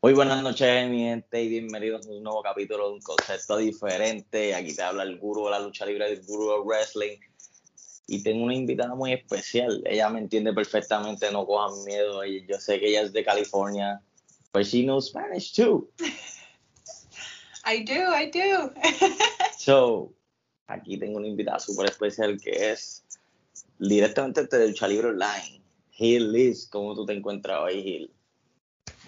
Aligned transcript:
Muy 0.00 0.12
buenas 0.12 0.44
noches, 0.44 0.88
mi 0.88 1.00
gente, 1.00 1.42
y 1.42 1.48
bienvenidos 1.48 2.06
a 2.06 2.10
un 2.10 2.22
nuevo 2.22 2.40
capítulo 2.40 2.86
de 2.86 2.94
un 2.94 3.00
concepto 3.00 3.56
diferente. 3.56 4.54
Aquí 4.54 4.72
te 4.72 4.80
habla 4.80 5.02
el 5.02 5.18
gurú 5.18 5.46
de 5.46 5.50
la 5.50 5.58
lucha 5.58 5.84
libre, 5.84 6.08
el 6.08 6.22
gurú 6.24 6.52
de 6.52 6.60
wrestling. 6.60 7.18
Y 8.06 8.22
tengo 8.22 8.44
una 8.44 8.54
invitada 8.54 8.94
muy 8.94 9.12
especial. 9.12 9.82
Ella 9.84 10.08
me 10.08 10.20
entiende 10.20 10.52
perfectamente, 10.52 11.32
no 11.32 11.44
cojan 11.44 11.82
miedo. 11.84 12.24
Y 12.24 12.46
yo 12.46 12.60
sé 12.60 12.78
que 12.78 12.90
ella 12.90 13.02
es 13.02 13.12
de 13.12 13.24
California, 13.24 14.00
but 14.52 14.62
she 14.62 14.84
knows 14.84 15.08
Spanish 15.08 15.52
too. 15.52 15.90
I 17.66 17.82
do, 17.82 18.14
I 18.14 18.30
do. 18.30 18.72
so, 19.58 20.12
aquí 20.68 20.96
tengo 20.96 21.18
una 21.18 21.26
invitada 21.26 21.58
súper 21.58 21.90
especial 21.90 22.40
que 22.40 22.70
es 22.70 23.04
directamente 23.80 24.46
de 24.46 24.68
Lucha 24.68 24.86
Libre 24.86 25.08
Online. 25.08 25.60
Gil 25.90 26.30
Liz, 26.30 26.68
¿cómo 26.68 26.94
tú 26.94 27.04
te 27.04 27.14
encuentras 27.14 27.58
hoy, 27.62 27.82
Gil? 27.82 28.17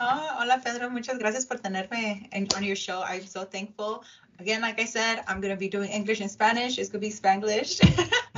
Oh, 0.02 0.36
hola 0.40 0.60
Pedro, 0.64 0.88
muchas 0.88 1.18
gracias 1.18 1.44
por 1.44 1.58
tenerme 1.58 2.28
en, 2.32 2.48
on 2.56 2.64
your 2.64 2.76
show. 2.76 3.02
I'm 3.02 3.26
so 3.26 3.44
thankful. 3.44 4.02
Again, 4.38 4.62
like 4.62 4.80
I 4.80 4.86
said, 4.86 5.22
I'm 5.28 5.42
going 5.42 5.52
to 5.54 5.58
be 5.60 5.68
doing 5.68 5.90
English 5.90 6.20
and 6.20 6.30
Spanish. 6.30 6.78
It's 6.78 6.88
going 6.88 7.02
to 7.02 7.06
be 7.06 7.12
Spanglish. 7.12 7.78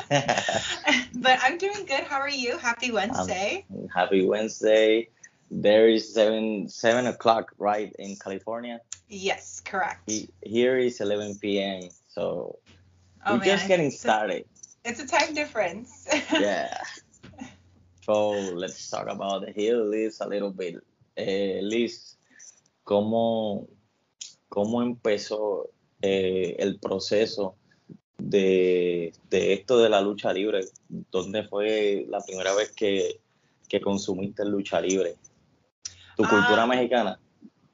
but 1.15 1.39
I'm 1.41 1.59
doing 1.59 1.87
good. 1.87 2.03
How 2.03 2.19
are 2.19 2.29
you? 2.29 2.59
Happy 2.59 2.91
Wednesday. 2.91 3.65
Um, 3.73 3.87
happy 3.95 4.27
Wednesday. 4.27 5.09
There 5.53 5.89
is 5.89 6.13
seven 6.13 6.69
seven 6.69 7.07
o'clock, 7.07 7.53
right, 7.59 7.93
in 7.99 8.17
California? 8.17 8.81
Yes, 9.09 9.61
correct. 9.65 10.11
He, 10.11 10.31
here 10.43 10.77
is 10.79 11.01
11 11.01 11.39
p.m. 11.41 11.91
So 12.09 12.59
Oh, 13.25 13.35
we're 13.35 13.39
man. 13.39 13.47
just 13.47 13.69
getting 13.69 13.87
It's 13.87 13.97
a- 13.97 13.99
started. 14.01 14.45
It's 14.85 14.99
a 14.99 15.07
time 15.07 15.33
difference. 15.35 16.09
yeah. 16.33 16.77
So 18.03 18.31
let's 18.31 18.91
talk 18.91 19.07
about 19.07 19.47
the 19.47 19.53
Heel 19.53 19.85
Liz 19.87 20.19
a 20.21 20.27
little 20.27 20.51
bit. 20.51 20.83
Eh, 21.17 21.61
Liz, 21.63 22.19
¿cómo, 22.85 23.69
cómo 24.49 24.83
empezó 24.83 25.71
eh, 26.01 26.57
el 26.59 26.79
proceso 26.79 27.57
de, 28.19 29.13
de 29.31 29.53
esto 29.53 29.79
de 29.79 29.89
la 29.89 30.01
lucha 30.01 30.33
libre? 30.33 30.61
¿Dónde 30.89 31.45
fue 31.45 32.07
la 32.09 32.21
primera 32.21 32.55
vez 32.55 32.73
que, 32.73 33.21
que 33.69 33.81
consumiste 33.81 34.45
lucha 34.45 34.81
libre? 34.81 35.17
¿Tu 36.17 36.25
Ah. 36.25 36.29
cultura 36.29 36.67
mexicana? 36.67 37.19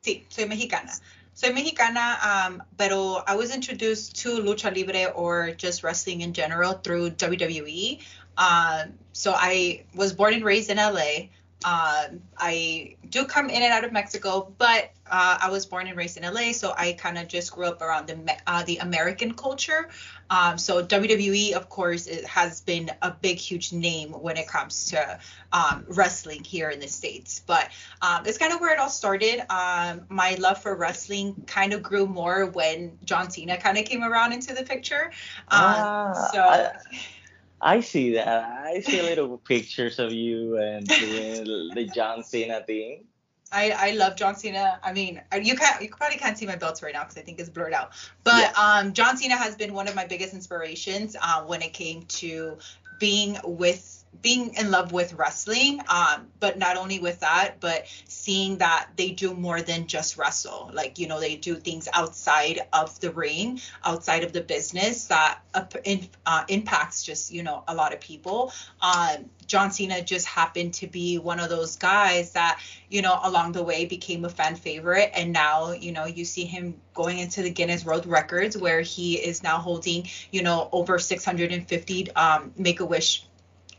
Sí, 0.01 0.25
soy 0.29 0.47
mexicana. 0.47 0.93
Soy 1.35 1.53
mexicana, 1.53 2.19
um, 2.49 2.61
pero 2.77 3.23
I 3.29 3.37
was 3.37 3.55
introduced 3.55 4.21
to 4.23 4.41
lucha 4.43 4.71
libre 4.75 5.07
or 5.15 5.55
just 5.57 5.85
wrestling 5.85 6.23
in 6.23 6.33
general 6.33 6.75
through 6.83 7.11
WWE. 7.11 8.01
Um, 8.37 8.95
so 9.13 9.35
I 9.37 9.85
was 9.95 10.13
born 10.13 10.35
and 10.35 10.45
raised 10.45 10.69
in 10.71 10.79
LA. 10.79 11.29
Um, 11.65 12.21
I 12.37 12.95
do 13.09 13.25
come 13.25 13.51
in 13.51 13.63
and 13.63 13.73
out 13.73 13.83
of 13.85 13.91
Mexico, 13.93 14.53
but 14.59 14.91
uh, 15.11 15.39
I 15.43 15.51
was 15.51 15.67
born 15.67 15.89
and 15.89 15.97
raised 15.97 16.17
in 16.17 16.23
LA, 16.23 16.53
so 16.53 16.73
I 16.77 16.93
kind 16.93 17.19
of 17.19 17.27
just 17.27 17.51
grew 17.53 17.67
up 17.67 17.83
around 17.83 18.07
the 18.07 18.37
uh, 18.47 18.63
the 18.65 18.77
American 18.79 19.35
culture. 19.35 19.89
Um, 20.31 20.57
so 20.59 20.85
WWE, 20.85 21.53
of 21.55 21.69
course, 21.69 22.07
it 22.07 22.25
has 22.27 22.61
been 22.61 22.91
a 23.03 23.11
big, 23.11 23.39
huge 23.39 23.73
name 23.73 24.13
when 24.13 24.37
it 24.37 24.47
comes 24.47 24.91
to 24.91 25.19
um, 25.53 25.85
wrestling 25.89 26.45
here 26.45 26.71
in 26.71 26.79
the 26.79 26.87
states. 26.87 27.43
But 27.45 27.71
um, 28.03 28.25
it's 28.27 28.39
kind 28.39 28.53
of 28.53 28.61
where 28.61 28.73
it 28.73 28.79
all 28.79 28.91
started. 28.91 29.41
Um, 29.51 30.03
my 30.09 30.37
love 30.39 30.63
for 30.63 30.77
wrestling 30.77 31.43
kind 31.47 31.73
of 31.73 31.83
grew 31.83 32.07
more 32.07 32.47
when 32.47 32.99
John 33.05 33.31
Cena 33.31 33.57
kind 33.57 33.79
of 33.79 33.85
came 33.85 34.05
around 34.05 34.33
into 34.33 34.55
the 34.55 34.63
picture. 34.63 35.07
Um, 35.49 35.61
Ah, 35.61 36.29
so 36.33 36.41
I- 36.41 36.73
I 37.61 37.81
see 37.81 38.15
that. 38.15 38.45
I 38.45 38.81
see 38.81 39.03
little 39.03 39.39
pictures 39.39 39.99
of 39.99 40.13
you 40.13 40.57
and 40.59 40.87
doing 40.87 41.75
the 41.75 41.91
John 41.93 42.23
Cena 42.23 42.63
thing. 42.63 43.05
I, 43.51 43.71
I 43.71 43.91
love 43.93 44.17
John 44.17 44.37
Cena. 44.37 44.79
I 44.83 44.93
mean, 44.93 45.23
uh, 45.33 45.37
you 45.37 45.57
can't 45.57 45.83
you 45.83 45.89
probably 45.89 46.19
can't 46.19 46.37
see 46.37 46.47
my 46.47 46.57
belts 46.57 46.83
right 46.83 46.93
now 46.93 47.03
because 47.05 47.17
I 47.17 47.23
think 47.23 47.41
it's 47.41 47.49
blurred 47.49 47.73
out. 47.73 47.93
But 48.23 48.53
Yeah. 48.53 48.53
um, 48.57 48.93
John 48.93 49.17
Cena 49.17 49.37
has 49.37 49.57
been 49.57 49.73
one 49.73 49.89
of 49.89 49.95
my 49.95 50.07
biggest 50.07 50.35
inspirations 50.35 51.17
uh, 51.21 51.43
when 51.45 51.63
it 51.63 51.73
came 51.73 52.03
to 52.03 52.59
being 52.99 53.39
with 53.45 53.98
being 54.21 54.55
in 54.55 54.71
love 54.71 54.93
with 54.93 55.15
wrestling. 55.15 55.81
Um, 55.89 56.29
but 56.41 56.59
not 56.59 56.77
only 56.77 56.99
with 56.99 57.21
that, 57.21 57.61
but 57.61 57.87
seeing 58.07 58.59
that 58.59 58.89
they 58.97 59.11
do 59.11 59.35
more 59.35 59.63
than 59.63 59.87
just 59.87 60.17
wrestle. 60.17 60.71
Like 60.73 60.99
you 60.99 61.07
know, 61.07 61.21
they 61.21 61.37
do 61.37 61.57
things 61.57 61.89
outside 61.93 62.61
of 62.73 62.99
the 63.01 63.11
ring, 63.11 63.61
outside 63.85 64.25
of 64.25 64.33
the 64.33 64.41
business 64.41 65.07
that 65.07 65.41
up, 65.55 65.75
in, 65.85 66.09
uh, 66.27 66.45
impacts 66.49 67.05
just 67.05 67.33
you 67.33 67.43
know 67.43 67.65
a 67.69 67.75
lot 67.75 67.93
of 67.93 68.01
people. 68.01 68.53
Um, 68.81 69.31
John 69.47 69.71
Cena 69.71 70.03
just 70.03 70.27
happened 70.27 70.75
to 70.75 70.87
be 70.87 71.19
one 71.19 71.41
of 71.41 71.49
those 71.49 71.77
guys 71.77 72.33
that 72.33 72.61
you 72.91 73.03
know, 73.03 73.19
along 73.23 73.53
the 73.53 73.63
way 73.63 73.85
became 73.85 74.25
a 74.25 74.29
fan 74.29 74.57
favorite. 74.57 75.11
And 75.15 75.33
now, 75.33 75.73
you 75.73 75.93
know, 75.93 76.07
you 76.07 76.25
see 76.25 76.45
him 76.45 76.81
going 76.95 77.19
into 77.19 77.43
the 77.43 77.51
Guinness 77.51 77.85
World 77.85 78.07
Records 78.07 78.57
where 78.57 78.81
he 78.81 79.17
is 79.17 79.43
now 79.43 79.59
holding, 79.59 80.09
you 80.31 80.43
know, 80.43 80.69
over 80.73 80.99
650 80.99 82.13
um, 82.13 82.53
Make 82.57 82.81
a 82.81 82.87
Wish 82.87 83.25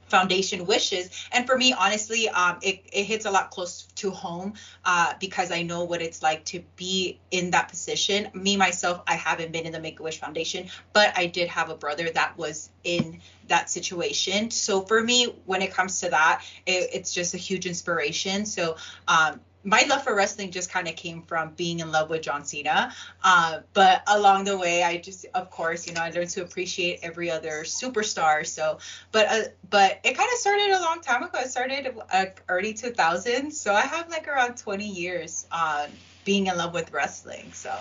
Foundation 0.10 0.66
wishes. 0.66 1.10
And 1.32 1.46
for 1.46 1.58
me, 1.58 1.74
honestly, 1.74 2.30
um, 2.30 2.58
it, 2.62 2.84
it 2.92 3.04
hits 3.04 3.26
a 3.26 3.32
lot 3.32 3.52
close 3.52 3.84
to 3.96 4.12
home 4.12 4.54
uh, 4.86 5.14
because 5.20 5.52
I 5.52 5.64
know 5.64 5.84
what 5.84 6.02
it's 6.02 6.22
like 6.24 6.46
to 6.46 6.62
be 6.76 7.20
in 7.32 7.52
that 7.52 7.70
position. 7.70 8.30
Me, 8.34 8.58
myself, 8.58 9.02
I 9.08 9.16
haven't 9.16 9.52
been 9.52 9.66
in 9.66 9.72
the 9.72 9.80
Make 9.80 10.00
a 10.00 10.04
Wish 10.04 10.20
Foundation, 10.20 10.70
but 10.94 11.18
I 11.18 11.28
did 11.28 11.50
have 11.50 11.70
a 11.70 11.76
brother 11.76 12.10
that 12.10 12.38
was 12.38 12.70
in 12.84 13.22
that 13.48 13.70
situation. 13.70 14.52
So 14.52 14.82
for 14.82 15.02
me, 15.02 15.36
when 15.46 15.62
it 15.62 15.74
comes 15.74 16.00
to 16.02 16.10
that, 16.10 16.44
it, 16.66 16.90
it's 16.94 17.14
just 17.14 17.34
a 17.34 17.38
huge 17.38 17.66
inspiration. 17.66 18.46
So 18.46 18.78
um, 19.08 19.40
my 19.64 19.84
love 19.90 20.04
for 20.04 20.16
wrestling 20.16 20.52
just 20.52 20.72
kind 20.72 20.88
of 20.88 20.96
came 20.96 21.22
from 21.24 21.54
being 21.56 21.80
in 21.80 21.92
love 21.92 22.10
with 22.10 22.22
John 22.22 22.46
Cena. 22.46 22.94
Uh, 23.24 23.60
but 23.74 24.04
along 24.08 24.46
the 24.46 24.58
way, 24.58 24.84
I 24.84 24.98
just, 24.98 25.26
of 25.34 25.52
course, 25.52 25.86
you 25.86 25.94
know, 25.94 26.02
I 26.02 26.12
learned 26.12 26.30
to 26.32 26.42
appreciate 26.42 27.00
every 27.04 27.30
other 27.30 27.64
superstar. 27.64 28.46
So, 28.46 28.80
but 29.12 29.28
uh, 29.28 29.42
but 29.70 30.00
it 30.04 30.16
kind 30.18 30.30
of 30.32 30.40
started 30.40 30.72
a 30.72 30.82
long 30.82 31.02
time 31.02 31.24
ago. 31.24 31.40
It 31.40 31.50
started 31.50 31.94
uh, 32.12 32.26
early 32.48 32.74
2000s. 32.74 33.54
So 33.54 33.74
I 33.74 33.82
have 33.82 34.10
like 34.10 34.28
around 34.28 34.58
20 34.58 34.88
years 34.88 35.46
uh, 35.52 35.88
being 36.24 36.48
in 36.48 36.58
love 36.58 36.74
with 36.74 36.92
wrestling. 36.94 37.52
So 37.54 37.78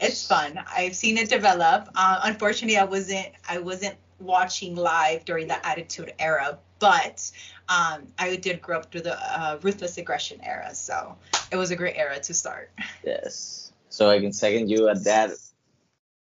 it's 0.00 0.26
fun. 0.26 0.60
I've 0.74 0.94
seen 0.94 1.18
it 1.18 1.28
develop. 1.28 1.88
Uh, 1.94 2.20
unfortunately, 2.22 2.78
I 2.78 2.84
wasn't 2.84 3.28
I 3.48 3.58
wasn't 3.58 3.96
watching 4.20 4.76
live 4.76 5.24
during 5.24 5.48
the 5.48 5.66
Attitude 5.66 6.12
Era, 6.18 6.58
but 6.78 7.30
um, 7.68 8.06
I 8.18 8.36
did 8.36 8.60
grow 8.62 8.78
up 8.78 8.90
through 8.90 9.02
the 9.02 9.16
uh, 9.18 9.58
Ruthless 9.62 9.98
Aggression 9.98 10.40
era, 10.42 10.74
so 10.74 11.16
it 11.50 11.56
was 11.56 11.70
a 11.70 11.76
great 11.76 11.96
era 11.96 12.18
to 12.20 12.34
start. 12.34 12.70
Yes. 13.04 13.72
So 13.88 14.10
I 14.10 14.20
can 14.20 14.32
second 14.32 14.68
you 14.70 14.88
at 14.88 15.02
that, 15.04 15.30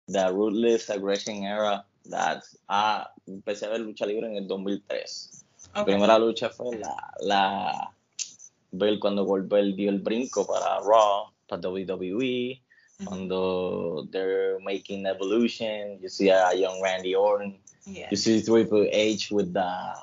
the 0.07 0.34
ruthless 0.34 0.90
aggression 0.90 1.44
era. 1.44 1.84
That 2.09 2.44
ah, 2.69 3.07
empecé 3.28 3.63
a 3.66 3.69
ver 3.69 3.79
lucha 3.79 4.06
libre 4.07 4.25
en 4.28 4.38
el 4.38 4.47
2003. 4.47 5.44
La 5.75 5.81
Okay. 5.81 5.94
primera 5.94 6.18
lucha 6.18 6.50
fue 6.50 6.78
la, 6.78 6.95
la 7.19 7.94
ver 8.72 8.97
cuando 9.00 9.25
Goldberg 9.25 9.75
dio 9.75 9.89
el 9.89 10.00
brinco 10.00 10.47
para 10.47 10.79
Raw, 10.79 11.29
para 11.47 11.62
WWE, 11.62 12.62
cuando 13.03 14.07
they're 14.12 14.57
making 14.63 15.06
evolution. 15.06 16.00
You 16.01 16.07
see 16.09 16.29
a 16.29 16.53
young 16.53 16.81
Randy 16.81 17.13
Orton. 17.16 17.59
Yeah. 17.85 18.07
You 18.09 18.18
see 18.18 18.41
Triple 18.41 18.88
H 18.91 19.29
with 19.31 19.53
the 19.53 19.94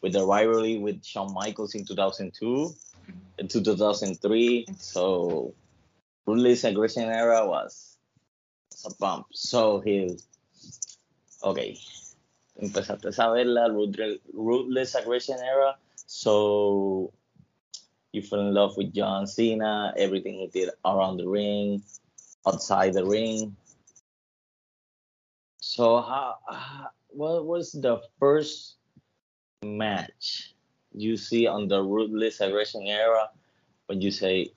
with 0.00 0.12
the 0.12 0.24
rivalry 0.24 0.78
with 0.78 1.04
Shawn 1.04 1.32
Michaels 1.34 1.74
in 1.74 1.84
2002 1.84 2.74
and 3.38 3.50
2003. 3.50 4.66
So 4.78 5.54
Ruthless 6.26 6.64
Aggression 6.64 7.04
era 7.04 7.46
was, 7.46 7.96
a 8.84 8.94
bump. 9.00 9.26
So 9.32 9.80
he, 9.80 10.18
okay, 11.42 11.78
empezaste 12.60 13.18
a 13.18 13.32
ver 13.32 13.44
la 13.44 13.66
Ruthless- 13.68 14.20
Ruthless 14.32 14.94
Aggression 14.94 15.38
era. 15.38 15.76
So 16.06 17.12
you 18.12 18.22
fell 18.22 18.40
in 18.40 18.54
love 18.54 18.76
with 18.76 18.94
John 18.94 19.26
Cena, 19.26 19.92
everything 19.96 20.34
he 20.34 20.46
did 20.46 20.70
around 20.84 21.18
the 21.18 21.28
ring, 21.28 21.82
outside 22.46 22.94
the 22.94 23.04
ring. 23.04 23.56
So 25.60 26.00
how, 26.00 26.36
how 26.48 26.90
what 27.08 27.46
was 27.46 27.72
the 27.72 28.00
first 28.18 28.77
match 29.62 30.54
you 30.92 31.16
see 31.16 31.46
on 31.46 31.68
the 31.68 31.82
ruthless 31.82 32.40
aggression 32.40 32.86
era 32.86 33.30
when 33.86 34.00
you 34.00 34.10
say, 34.10 34.52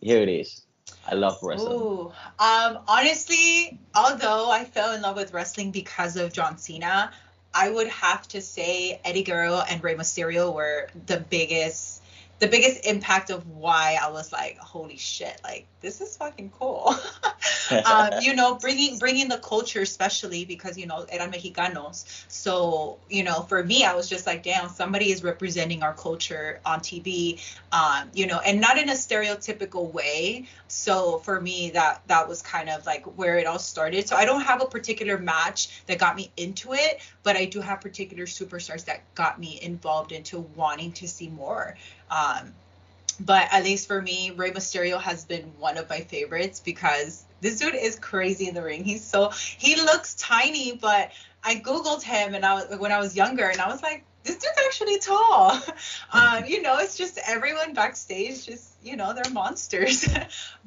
"Here 0.00 0.22
it 0.22 0.28
is, 0.28 0.62
I 1.06 1.14
love 1.14 1.38
wrestling." 1.42 1.72
Ooh, 1.72 2.12
um, 2.38 2.78
honestly, 2.88 3.78
although 3.94 4.50
I 4.50 4.64
fell 4.64 4.94
in 4.94 5.02
love 5.02 5.16
with 5.16 5.32
wrestling 5.32 5.70
because 5.70 6.16
of 6.16 6.32
John 6.32 6.58
Cena, 6.58 7.12
I 7.54 7.70
would 7.70 7.88
have 7.88 8.26
to 8.28 8.40
say 8.40 9.00
Eddie 9.04 9.24
Guerrero 9.24 9.62
and 9.68 9.82
Rey 9.82 9.94
Mysterio 9.94 10.54
were 10.54 10.88
the 11.06 11.20
biggest, 11.20 12.02
the 12.38 12.48
biggest 12.48 12.86
impact 12.86 13.30
of 13.30 13.46
why 13.48 13.98
I 14.00 14.10
was 14.10 14.32
like, 14.32 14.58
holy 14.58 14.96
shit, 14.96 15.40
like 15.44 15.66
this 15.80 16.00
is 16.00 16.16
fucking 16.16 16.50
cool. 16.58 16.94
um, 17.80 18.20
you 18.20 18.34
know, 18.34 18.54
bringing 18.60 18.98
bringing 18.98 19.28
the 19.28 19.38
culture, 19.38 19.80
especially 19.80 20.44
because 20.44 20.76
you 20.78 20.86
know 20.86 21.06
eran 21.10 21.32
mexicanos. 21.32 22.04
So 22.28 22.98
you 23.08 23.24
know, 23.24 23.42
for 23.42 23.62
me, 23.62 23.84
I 23.84 23.94
was 23.94 24.08
just 24.08 24.26
like, 24.26 24.42
damn, 24.42 24.68
somebody 24.68 25.10
is 25.10 25.22
representing 25.22 25.82
our 25.82 25.94
culture 25.94 26.60
on 26.64 26.80
TV. 26.80 27.40
Um, 27.72 28.10
you 28.14 28.26
know, 28.26 28.38
and 28.38 28.60
not 28.60 28.78
in 28.78 28.88
a 28.88 28.94
stereotypical 28.94 29.92
way. 29.92 30.46
So 30.68 31.18
for 31.18 31.40
me, 31.40 31.70
that 31.70 32.02
that 32.06 32.28
was 32.28 32.42
kind 32.42 32.68
of 32.68 32.86
like 32.86 33.04
where 33.16 33.38
it 33.38 33.46
all 33.46 33.58
started. 33.58 34.08
So 34.08 34.16
I 34.16 34.24
don't 34.24 34.42
have 34.42 34.62
a 34.62 34.66
particular 34.66 35.18
match 35.18 35.84
that 35.86 35.98
got 35.98 36.16
me 36.16 36.30
into 36.36 36.72
it, 36.74 37.00
but 37.22 37.36
I 37.36 37.46
do 37.46 37.60
have 37.60 37.80
particular 37.80 38.24
superstars 38.24 38.84
that 38.86 39.02
got 39.14 39.38
me 39.38 39.58
involved 39.60 40.12
into 40.12 40.40
wanting 40.40 40.92
to 40.92 41.08
see 41.08 41.28
more. 41.28 41.76
Um, 42.10 42.54
but 43.20 43.48
at 43.52 43.64
least 43.64 43.86
for 43.86 44.00
me, 44.00 44.30
Rey 44.30 44.50
Mysterio 44.50 45.00
has 45.00 45.24
been 45.24 45.52
one 45.58 45.76
of 45.76 45.88
my 45.88 46.00
favorites 46.00 46.60
because 46.60 47.24
this 47.42 47.58
dude 47.58 47.74
is 47.74 47.98
crazy 47.98 48.48
in 48.48 48.54
the 48.54 48.62
ring. 48.62 48.84
He's 48.84 49.04
so 49.04 49.30
he 49.58 49.76
looks 49.76 50.14
tiny, 50.14 50.76
but 50.76 51.10
I 51.44 51.56
googled 51.56 52.02
him 52.02 52.34
and 52.34 52.46
I 52.46 52.54
was 52.54 52.78
when 52.78 52.92
I 52.92 52.98
was 52.98 53.14
younger 53.14 53.44
and 53.44 53.60
I 53.60 53.68
was 53.68 53.82
like, 53.82 54.04
this 54.22 54.36
dude's 54.36 54.58
actually 54.66 54.98
tall. 55.00 55.60
Um, 56.12 56.44
you 56.46 56.62
know, 56.62 56.78
it's 56.78 56.96
just 56.96 57.18
everyone 57.26 57.74
backstage 57.74 58.46
just 58.46 58.71
you 58.82 58.96
know 58.96 59.12
they're 59.14 59.32
monsters. 59.32 60.06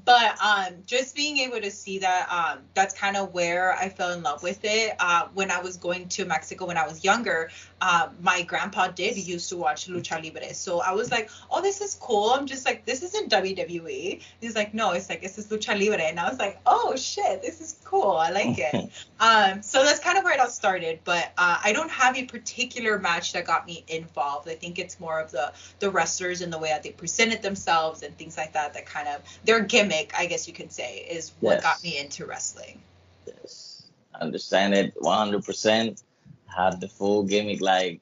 But 0.04 0.38
um 0.40 0.84
just 0.86 1.16
being 1.16 1.40
able 1.40 1.60
to 1.62 1.72
see 1.72 1.98
that 2.00 2.32
um 2.32 2.60
that's 2.76 2.94
kind 2.94 3.18
of 3.18 3.34
where 3.34 3.74
i 3.74 3.90
fell 3.90 4.12
in 4.12 4.22
love 4.22 4.44
with 4.44 4.60
it. 4.64 4.96
Uh 5.00 5.30
when 5.34 5.50
i 5.50 5.60
was 5.62 5.78
going 5.78 6.10
to 6.10 6.26
mexico 6.26 6.68
when 6.68 6.78
i 6.78 6.86
was 6.86 7.04
younger 7.04 7.50
uh, 7.82 8.10
my 8.22 8.42
grandpa 8.44 8.88
did 8.88 9.18
used 9.18 9.50
to 9.50 9.58
watch 9.58 9.88
lucha 9.88 10.24
libre. 10.24 10.54
So 10.54 10.80
i 10.82 10.92
was 10.92 11.10
like 11.10 11.32
oh 11.50 11.62
this 11.62 11.82
is 11.82 11.96
cool. 11.96 12.30
I'm 12.32 12.46
just 12.46 12.66
like 12.66 12.86
this 12.86 13.02
isn't 13.02 13.32
wwe 13.32 14.22
he's 14.42 14.56
like 14.56 14.76
no 14.76 14.92
it's 14.92 15.10
like 15.10 15.22
this 15.22 15.40
is 15.40 15.48
lucha 15.48 15.74
libre. 15.80 16.04
And 16.04 16.20
i 16.20 16.30
was 16.30 16.38
like 16.38 16.60
oh 16.68 16.96
shit 16.96 17.42
this 17.42 17.60
is 17.60 17.80
cool. 17.84 18.12
I 18.12 18.30
like 18.30 18.60
it. 18.60 18.92
Um 19.20 19.64
so 19.64 19.84
that's 19.84 20.00
kind 20.00 20.18
of 20.18 20.24
where 20.26 20.34
it 20.34 20.40
all 20.40 20.50
started. 20.50 21.00
But 21.04 21.32
uh, 21.38 21.58
i 21.64 21.74
don't 21.74 21.90
have 21.90 22.16
a 22.16 22.26
particular 22.26 23.00
match 23.00 23.34
that 23.34 23.46
got 23.46 23.66
me 23.66 23.84
involved. 23.88 24.48
I 24.50 24.56
think 24.56 24.78
it's 24.78 25.00
more 25.00 25.20
of 25.20 25.32
the 25.32 25.52
the 25.80 25.90
wrestlers 25.90 26.42
and 26.42 26.54
the 26.54 26.60
way 26.60 26.70
that 26.70 26.84
they 26.84 26.92
presented 26.92 27.42
themselves 27.42 28.04
and 28.06 28.18
things 28.18 28.38
like 28.38 28.54
that 28.54 28.74
that 28.74 28.86
kind 28.86 29.08
of 29.08 29.22
their 29.44 29.62
gimmick 29.62 30.14
i 30.18 30.26
guess 30.26 30.48
you 30.48 30.54
could 30.54 30.72
say 30.72 31.06
is 31.10 31.34
what 31.40 31.54
yes. 31.54 31.64
got 31.64 31.84
me 31.84 31.98
into 32.00 32.26
wrestling. 32.26 32.82
Yes. 33.28 33.88
I 34.14 34.20
understand 34.20 34.74
it 34.74 34.96
100% 34.96 36.04
have 36.48 36.80
the 36.80 36.88
full 36.88 37.24
gimmick 37.24 37.62
like 37.62 38.02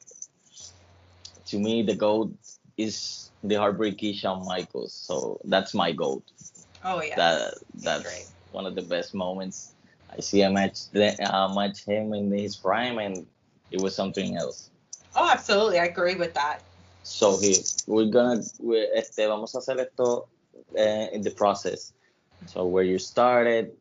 to 1.45 1.57
me 1.57 1.81
the 1.81 1.95
goat 1.95 2.33
is 2.77 3.31
the 3.44 3.55
Heartbreak 3.55 3.97
Kid 3.97 4.15
Shawn 4.15 4.45
Michaels 4.45 4.94
so 4.94 5.39
that's 5.45 5.73
my 5.73 5.91
goat. 5.91 6.23
Oh 6.83 7.01
yeah 7.01 7.15
that 7.15 7.53
that's 7.75 8.31
one 8.51 8.65
of 8.65 8.75
the 8.75 8.81
best 8.81 9.13
moments. 9.13 9.73
I 10.15 10.19
see 10.19 10.41
a 10.44 10.50
match 10.50 10.79
uh, 10.95 11.53
match 11.53 11.83
him 11.85 12.13
in 12.13 12.31
his 12.31 12.55
prime 12.55 13.00
and 13.00 13.25
it 13.71 13.81
was 13.81 13.95
something 13.95 14.38
else. 14.38 14.69
Oh 15.15 15.29
absolutely. 15.31 15.79
I 15.79 15.85
agree 15.85 16.15
with 16.15 16.33
that 16.35 16.61
so 17.03 17.38
here, 17.38 17.57
we're 17.85 18.05
gonna, 18.05 18.41
we're, 18.59 18.88
este, 18.95 19.27
vamos 19.27 19.53
a 19.55 19.59
hacer 19.59 19.79
esto 19.79 20.27
uh, 20.77 21.07
in 21.11 21.21
the 21.21 21.31
process. 21.31 21.94
So 22.47 22.65
where 22.65 22.83
you 22.83 22.97
started, 22.97 23.71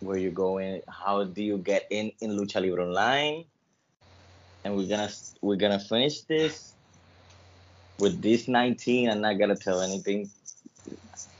where 0.00 0.16
you 0.16 0.30
going, 0.30 0.82
how 0.88 1.24
do 1.24 1.42
you 1.42 1.58
get 1.58 1.86
in 1.90 2.12
in 2.20 2.38
Lucha 2.38 2.60
Libre 2.60 2.84
Online, 2.84 3.44
and 4.64 4.76
we're 4.76 4.88
gonna 4.88 5.10
we're 5.40 5.56
gonna 5.56 5.78
finish 5.78 6.22
this 6.22 6.74
with 7.98 8.22
this 8.22 8.48
19. 8.48 9.10
I'm 9.10 9.20
not 9.20 9.38
gonna 9.38 9.56
tell 9.56 9.80
anything. 9.80 10.30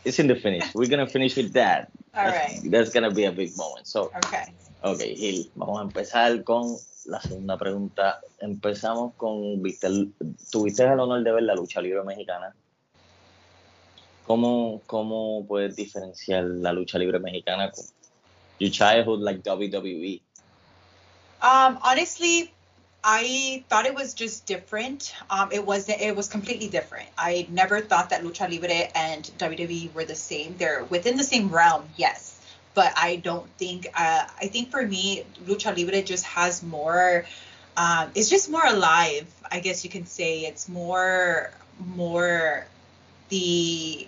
It's 0.04 0.18
in 0.18 0.26
the 0.26 0.36
finish. 0.36 0.64
We're 0.74 0.88
gonna 0.88 1.06
finish 1.06 1.36
with 1.36 1.52
that. 1.52 1.90
All 2.14 2.24
that's, 2.24 2.62
right. 2.62 2.70
That's 2.70 2.90
gonna 2.90 3.10
be 3.10 3.24
a 3.24 3.32
big 3.32 3.56
moment. 3.56 3.86
So. 3.86 4.10
Okay. 4.24 4.52
Okay, 4.84 5.14
Heel, 5.16 5.50
vamos 5.56 5.80
a 5.80 5.82
empezar 5.82 6.44
con 6.44 6.76
la 7.08 7.20
segunda 7.20 7.56
pregunta. 7.56 8.20
Empezamos 8.38 9.14
con, 9.16 9.62
viste, 9.62 9.88
tuviste 10.50 10.84
el 10.84 11.00
honor 11.00 11.24
de 11.24 11.32
ver 11.32 11.42
la 11.42 11.54
lucha 11.54 11.80
libre 11.80 12.02
mexicana. 12.04 12.54
¿Cómo, 14.26 14.82
cómo 14.86 15.46
puedes 15.46 15.74
diferenciar 15.74 16.44
la 16.44 16.72
lucha 16.72 16.98
libre 16.98 17.18
mexicana 17.18 17.70
con 17.70 17.84
your 18.60 18.70
childhood 18.70 19.20
like 19.20 19.42
WWE? 19.42 20.20
Um, 21.40 21.78
honestly, 21.82 22.52
I 23.02 23.64
thought 23.70 23.86
it 23.86 23.94
was 23.94 24.12
just 24.12 24.44
different. 24.44 25.14
Um, 25.30 25.50
it 25.50 25.64
was 25.64 25.88
it 25.88 26.14
was 26.14 26.28
completely 26.28 26.68
different. 26.68 27.08
I 27.16 27.46
never 27.48 27.80
thought 27.80 28.10
that 28.10 28.22
lucha 28.22 28.50
libre 28.50 28.90
and 28.94 29.22
WWE 29.38 29.94
were 29.94 30.04
the 30.04 30.16
same. 30.16 30.56
They're 30.58 30.84
within 30.90 31.16
the 31.16 31.24
same 31.24 31.48
realm, 31.48 31.88
yes, 31.96 32.37
but 32.78 32.92
I 32.96 33.16
don't 33.16 33.50
think. 33.58 33.88
Uh, 33.92 34.24
I 34.40 34.46
think 34.46 34.70
for 34.70 34.86
me, 34.86 35.24
lucha 35.46 35.76
libre 35.76 36.00
just 36.00 36.24
has 36.26 36.62
more. 36.62 37.24
Um, 37.76 38.12
it's 38.14 38.30
just 38.30 38.48
more 38.48 38.64
alive. 38.64 39.26
I 39.50 39.58
guess 39.58 39.82
you 39.82 39.90
can 39.90 40.06
say 40.06 40.42
it's 40.42 40.68
more 40.68 41.50
more 41.96 42.68
the 43.30 44.06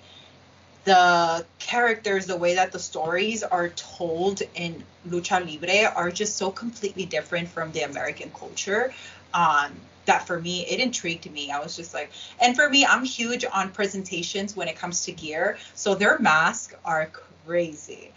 the 0.85 1.45
characters, 1.59 2.27
the 2.27 2.37
way 2.37 2.55
that 2.55 2.71
the 2.71 2.79
stories 2.79 3.43
are 3.43 3.71
told 3.71 4.43
in 4.55 4.85
lucha 5.09 5.41
libre 5.45 5.93
are 5.93 6.13
just 6.13 6.37
so 6.37 6.53
completely 6.53 7.07
different 7.07 7.49
from 7.49 7.73
the 7.73 7.81
American 7.81 8.31
culture. 8.31 8.93
Um, 9.35 9.73
that 10.07 10.27
for 10.27 10.41
me 10.41 10.67
it 10.67 10.81
intrigued 10.81 11.31
me 11.31 11.51
i 11.53 11.59
was 11.61 11.77
just 11.77 11.93
like 11.95 12.11
and 12.41 12.57
for 12.57 12.69
me 12.69 12.85
i'm 12.87 13.05
huge 13.05 13.45
on 13.53 13.71
presentations 13.71 14.57
when 14.57 14.67
it 14.67 14.75
comes 14.75 15.05
to 15.05 15.13
gear 15.13 15.59
so 15.75 15.95
their 15.95 16.19
masks 16.19 16.75
are 16.85 17.11
crazy 17.45 18.13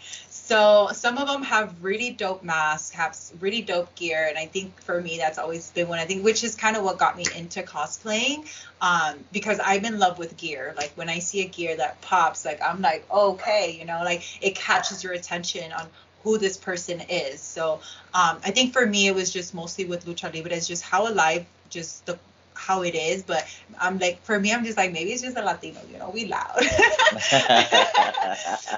so 0.46 0.90
some 0.92 1.16
of 1.16 1.26
them 1.26 1.42
have 1.42 1.82
really 1.82 2.10
dope 2.10 2.42
masks, 2.42 2.90
have 2.90 3.18
really 3.40 3.62
dope 3.62 3.94
gear, 3.94 4.26
and 4.28 4.36
I 4.36 4.44
think 4.44 4.78
for 4.82 5.00
me 5.00 5.16
that's 5.16 5.38
always 5.38 5.70
been 5.70 5.88
one 5.88 5.98
I 5.98 6.04
think, 6.04 6.22
which 6.22 6.44
is 6.44 6.54
kind 6.54 6.76
of 6.76 6.84
what 6.84 6.98
got 6.98 7.16
me 7.16 7.24
into 7.34 7.62
cosplaying, 7.62 8.46
um, 8.82 9.24
because 9.32 9.58
I'm 9.64 9.86
in 9.86 9.98
love 9.98 10.18
with 10.18 10.36
gear. 10.36 10.74
Like 10.76 10.92
when 10.96 11.08
I 11.08 11.20
see 11.20 11.40
a 11.40 11.48
gear 11.48 11.74
that 11.78 11.98
pops, 12.02 12.44
like 12.44 12.60
I'm 12.60 12.82
like, 12.82 13.10
okay, 13.10 13.74
you 13.78 13.86
know, 13.86 14.02
like 14.04 14.22
it 14.44 14.54
catches 14.54 15.02
your 15.02 15.14
attention 15.14 15.72
on 15.72 15.88
who 16.24 16.36
this 16.36 16.58
person 16.58 17.00
is. 17.08 17.40
So 17.40 17.80
um, 18.12 18.38
I 18.44 18.50
think 18.50 18.74
for 18.74 18.84
me 18.84 19.06
it 19.06 19.14
was 19.14 19.32
just 19.32 19.54
mostly 19.54 19.86
with 19.86 20.04
lucha 20.04 20.34
libre, 20.34 20.52
it's 20.52 20.68
just 20.68 20.82
how 20.82 21.08
alive 21.08 21.46
just 21.70 22.04
the 22.04 22.18
how 22.54 22.82
it 22.82 22.94
is, 22.94 23.22
but 23.22 23.46
I'm 23.78 23.98
like, 23.98 24.22
for 24.22 24.38
me, 24.38 24.52
I'm 24.52 24.64
just 24.64 24.76
like, 24.76 24.92
maybe 24.92 25.10
it's 25.12 25.22
just 25.22 25.36
a 25.36 25.42
Latino, 25.42 25.80
you 25.90 25.98
know, 25.98 26.10
we 26.10 26.26
loud. 26.26 26.56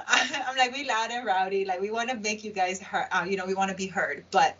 I'm 0.07 0.57
like, 0.57 0.73
we 0.73 0.85
loud 0.87 1.11
and 1.11 1.25
rowdy. 1.25 1.65
Like, 1.65 1.79
we 1.81 1.91
want 1.91 2.09
to 2.09 2.17
make 2.17 2.43
you 2.43 2.51
guys 2.51 2.81
heard, 2.81 3.07
uh, 3.11 3.25
you 3.27 3.37
know, 3.37 3.45
we 3.45 3.53
want 3.53 3.71
to 3.71 3.77
be 3.77 3.87
heard. 3.87 4.25
But 4.31 4.55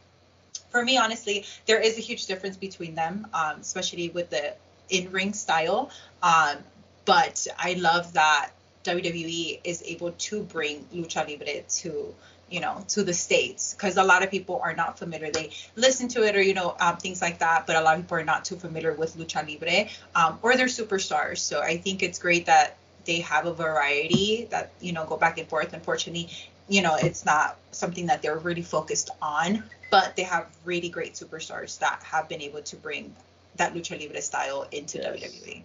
for 0.70 0.84
me, 0.84 0.98
honestly, 0.98 1.46
there 1.66 1.80
is 1.80 1.98
a 1.98 2.02
huge 2.02 2.26
difference 2.28 2.58
between 2.58 2.96
them, 2.96 3.28
um, 3.34 3.60
especially 3.60 4.10
with 4.10 4.30
the 4.30 4.54
in 4.90 5.12
ring 5.12 5.34
style. 5.34 5.92
Um, 6.24 6.58
but 7.06 7.48
I 7.58 7.74
love 7.74 8.14
that 8.14 8.52
WWE 8.84 9.60
is 9.64 9.84
able 9.84 10.12
to 10.12 10.44
bring 10.44 10.86
lucha 10.94 11.28
libre 11.28 11.62
to 11.62 12.14
you 12.50 12.60
know 12.60 12.84
to 12.88 13.04
the 13.04 13.14
states 13.14 13.74
because 13.74 13.98
a 13.98 14.04
lot 14.04 14.24
of 14.24 14.32
people 14.32 14.60
are 14.64 14.74
not 14.74 14.98
familiar. 14.98 15.32
They 15.32 15.52
listen 15.76 16.08
to 16.10 16.24
it 16.24 16.36
or 16.36 16.42
you 16.42 16.54
know 16.54 16.76
um, 16.80 16.98
things 16.98 17.22
like 17.22 17.40
that 17.40 17.68
but 17.68 17.76
a 17.76 17.82
lot 17.82 17.96
of 17.96 18.04
people 18.04 18.18
are 18.18 18.24
not 18.24 18.46
too 18.46 18.56
familiar 18.56 18.94
with 18.94 19.18
lucha 19.18 19.48
libre 19.48 19.90
um, 20.16 20.40
or 20.42 20.56
their 20.56 20.68
superstars. 20.68 21.40
So 21.40 21.62
i 21.62 21.78
think 21.78 22.04
it's 22.04 22.20
great 22.20 22.46
that 22.46 22.78
they 23.06 23.22
have 23.22 23.46
a 23.46 23.54
variety 23.54 24.48
that 24.52 24.72
you 24.80 24.92
know 24.92 25.06
go 25.06 25.18
back 25.18 25.38
and 25.38 25.48
forth. 25.48 25.74
Unfortunately 25.74 26.30
you 26.70 26.82
know 26.82 26.96
it's 26.96 27.26
not 27.26 27.58
something 27.72 28.08
that 28.08 28.22
they're 28.22 28.38
really 28.38 28.62
focused 28.62 29.10
on 29.22 29.64
but 29.90 30.16
they 30.16 30.24
have 30.24 30.48
really 30.66 30.90
great 30.90 31.14
superstars 31.14 31.80
that 31.80 32.02
have 32.04 32.28
been 32.28 32.42
able 32.42 32.62
to 32.62 32.76
bring 32.76 33.16
that 33.56 33.74
lucha 33.74 34.00
libre 34.00 34.22
style 34.22 34.68
into 34.72 34.98
yes. 34.98 35.08
wwe 35.08 35.62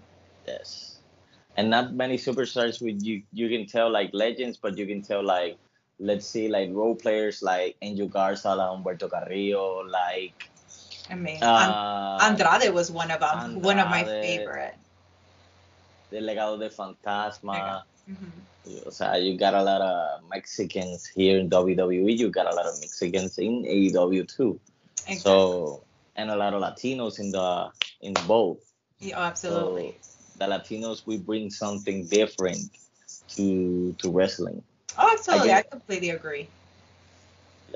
yes. 0.46 0.88
And 1.54 1.68
not 1.68 1.92
many 1.92 2.16
superstars 2.16 2.80
with 2.80 3.02
you. 3.02 3.24
You 3.30 3.50
can 3.50 3.66
tell 3.66 3.90
like 3.90 4.10
legends 4.14 4.56
but 4.56 4.78
you 4.78 4.86
can 4.86 5.02
tell 5.02 5.22
like 5.22 5.58
let's 6.02 6.26
see 6.26 6.48
like 6.48 6.68
role 6.72 6.94
players 6.94 7.42
like 7.42 7.76
Angel 7.80 8.08
Garza, 8.08 8.54
like 8.54 8.68
Humberto 8.68 9.08
Carrillo, 9.08 9.86
like 9.86 10.34
I 11.08 11.14
mean 11.14 11.42
uh, 11.42 12.18
Andrade 12.20 12.74
was 12.74 12.90
one 12.90 13.10
of 13.10 13.20
them, 13.20 13.38
Andrade, 13.38 13.64
one 13.64 13.78
of 13.78 13.88
my 13.88 14.04
favorite. 14.04 14.74
The 16.10 16.18
Legado 16.18 16.58
del 16.58 16.70
Fantasma. 16.70 17.82
Mm-hmm. 18.10 18.86
O 18.86 18.90
sea, 18.90 19.16
you 19.16 19.38
got 19.38 19.54
a 19.54 19.62
lot 19.62 19.80
of 19.80 20.28
Mexicans 20.28 21.06
here 21.06 21.38
in 21.38 21.48
WWE. 21.48 22.16
You 22.16 22.30
got 22.30 22.46
a 22.46 22.54
lot 22.54 22.66
of 22.66 22.78
Mexicans 22.80 23.38
in 23.38 23.64
AEW 23.64 24.28
too. 24.28 24.60
Exactly. 25.06 25.16
So 25.16 25.84
and 26.16 26.30
a 26.30 26.36
lot 26.36 26.52
of 26.54 26.62
Latinos 26.62 27.18
in 27.18 27.30
the 27.30 27.70
in 28.02 28.14
both. 28.26 28.58
Yeah, 28.98 29.20
absolutely. 29.20 29.96
So 30.02 30.38
the 30.38 30.46
Latinos 30.46 31.06
we 31.06 31.18
bring 31.18 31.50
something 31.50 32.06
different 32.06 32.70
to 33.36 33.94
to 33.98 34.10
wrestling. 34.10 34.62
Oh, 34.98 35.10
absolutely. 35.12 35.52
I, 35.52 35.58
I 35.58 35.62
completely 35.62 36.10
agree. 36.10 36.48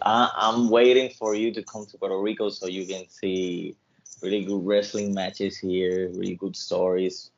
I, 0.02 0.30
I'm 0.36 0.68
waiting 0.68 1.10
for 1.10 1.34
you 1.34 1.52
to 1.52 1.62
come 1.62 1.86
to 1.86 1.98
Puerto 1.98 2.18
Rico 2.18 2.48
so 2.50 2.66
you 2.66 2.86
can 2.86 3.08
see 3.08 3.76
really 4.22 4.44
good 4.44 4.64
wrestling 4.64 5.14
matches 5.14 5.58
here, 5.58 6.10
really 6.10 6.34
good 6.34 6.56
stories. 6.56 7.30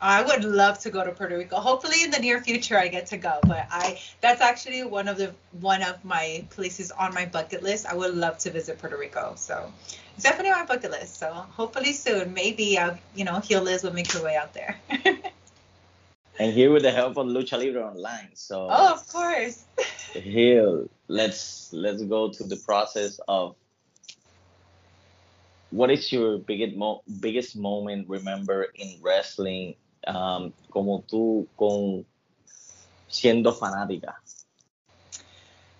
I 0.00 0.22
would 0.22 0.44
love 0.44 0.80
to 0.80 0.90
go 0.90 1.04
to 1.04 1.12
Puerto 1.12 1.38
Rico. 1.38 1.56
Hopefully 1.56 2.02
in 2.02 2.10
the 2.10 2.18
near 2.18 2.40
future 2.40 2.76
I 2.76 2.88
get 2.88 3.06
to 3.06 3.16
go. 3.16 3.38
But 3.42 3.66
I 3.70 3.98
that's 4.20 4.42
actually 4.42 4.84
one 4.84 5.08
of 5.08 5.16
the 5.16 5.32
one 5.60 5.82
of 5.82 6.04
my 6.04 6.44
places 6.50 6.90
on 6.90 7.14
my 7.14 7.24
bucket 7.26 7.62
list. 7.62 7.86
I 7.86 7.94
would 7.94 8.14
love 8.14 8.38
to 8.38 8.50
visit 8.50 8.78
Puerto 8.78 8.98
Rico. 8.98 9.34
So 9.36 9.72
it's 10.14 10.24
definitely 10.24 10.50
on 10.52 10.60
my 10.60 10.66
bucket 10.66 10.90
list. 10.90 11.16
So 11.18 11.32
hopefully 11.32 11.92
soon, 11.92 12.34
maybe 12.34 12.76
uh, 12.76 12.96
you 13.14 13.24
know, 13.24 13.40
Heel 13.40 13.62
Liz 13.62 13.82
will 13.82 13.94
make 13.94 14.12
her 14.12 14.22
way 14.22 14.36
out 14.36 14.52
there. 14.52 14.76
and 16.38 16.52
here 16.52 16.72
with 16.72 16.82
the 16.82 16.90
help 16.92 17.16
of 17.16 17.26
Lucha 17.26 17.58
Libre 17.58 17.84
Online. 17.84 18.30
So 18.34 18.68
Oh 18.68 18.92
of 18.94 19.06
course. 19.08 19.64
here 20.14 20.86
let's 21.08 21.70
let's 21.72 22.02
go 22.04 22.30
to 22.30 22.44
the 22.44 22.56
process 22.56 23.18
of 23.28 23.56
what 25.70 25.90
is 25.90 26.12
your 26.12 26.38
biggest 26.38 26.76
mo- 26.76 27.02
biggest 27.20 27.56
moment 27.56 28.08
remember 28.08 28.66
in 28.74 28.98
wrestling 29.02 29.74
um, 30.06 30.52
como 30.70 31.02
tú 31.10 31.46
con 31.56 32.04
siendo 33.08 33.52
fanática? 33.52 34.14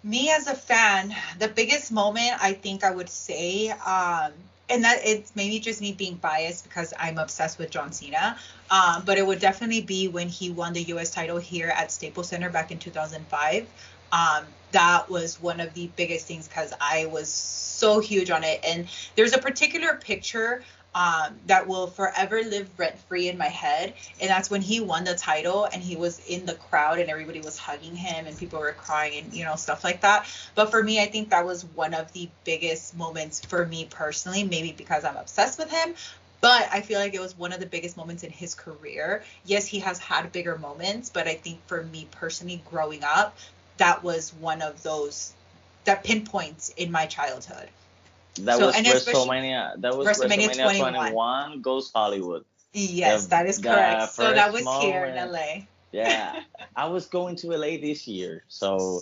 Me 0.02 0.30
as 0.30 0.46
a 0.46 0.54
fan, 0.54 1.14
the 1.38 1.49
biggest 1.49 1.90
moment 1.90 2.32
I 2.40 2.52
think 2.52 2.84
I 2.84 2.90
would 2.90 3.08
say, 3.08 3.70
um, 3.70 4.32
and 4.68 4.85
that 4.85 5.00
it's 5.04 5.35
maybe 5.37 5.59
just 5.59 5.80
me 5.80 5.92
being 5.92 6.16
biased 6.16 6.64
because 6.64 6.94
I'm 6.99 7.18
obsessed 7.18 7.59
with 7.59 7.71
John 7.71 7.92
Cena, 7.92 8.38
um, 8.71 9.02
but 9.04 9.18
it 9.18 9.26
would 9.26 9.40
definitely 9.40 9.83
be 9.83 10.09
when 10.09 10.28
he 10.28 10.50
won 10.50 10.73
the 10.73 10.83
U.S. 10.85 11.11
title 11.11 11.38
here 11.38 11.68
at 11.68 11.92
Staples 11.92 12.28
Center 12.28 12.50
back 12.50 12.71
in 12.71 12.78
2005. 12.78 13.66
Um, 14.12 14.44
that 14.73 15.09
was 15.09 15.40
one 15.40 15.61
of 15.61 15.75
the 15.75 15.90
biggest 15.97 16.26
things 16.26 16.49
because 16.49 16.73
I 16.80 17.06
was 17.06 17.28
so 17.28 18.00
huge 18.00 18.30
on 18.30 18.44
it. 18.44 18.61
And 18.64 18.88
there's 19.16 19.35
a 19.35 19.38
particular 19.38 19.97
picture 19.97 20.62
um, 20.95 21.35
that 21.47 21.67
will 21.67 21.89
forever 21.89 22.43
live 22.43 22.69
rent 22.79 22.99
free 23.09 23.29
in 23.29 23.37
my 23.37 23.49
head. 23.49 23.95
And 24.21 24.31
that's 24.31 24.51
when 24.51 24.61
he 24.61 24.81
won 24.81 25.05
the 25.05 25.15
title 25.15 25.65
and 25.65 25.83
he 25.83 25.97
was 25.97 26.21
in 26.27 26.47
the 26.47 26.55
crowd 26.55 26.99
and 26.99 27.11
everybody 27.11 27.41
was 27.41 27.59
hugging 27.59 27.97
him 27.97 28.27
and 28.27 28.39
people 28.39 28.61
were 28.61 28.73
crying 28.73 29.25
and, 29.25 29.35
you 29.35 29.45
know, 29.45 29.57
stuff 29.57 29.83
like 29.83 30.03
that. 30.03 30.27
But 30.55 30.71
for 30.71 30.83
me, 30.83 31.01
I 31.01 31.07
think 31.07 31.31
that 31.31 31.45
was 31.45 31.65
one 31.65 31.95
of 31.95 32.13
the 32.13 32.29
biggest 32.45 32.97
moments 32.97 33.45
for 33.45 33.67
me 33.67 33.87
personally, 33.91 34.45
maybe 34.45 34.73
because 34.73 35.05
I'm 35.05 35.17
obsessed 35.17 35.59
with 35.59 35.71
him. 35.71 35.95
But 36.41 36.69
I 36.71 36.83
feel 36.83 37.01
like 37.01 37.15
it 37.15 37.21
was 37.21 37.37
one 37.39 37.53
of 37.55 37.61
the 37.61 37.67
biggest 37.67 37.97
moments 37.97 38.23
in 38.23 38.31
his 38.31 38.55
career. 38.55 39.25
Yes, 39.47 39.67
he 39.67 39.81
has 39.81 39.99
had 39.99 40.31
bigger 40.31 40.59
moments, 40.59 41.09
but 41.09 41.27
I 41.27 41.35
think 41.35 41.67
for 41.67 41.83
me 41.83 42.07
personally, 42.11 42.63
growing 42.71 43.03
up, 43.03 43.37
that 43.79 44.05
was 44.05 44.33
one 44.35 44.61
of 44.61 44.83
those 44.83 45.33
that 45.85 46.05
pinpoints 46.05 46.69
in 46.77 46.91
my 46.93 47.07
childhood. 47.07 47.69
That 48.41 48.59
So, 48.59 48.67
was 48.67 48.76
WrestleMania. 48.76 49.81
That 49.81 49.97
was 49.97 50.09
WrestleMania 50.09 50.49
WrestleMania 50.50 50.79
21. 50.79 50.95
21. 50.95 51.62
Goes 51.62 51.93
Hollywood. 51.95 52.45
Yes, 52.73 53.25
The- 53.25 53.31
that 53.31 53.47
is 53.47 53.59
correct. 53.59 54.12
So 54.14 54.33
that 54.33 54.53
was 54.53 54.64
first 54.64 54.83
here 54.83 55.05
in 55.05 55.14
LA. 55.14 55.67
Yeah, 55.93 56.41
I 56.76 56.87
was 56.87 57.07
going 57.07 57.37
to 57.37 57.57
LA 57.57 57.79
this 57.79 58.09
year, 58.09 58.43
so 58.49 59.00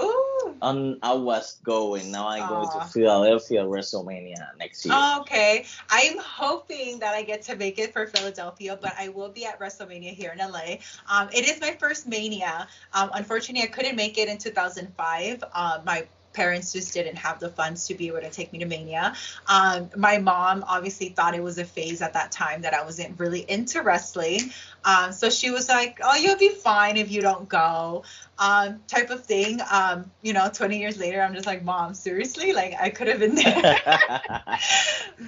Ooh. 0.00 0.56
um, 0.62 0.98
I 1.02 1.12
was 1.12 1.58
going. 1.62 2.10
Now 2.10 2.28
I'm 2.28 2.48
going 2.48 2.68
to 2.70 2.86
Philadelphia 2.86 3.62
WrestleMania 3.64 4.56
next 4.58 4.86
year. 4.86 4.94
Okay. 5.20 5.66
I'm 5.90 6.16
hoping 6.16 7.00
that 7.00 7.14
I 7.14 7.22
get 7.22 7.42
to 7.42 7.56
make 7.56 7.78
it 7.78 7.92
for 7.92 8.06
Philadelphia, 8.06 8.78
but 8.80 8.94
I 8.98 9.08
will 9.10 9.28
be 9.28 9.44
at 9.44 9.60
WrestleMania 9.60 10.14
here 10.14 10.32
in 10.32 10.38
LA. 10.38 10.78
Um, 11.10 11.28
it 11.34 11.46
is 11.46 11.60
my 11.60 11.72
first 11.72 12.08
Mania. 12.08 12.66
Um, 12.94 13.10
unfortunately, 13.12 13.62
I 13.62 13.70
couldn't 13.70 13.96
make 13.96 14.16
it 14.16 14.30
in 14.30 14.38
2005. 14.38 15.44
Um, 15.52 15.84
my 15.84 16.06
parents 16.32 16.72
just 16.72 16.92
didn't 16.92 17.16
have 17.16 17.40
the 17.40 17.48
funds 17.48 17.86
to 17.88 17.94
be 17.94 18.08
able 18.08 18.20
to 18.20 18.30
take 18.30 18.52
me 18.52 18.60
to 18.60 18.66
Mania. 18.66 19.14
Um, 19.46 19.90
my 19.96 20.18
mom 20.18 20.64
obviously 20.66 21.10
thought 21.10 21.34
it 21.34 21.42
was 21.42 21.58
a 21.58 21.64
phase 21.64 22.02
at 22.02 22.12
that 22.14 22.32
time 22.32 22.62
that 22.62 22.74
I 22.74 22.84
wasn't 22.84 23.18
really 23.18 23.40
into 23.40 23.82
wrestling. 23.82 24.52
Um, 24.84 25.12
so 25.12 25.28
she 25.28 25.50
was 25.50 25.68
like, 25.68 25.98
"Oh, 26.02 26.16
you'll 26.16 26.38
be 26.38 26.50
fine 26.50 26.96
if 26.96 27.10
you 27.10 27.20
don't 27.20 27.48
go," 27.48 28.04
um, 28.38 28.80
type 28.86 29.10
of 29.10 29.24
thing. 29.24 29.60
Um, 29.70 30.10
you 30.22 30.32
know, 30.32 30.50
20 30.52 30.78
years 30.78 30.98
later, 30.98 31.20
I'm 31.20 31.34
just 31.34 31.46
like, 31.46 31.62
"Mom, 31.62 31.94
seriously? 31.94 32.52
Like, 32.52 32.74
I 32.80 32.90
could 32.90 33.08
have 33.08 33.18
been 33.18 33.34
there." 33.34 33.62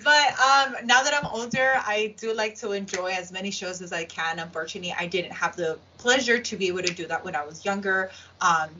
but 0.04 0.28
um, 0.40 0.76
now 0.85 1.02
that 1.02 1.12
I'm 1.12 1.26
older, 1.26 1.75
I 1.76 2.14
do 2.18 2.32
like 2.32 2.56
to 2.61 2.73
enjoy 2.73 3.12
as 3.12 3.32
many 3.32 3.50
shows 3.50 3.82
as 3.82 3.92
I 3.92 4.04
can. 4.04 4.38
Unfortunately, 4.38 4.94
I 4.99 5.06
didn't 5.06 5.32
have 5.32 5.56
the 5.56 5.78
pleasure 5.99 6.38
to 6.38 6.56
be 6.56 6.68
able 6.68 6.82
to 6.82 6.94
do 6.94 7.06
that 7.06 7.25
when 7.25 7.37
I 7.37 7.44
was 7.44 7.64
younger. 7.64 8.11
Um, 8.40 8.71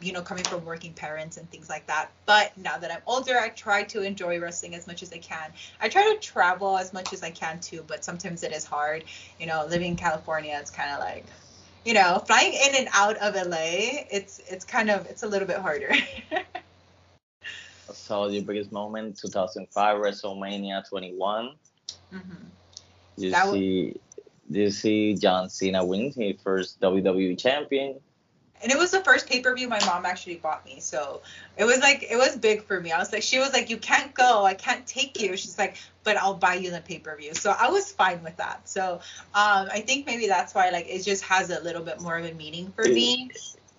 you 0.00 0.12
know, 0.12 0.22
coming 0.22 0.44
from 0.44 0.64
working 0.64 0.92
parents 0.92 1.36
and 1.36 1.50
things 1.50 1.63
like 1.68 1.86
that. 1.86 2.10
But 2.26 2.56
now 2.56 2.78
that 2.78 2.90
I'm 2.90 3.02
older, 3.06 3.38
I 3.38 3.48
try 3.50 3.82
to 3.84 4.02
enjoy 4.02 4.40
wrestling 4.40 4.74
as 4.74 4.86
much 4.86 5.02
as 5.02 5.12
I 5.12 5.18
can. 5.18 5.52
I 5.80 5.88
try 5.88 6.02
to 6.12 6.18
travel 6.20 6.76
as 6.76 6.92
much 6.92 7.12
as 7.12 7.22
I 7.22 7.30
can 7.30 7.60
too, 7.60 7.84
but 7.86 8.04
sometimes 8.04 8.42
it 8.42 8.52
is 8.52 8.64
hard. 8.64 9.04
You 9.38 9.46
know, 9.46 9.66
living 9.68 9.88
in 9.88 9.96
California, 9.96 10.56
it's 10.60 10.70
kind 10.70 10.90
of 10.92 11.00
like, 11.00 11.24
you 11.84 11.94
know, 11.94 12.22
flying 12.26 12.52
in 12.52 12.74
and 12.76 12.88
out 12.92 13.16
of 13.18 13.34
LA. 13.34 14.06
It's 14.10 14.40
it's 14.48 14.64
kind 14.64 14.90
of 14.90 15.06
it's 15.06 15.22
a 15.22 15.28
little 15.28 15.48
bit 15.48 15.58
harder. 15.58 15.92
so 17.92 18.26
your 18.28 18.42
biggest 18.42 18.72
moment, 18.72 19.18
2005 19.18 19.98
WrestleMania 19.98 20.88
21. 20.88 21.54
Mm-hmm. 22.12 22.32
You 23.16 23.30
That 23.30 23.50
see, 23.50 23.96
you 24.50 24.70
see 24.70 25.14
John 25.14 25.48
Cena 25.48 25.84
win 25.84 26.12
his 26.12 26.40
first 26.42 26.80
WWE 26.80 27.38
champion. 27.38 28.00
And 28.64 28.72
it 28.72 28.78
was 28.78 28.90
the 28.90 29.04
first 29.04 29.28
pay 29.28 29.40
per 29.40 29.54
view 29.54 29.68
my 29.68 29.78
mom 29.84 30.06
actually 30.06 30.36
bought 30.36 30.64
me. 30.64 30.80
So 30.80 31.20
it 31.58 31.64
was 31.64 31.80
like 31.80 32.02
it 32.10 32.16
was 32.16 32.34
big 32.34 32.64
for 32.64 32.80
me. 32.80 32.90
I 32.92 32.98
was 32.98 33.12
like, 33.12 33.22
she 33.22 33.38
was 33.38 33.52
like, 33.52 33.68
you 33.68 33.76
can't 33.76 34.12
go, 34.14 34.44
I 34.44 34.54
can't 34.54 34.86
take 34.86 35.20
you. 35.20 35.36
She's 35.36 35.58
like, 35.58 35.76
but 36.02 36.16
I'll 36.16 36.34
buy 36.34 36.54
you 36.54 36.70
the 36.70 36.80
pay 36.80 36.98
per 36.98 37.14
view. 37.14 37.34
So 37.34 37.54
I 37.56 37.68
was 37.68 37.92
fine 37.92 38.24
with 38.24 38.38
that. 38.38 38.66
So 38.66 38.94
um, 39.34 39.68
I 39.70 39.84
think 39.86 40.06
maybe 40.06 40.26
that's 40.26 40.54
why 40.54 40.70
like 40.70 40.86
it 40.88 41.02
just 41.02 41.22
has 41.24 41.50
a 41.50 41.60
little 41.60 41.82
bit 41.82 42.00
more 42.00 42.16
of 42.16 42.24
a 42.24 42.32
meaning 42.32 42.72
for 42.74 42.84
me 42.84 43.30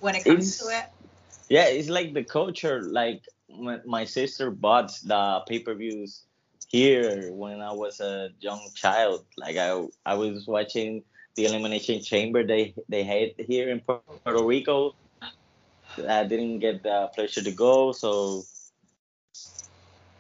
when 0.02 0.14
it 0.14 0.24
comes 0.24 0.60
to 0.60 0.66
it. 0.66 0.86
Yeah, 1.50 1.66
it's 1.66 1.90
like 1.90 2.14
the 2.14 2.24
culture. 2.24 2.84
Like 2.84 3.24
my, 3.50 3.80
my 3.86 4.06
sister 4.06 4.52
bought 4.52 4.92
the 5.04 5.42
pay 5.48 5.60
per 5.60 5.74
views 5.74 6.22
here 6.68 7.32
when 7.34 7.60
I 7.60 7.72
was 7.72 8.02
a 8.02 8.30
young 8.40 8.70
child. 8.76 9.26
Like 9.36 9.58
I 9.58 9.84
I 10.06 10.14
was 10.14 10.46
watching 10.46 11.04
the 11.36 11.46
Elimination 11.46 12.02
Chamber 12.02 12.44
they 12.44 12.74
they 12.90 13.04
had 13.04 13.34
here 13.38 13.70
in 13.70 13.82
Puerto 13.82 14.44
Rico. 14.44 14.96
I 15.98 16.26
didn't 16.26 16.60
get 16.60 16.84
the 16.84 17.10
pleasure 17.14 17.42
to 17.42 17.52
go, 17.52 17.92
so 17.92 18.44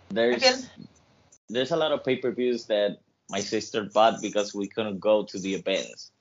there's 0.10 0.68
there's 1.50 1.72
a 1.72 1.76
lot 1.76 1.92
of 1.92 2.04
pay 2.04 2.18
per 2.18 2.32
views 2.32 2.66
that 2.66 3.00
my 3.30 3.40
sister 3.40 3.84
bought 3.84 4.22
because 4.22 4.54
we 4.54 4.68
couldn't 4.68 5.00
go 5.00 5.24
to 5.24 5.40
the 5.40 5.56
events. 5.56 6.12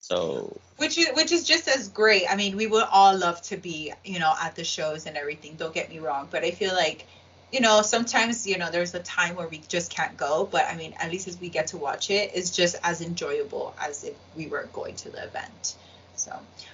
So 0.00 0.56
which 0.78 0.96
is 0.96 1.08
which 1.14 1.32
is 1.32 1.44
just 1.44 1.68
as 1.68 1.88
great. 1.88 2.24
I 2.30 2.36
mean, 2.36 2.56
we 2.56 2.66
would 2.66 2.86
all 2.90 3.16
love 3.16 3.42
to 3.42 3.56
be, 3.56 3.92
you 4.04 4.18
know, 4.18 4.32
at 4.40 4.54
the 4.54 4.64
shows 4.64 5.06
and 5.06 5.16
everything. 5.16 5.56
Don't 5.56 5.74
get 5.74 5.90
me 5.90 5.98
wrong, 5.98 6.28
but 6.30 6.44
I 6.44 6.50
feel 6.50 6.74
like, 6.74 7.06
you 7.52 7.60
know, 7.60 7.82
sometimes 7.82 8.46
you 8.46 8.58
know 8.58 8.70
there's 8.70 8.94
a 8.94 9.00
time 9.00 9.36
where 9.36 9.48
we 9.48 9.58
just 9.68 9.90
can't 9.90 10.16
go. 10.16 10.48
But 10.50 10.66
I 10.66 10.76
mean, 10.76 10.94
at 10.98 11.10
least 11.10 11.28
as 11.28 11.40
we 11.40 11.48
get 11.48 11.68
to 11.68 11.76
watch 11.76 12.10
it, 12.10 12.32
it's 12.34 12.50
just 12.50 12.76
as 12.82 13.00
enjoyable 13.00 13.74
as 13.80 14.04
if 14.04 14.14
we 14.36 14.46
were 14.46 14.68
going 14.72 14.96
to 14.96 15.10
the 15.10 15.24
event. 15.24 15.76
So, 16.14 16.32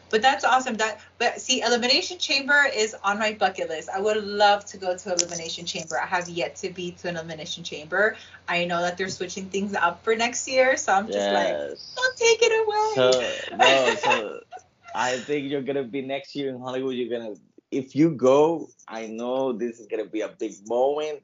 but 0.09 0.23
that's 0.23 0.45
awesome. 0.45 0.75
That 0.76 1.00
but 1.19 1.40
see, 1.40 1.61
Elimination 1.61 2.19
Chamber 2.19 2.64
is 2.75 2.97
on 3.04 3.19
my 3.19 3.35
bucket 3.35 3.69
list. 3.69 3.88
I 3.90 4.00
would 4.00 4.25
love 4.25 4.64
to 4.66 4.78
go 4.78 4.97
to 4.97 5.12
Elimination 5.12 5.66
Chamber. 5.66 6.00
I 6.00 6.07
have 6.07 6.28
yet 6.28 6.57
to 6.57 6.71
be 6.71 6.93
to 6.93 7.09
an 7.09 7.16
Elimination 7.16 7.62
Chamber. 7.62 8.16
I 8.49 8.64
know 8.64 8.81
that 8.81 8.97
they're 8.97 9.09
switching 9.11 9.50
things 9.50 9.75
up 9.75 10.02
for 10.02 10.16
next 10.16 10.49
year, 10.49 10.76
so 10.76 10.93
I'm 10.93 11.07
just 11.07 11.31
like, 11.31 11.57
don't 11.97 12.16
take 12.16 12.38
it 12.43 12.66
away. 12.66 13.21
So 13.50 13.57
no, 13.57 13.95
so 13.97 14.40
I 14.95 15.19
think 15.19 15.50
you're 15.50 15.62
gonna 15.62 15.85
be 15.85 16.02
next 16.02 16.35
year 16.35 16.49
in 16.49 16.59
Hollywood. 16.59 16.95
You're 16.95 17.19
gonna 17.19 17.35
if 17.75 17.97
you 17.97 18.11
go, 18.11 18.69
I 18.87 19.07
know 19.07 19.52
this 19.52 19.81
is 19.81 19.87
gonna 19.87 20.07
be 20.07 20.21
a 20.21 20.28
big 20.28 20.54
moment. 20.66 21.23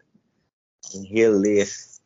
And 0.95 1.07
this. 1.45 2.00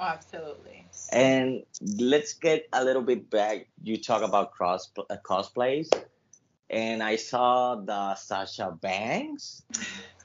Oh, 0.00 0.06
absolutely. 0.06 0.86
And 1.12 1.62
let's 1.98 2.34
get 2.34 2.66
a 2.72 2.84
little 2.84 3.02
bit 3.02 3.30
back. 3.30 3.68
You 3.82 3.96
talk 3.96 4.22
about 4.22 4.50
cross 4.52 4.90
uh, 4.98 5.16
cosplays, 5.24 5.88
and 6.68 7.02
I 7.02 7.16
saw 7.16 7.76
the 7.76 8.16
Sasha 8.16 8.76
Banks. 8.80 9.62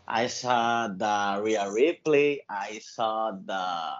I 0.08 0.26
saw 0.28 0.88
the 0.88 1.42
Rhea 1.44 1.70
Ripley. 1.72 2.42
I 2.50 2.80
saw 2.80 3.32
the 3.32 3.94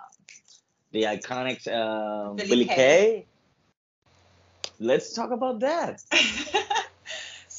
the 0.92 1.04
iconic 1.04 1.62
um, 1.72 2.38
Billie 2.38 2.50
Billy 2.50 2.66
Kay. 2.66 2.76
Kay. 2.76 3.26
Let's 4.80 5.14
talk 5.14 5.30
about 5.32 5.60
that. 5.60 6.02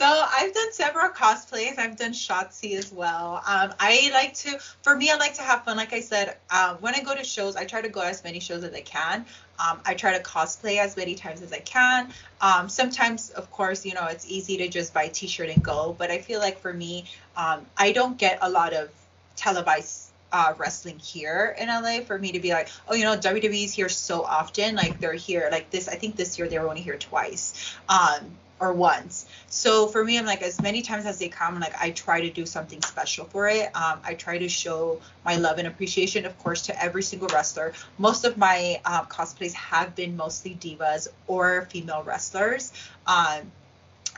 so 0.01 0.07
I've 0.07 0.55
done 0.55 0.73
several 0.73 1.11
cosplays. 1.11 1.79
I've 1.79 1.95
done 1.95 2.13
Shotzi 2.13 2.75
as 2.75 2.91
well. 2.91 3.43
Um, 3.47 3.75
I 3.79 4.09
like 4.15 4.33
to, 4.37 4.59
for 4.81 4.97
me, 4.97 5.11
I 5.11 5.17
like 5.17 5.35
to 5.35 5.43
have 5.43 5.67
fun. 5.67 5.77
Like 5.77 5.93
I 5.93 6.01
said, 6.01 6.39
um, 6.51 6.77
when 6.77 6.95
I 6.95 7.03
go 7.03 7.15
to 7.15 7.23
shows, 7.23 7.55
I 7.55 7.67
try 7.67 7.83
to 7.83 7.91
go 7.91 8.01
as 8.01 8.25
many 8.25 8.41
shows 8.41 8.65
as 8.65 8.73
I 8.73 8.81
can. 8.81 9.27
Um, 9.59 9.79
I 9.85 9.93
try 9.93 10.17
to 10.17 10.23
cosplay 10.25 10.79
as 10.79 10.97
many 10.97 11.17
times 11.17 11.43
as 11.43 11.53
I 11.53 11.59
can. 11.59 12.09
Um, 12.41 12.71
sometimes, 12.71 13.29
of 13.29 13.51
course, 13.51 13.85
you 13.85 13.93
know, 13.93 14.07
it's 14.07 14.27
easy 14.27 14.57
to 14.57 14.69
just 14.69 14.95
buy 14.95 15.03
a 15.03 15.11
t-shirt 15.11 15.51
and 15.51 15.63
go. 15.63 15.95
But 15.99 16.11
I 16.11 16.17
feel 16.17 16.41
like 16.41 16.61
for 16.61 16.73
me, 16.73 17.05
um, 17.37 17.67
I 17.77 17.93
don't 17.93 18.17
get 18.17 18.39
a 18.41 18.49
lot 18.49 18.73
of 18.73 18.89
televised 19.37 20.13
uh, 20.33 20.55
wrestling 20.57 20.99
here 20.99 21.55
in 21.59 21.69
LA 21.69 22.01
for 22.01 22.19
me 22.19 22.33
to 22.33 22.41
be 22.41 22.53
like, 22.53 22.71
oh, 22.89 22.95
you 22.95 23.05
know, 23.05 23.19
WWE's 23.19 23.75
here 23.75 23.91
so 23.91 24.23
often. 24.23 24.77
Like 24.77 24.99
they're 24.99 25.13
here. 25.13 25.51
Like 25.53 25.69
this, 25.69 25.89
I 25.89 25.97
think 25.97 26.17
this 26.17 26.39
year 26.39 26.49
they 26.49 26.59
were 26.59 26.71
only 26.71 26.81
here 26.81 26.97
twice, 26.97 27.77
um, 27.87 28.39
or 28.61 28.73
once. 28.73 29.27
So 29.49 29.89
for 29.89 30.05
me, 30.05 30.19
I'm 30.19 30.27
like 30.27 30.43
as 30.43 30.61
many 30.61 30.83
times 30.83 31.07
as 31.07 31.19
they 31.19 31.29
come, 31.29 31.59
like 31.59 31.75
I 31.81 31.91
try 31.91 32.21
to 32.21 32.31
do 32.31 32.45
something 32.47 32.81
special 32.83 33.25
for 33.25 33.49
it. 33.49 33.75
Um, 33.75 34.01
I 34.05 34.15
try 34.15 34.39
to 34.39 34.49
show 34.49 35.01
my 35.25 35.37
love 35.37 35.59
and 35.59 35.67
appreciation, 35.67 36.27
of 36.27 36.39
course, 36.39 36.63
to 36.63 36.83
every 36.83 37.03
single 37.03 37.29
wrestler. 37.29 37.73
Most 37.99 38.25
of 38.25 38.37
my 38.37 38.81
uh, 38.85 39.05
cosplays 39.07 39.55
have 39.55 39.95
been 39.97 40.17
mostly 40.17 40.55
divas 40.55 41.09
or 41.27 41.67
female 41.71 42.03
wrestlers. 42.03 42.73
Um, 43.07 43.51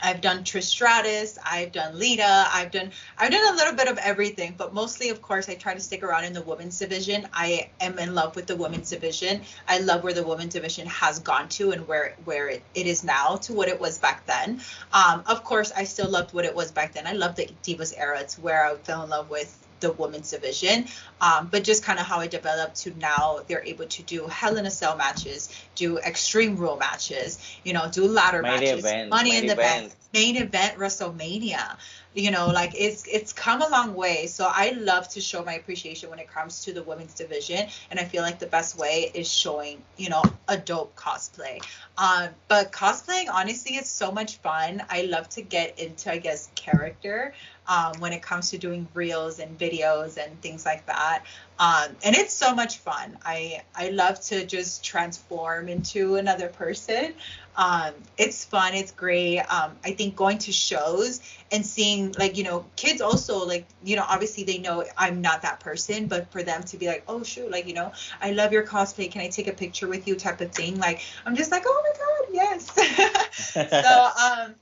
I've 0.03 0.21
done 0.21 0.45
Trish 0.45 0.65
Stratus, 0.65 1.39
I've 1.45 1.73
done 1.73 1.99
Lita, 1.99 2.47
I've 2.53 2.71
done 2.71 2.91
I've 3.17 3.31
done 3.31 3.55
a 3.55 3.57
little 3.57 3.75
bit 3.75 3.89
of 3.89 3.99
everything, 3.99 4.55
but 4.57 4.75
mostly 4.75 5.11
of 5.11 5.23
course 5.23 5.49
I 5.49 5.55
try 5.55 5.75
to 5.75 5.81
stick 5.81 6.03
around 6.03 6.25
in 6.25 6.33
the 6.33 6.43
women's 6.43 6.79
division. 6.79 7.29
I 7.33 7.71
am 7.81 7.99
in 7.99 8.15
love 8.15 8.35
with 8.37 8.47
the 8.47 8.57
women's 8.57 8.91
division. 8.91 9.43
I 9.69 9.79
love 9.79 10.03
where 10.03 10.13
the 10.13 10.27
women's 10.27 10.55
division 10.55 10.87
has 10.89 11.19
gone 11.21 11.49
to 11.51 11.71
and 11.71 11.87
where 11.87 12.17
where 12.25 12.49
it, 12.49 12.63
it 12.75 12.87
is 12.87 13.05
now 13.05 13.37
to 13.37 13.53
what 13.53 13.69
it 13.69 13.81
was 13.81 13.99
back 13.99 14.27
then. 14.27 14.61
Um, 14.93 15.23
of 15.27 15.45
course 15.45 15.73
I 15.77 15.85
still 15.85 16.11
loved 16.11 16.35
what 16.35 16.45
it 16.45 16.55
was 16.55 16.73
back 16.73 16.95
then. 16.95 17.07
I 17.07 17.13
love 17.13 17.37
the 17.37 17.49
Divas 17.63 17.95
era. 17.97 18.21
It's 18.21 18.39
where 18.39 18.67
I 18.67 18.75
fell 18.75 19.05
in 19.05 19.11
love 19.11 19.31
with 19.31 19.62
the 19.83 19.93
women's 19.93 20.31
division. 20.31 20.87
Um, 21.21 21.49
but 21.51 21.63
just 21.63 21.85
kind 21.85 21.99
of 21.99 22.07
how 22.07 22.21
it 22.21 22.31
developed 22.31 22.77
to 22.83 22.99
now 22.99 23.41
they're 23.47 23.65
able 23.65 23.87
to 23.87 24.03
do 24.03 24.27
Hell 24.27 24.57
in 24.57 24.67
a 24.67 24.71
Cell 24.71 24.97
matches, 24.97 25.51
do 25.75 25.99
Extreme 25.99 26.57
Rule 26.57 26.77
matches, 26.77 27.39
you 27.63 27.75
know, 27.75 27.89
do 27.93 28.09
ladder 28.09 28.43
Main 28.43 28.61
matches, 28.61 28.79
event, 28.79 29.11
Money 29.11 29.37
in 29.37 29.47
the 29.47 29.53
event. 29.53 29.91
Bank, 29.91 29.93
main 30.13 30.37
event 30.37 30.79
WrestleMania. 30.79 31.77
You 32.15 32.31
know, 32.31 32.49
like 32.49 32.73
it's 32.77 33.07
it's 33.07 33.33
come 33.33 33.63
a 33.63 33.69
long 33.71 33.95
way. 33.95 34.27
So 34.27 34.47
I 34.47 34.73
love 34.73 35.09
to 35.11 35.21
show 35.23 35.43
my 35.45 35.55
appreciation 35.55 36.11
when 36.11 36.19
it 36.19 36.29
comes 36.29 36.65
to 36.65 36.75
the 36.75 36.83
women's 36.83 37.15
division, 37.15 37.67
and 37.91 37.99
I 37.99 38.05
feel 38.05 38.21
like 38.21 38.39
the 38.39 38.47
best 38.47 38.77
way 38.77 39.11
is 39.15 39.33
showing, 39.33 39.81
you 39.97 40.11
know, 40.11 40.23
a 40.47 40.59
dope 40.59 40.95
cosplay. 40.95 41.65
Um, 41.97 42.29
but 42.49 42.71
cosplaying, 42.71 43.29
honestly, 43.33 43.77
it's 43.77 43.89
so 43.89 44.13
much 44.13 44.37
fun. 44.39 44.83
I 44.91 45.03
love 45.03 45.31
to 45.31 45.43
get 45.43 45.79
into, 45.79 46.13
I 46.13 46.19
guess, 46.19 46.51
character 46.63 47.35
um, 47.67 47.93
when 47.99 48.13
it 48.13 48.23
comes 48.23 48.51
to 48.51 48.59
doing 48.59 48.89
reels 48.95 49.39
and 49.39 49.59
videos 49.59 50.23
and 50.23 50.41
things 50.41 50.65
like 50.65 50.87
that. 50.87 51.25
Um, 51.59 51.95
and 52.05 52.17
it's 52.17 52.35
so 52.35 52.55
much 52.55 52.79
fun. 52.79 53.19
I 53.25 53.63
I 53.75 53.91
love 53.91 54.21
to 54.23 54.45
just 54.47 54.85
transform 54.85 55.69
into 55.69 56.17
another 56.17 56.49
person. 56.49 57.15
Um, 57.55 57.93
it's 58.17 58.45
fun. 58.45 58.75
It's 58.75 58.93
great. 58.93 59.41
Um, 59.41 59.77
I 59.85 59.93
think 59.93 60.17
going 60.17 60.39
to 60.39 60.53
shows 60.53 61.21
and 61.53 61.65
seeing 61.65 62.13
like 62.19 62.37
you 62.37 62.45
know 62.45 62.65
kids 62.77 63.01
also 63.01 63.47
like 63.47 63.67
you 63.85 63.97
know 63.97 64.05
obviously 64.09 64.45
they 64.45 64.59
know 64.59 64.85
I'm 64.97 65.21
not 65.21 65.43
that 65.43 65.61
person, 65.61 66.07
but 66.07 66.33
for 66.33 66.43
them 66.43 66.63
to 66.65 66.77
be 66.77 66.87
like 66.87 67.05
oh 67.07 67.23
shoot 67.23 67.51
like 67.51 67.67
you 67.69 67.75
know 67.75 67.93
I 68.21 68.33
love 68.33 68.53
your 68.53 68.67
cosplay. 68.67 69.11
Can 69.11 69.21
I 69.21 69.29
take 69.29 69.49
a 69.49 69.53
picture 69.53 69.87
with 69.87 70.09
you? 70.09 70.17
Type 70.17 70.41
of 70.41 70.53
thing. 70.53 70.79
Like 70.79 71.01
I'm 71.27 71.37
just 71.37 71.51
like 71.51 71.65
oh 71.67 71.83
my 71.85 71.99
god 71.99 72.23
yes. 72.33 73.31
so 73.53 74.47
um 74.47 74.55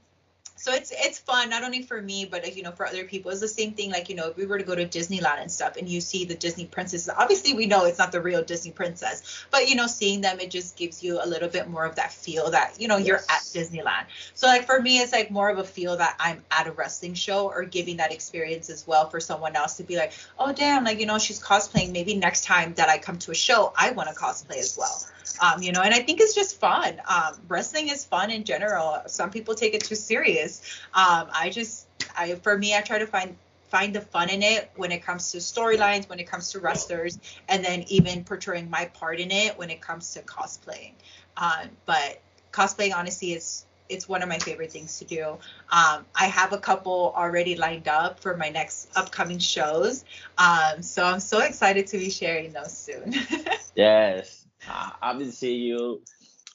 so 0.61 0.75
it's 0.75 0.93
it's 0.95 1.19
fun 1.19 1.49
not 1.49 1.65
only 1.65 1.81
for 1.81 2.03
me 2.03 2.27
but 2.27 2.55
you 2.55 2.63
know 2.63 2.71
for 2.71 2.87
other 2.87 3.05
people. 3.05 3.31
It's 3.31 3.41
the 3.41 3.49
same 3.49 3.73
thing 3.73 3.91
like 3.91 4.11
you 4.11 4.15
know 4.15 4.29
if 4.29 4.37
we 4.37 4.45
were 4.45 4.59
to 4.59 4.65
go 4.65 4.75
to 4.75 4.87
disneyland 4.87 5.41
and 5.41 5.51
stuff 5.51 5.77
and 5.79 5.89
you 5.89 6.01
see 6.03 6.27
the 6.27 6.35
disney 6.35 6.67
princesses 6.67 7.09
obviously 7.09 7.55
we 7.55 7.65
know 7.67 7.87
it's 7.87 7.99
not 7.99 8.13
the 8.13 8.21
real 8.21 8.45
disney 8.45 8.71
princess 8.71 9.47
but 9.51 9.69
you 9.69 9.75
know 9.75 9.87
seeing 9.87 10.21
them 10.21 10.39
it 10.39 10.51
just 10.51 10.77
gives 10.77 11.03
you 11.03 11.19
a 11.23 11.27
little 11.27 11.49
bit 11.49 11.69
more 11.69 11.87
of 11.87 11.97
that 11.97 12.13
feel 12.13 12.51
that 12.51 12.79
you 12.79 12.89
know 12.89 12.99
you're 12.99 13.17
at 13.17 13.43
disneyland. 13.55 14.05
So 14.35 14.47
like 14.47 14.67
for 14.67 14.81
me 14.81 14.99
it's 14.99 15.13
like 15.13 15.31
more 15.31 15.49
of 15.49 15.59
a 15.59 15.65
feel 15.65 15.97
that 15.97 16.17
i'm 16.21 16.45
at 16.51 16.67
a 16.67 16.73
wrestling 16.73 17.15
show 17.15 17.49
or 17.49 17.65
giving 17.65 17.97
that 17.97 18.13
experience 18.13 18.69
as 18.69 18.87
well 18.87 19.09
for 19.09 19.19
someone 19.19 19.57
else 19.57 19.79
to 19.79 19.83
be 19.83 19.97
like 19.97 20.13
oh 20.39 20.53
damn 20.53 20.85
like 20.85 21.01
you 21.01 21.07
know 21.07 21.19
she's 21.19 21.41
cosplaying. 21.41 21.93
Maybe 21.93 22.15
next 22.15 22.45
time 22.45 22.75
that 22.75 22.91
i 22.91 22.99
come 22.99 23.19
to 23.21 23.31
a 23.31 23.35
show 23.35 23.73
i 23.77 23.93
want 23.93 24.11
to 24.11 24.15
cosplay 24.15 24.59
as 24.59 24.77
well 24.77 25.03
um, 25.41 25.63
you 25.63 25.73
know, 25.73 25.81
and 25.83 25.95
I 25.95 26.01
think 26.01 26.21
it's 26.21 26.35
just 26.35 26.61
fun. 26.61 27.01
Um, 27.09 27.35
wrestling 27.49 27.89
is 27.89 28.05
fun 28.05 28.31
in 28.31 28.45
general. 28.45 29.03
Some 29.07 29.31
people 29.31 29.55
take 29.55 29.75
it 29.75 29.85
too 29.85 29.95
serious. 29.95 30.61
Um, 30.95 31.29
I 31.33 31.51
just, 31.51 31.87
I 32.17 32.35
for 32.35 32.57
me, 32.57 32.77
I 32.77 32.83
try 32.83 32.99
to 32.99 33.07
find 33.07 33.37
find 33.69 33.95
the 33.95 34.01
fun 34.01 34.29
in 34.29 34.43
it 34.43 34.69
when 34.77 34.91
it 34.91 35.03
comes 35.03 35.31
to 35.31 35.39
storylines, 35.39 36.09
when 36.09 36.19
it 36.19 36.27
comes 36.27 36.51
to 36.53 36.59
wrestlers, 36.59 37.19
and 37.49 37.65
then 37.65 37.85
even 37.89 38.25
portraying 38.25 38.69
my 38.69 38.87
part 38.87 39.21
in 39.21 39.31
it 39.31 39.57
when 39.57 39.71
it 39.71 39.81
comes 39.81 40.13
to 40.15 40.21
cosplaying. 40.23 40.93
Um, 41.37 41.71
but 41.87 42.21
cosplaying, 42.53 42.95
honestly, 42.95 43.33
is 43.33 43.65
it's 43.89 44.09
one 44.09 44.23
of 44.23 44.29
my 44.29 44.39
favorite 44.39 44.71
things 44.73 44.99
to 44.99 45.05
do. 45.05 45.37
Um, 45.71 46.07
I 46.15 46.27
have 46.27 46.53
a 46.53 46.59
couple 46.59 47.13
already 47.17 47.57
lined 47.57 47.89
up 47.89 48.21
for 48.21 48.37
my 48.37 48.49
next 48.49 48.89
upcoming 48.97 49.39
shows. 49.39 50.05
Um, 50.39 50.83
so 50.83 51.05
I'm 51.05 51.21
so 51.21 51.41
excited 51.41 51.87
to 51.89 51.99
be 51.99 52.11
sharing 52.11 52.53
those 52.53 52.77
soon. 52.77 53.15
Yes, 53.77 54.40
I've 54.69 55.19
been 55.19 55.33
seeing 55.33 55.63
you 55.63 56.03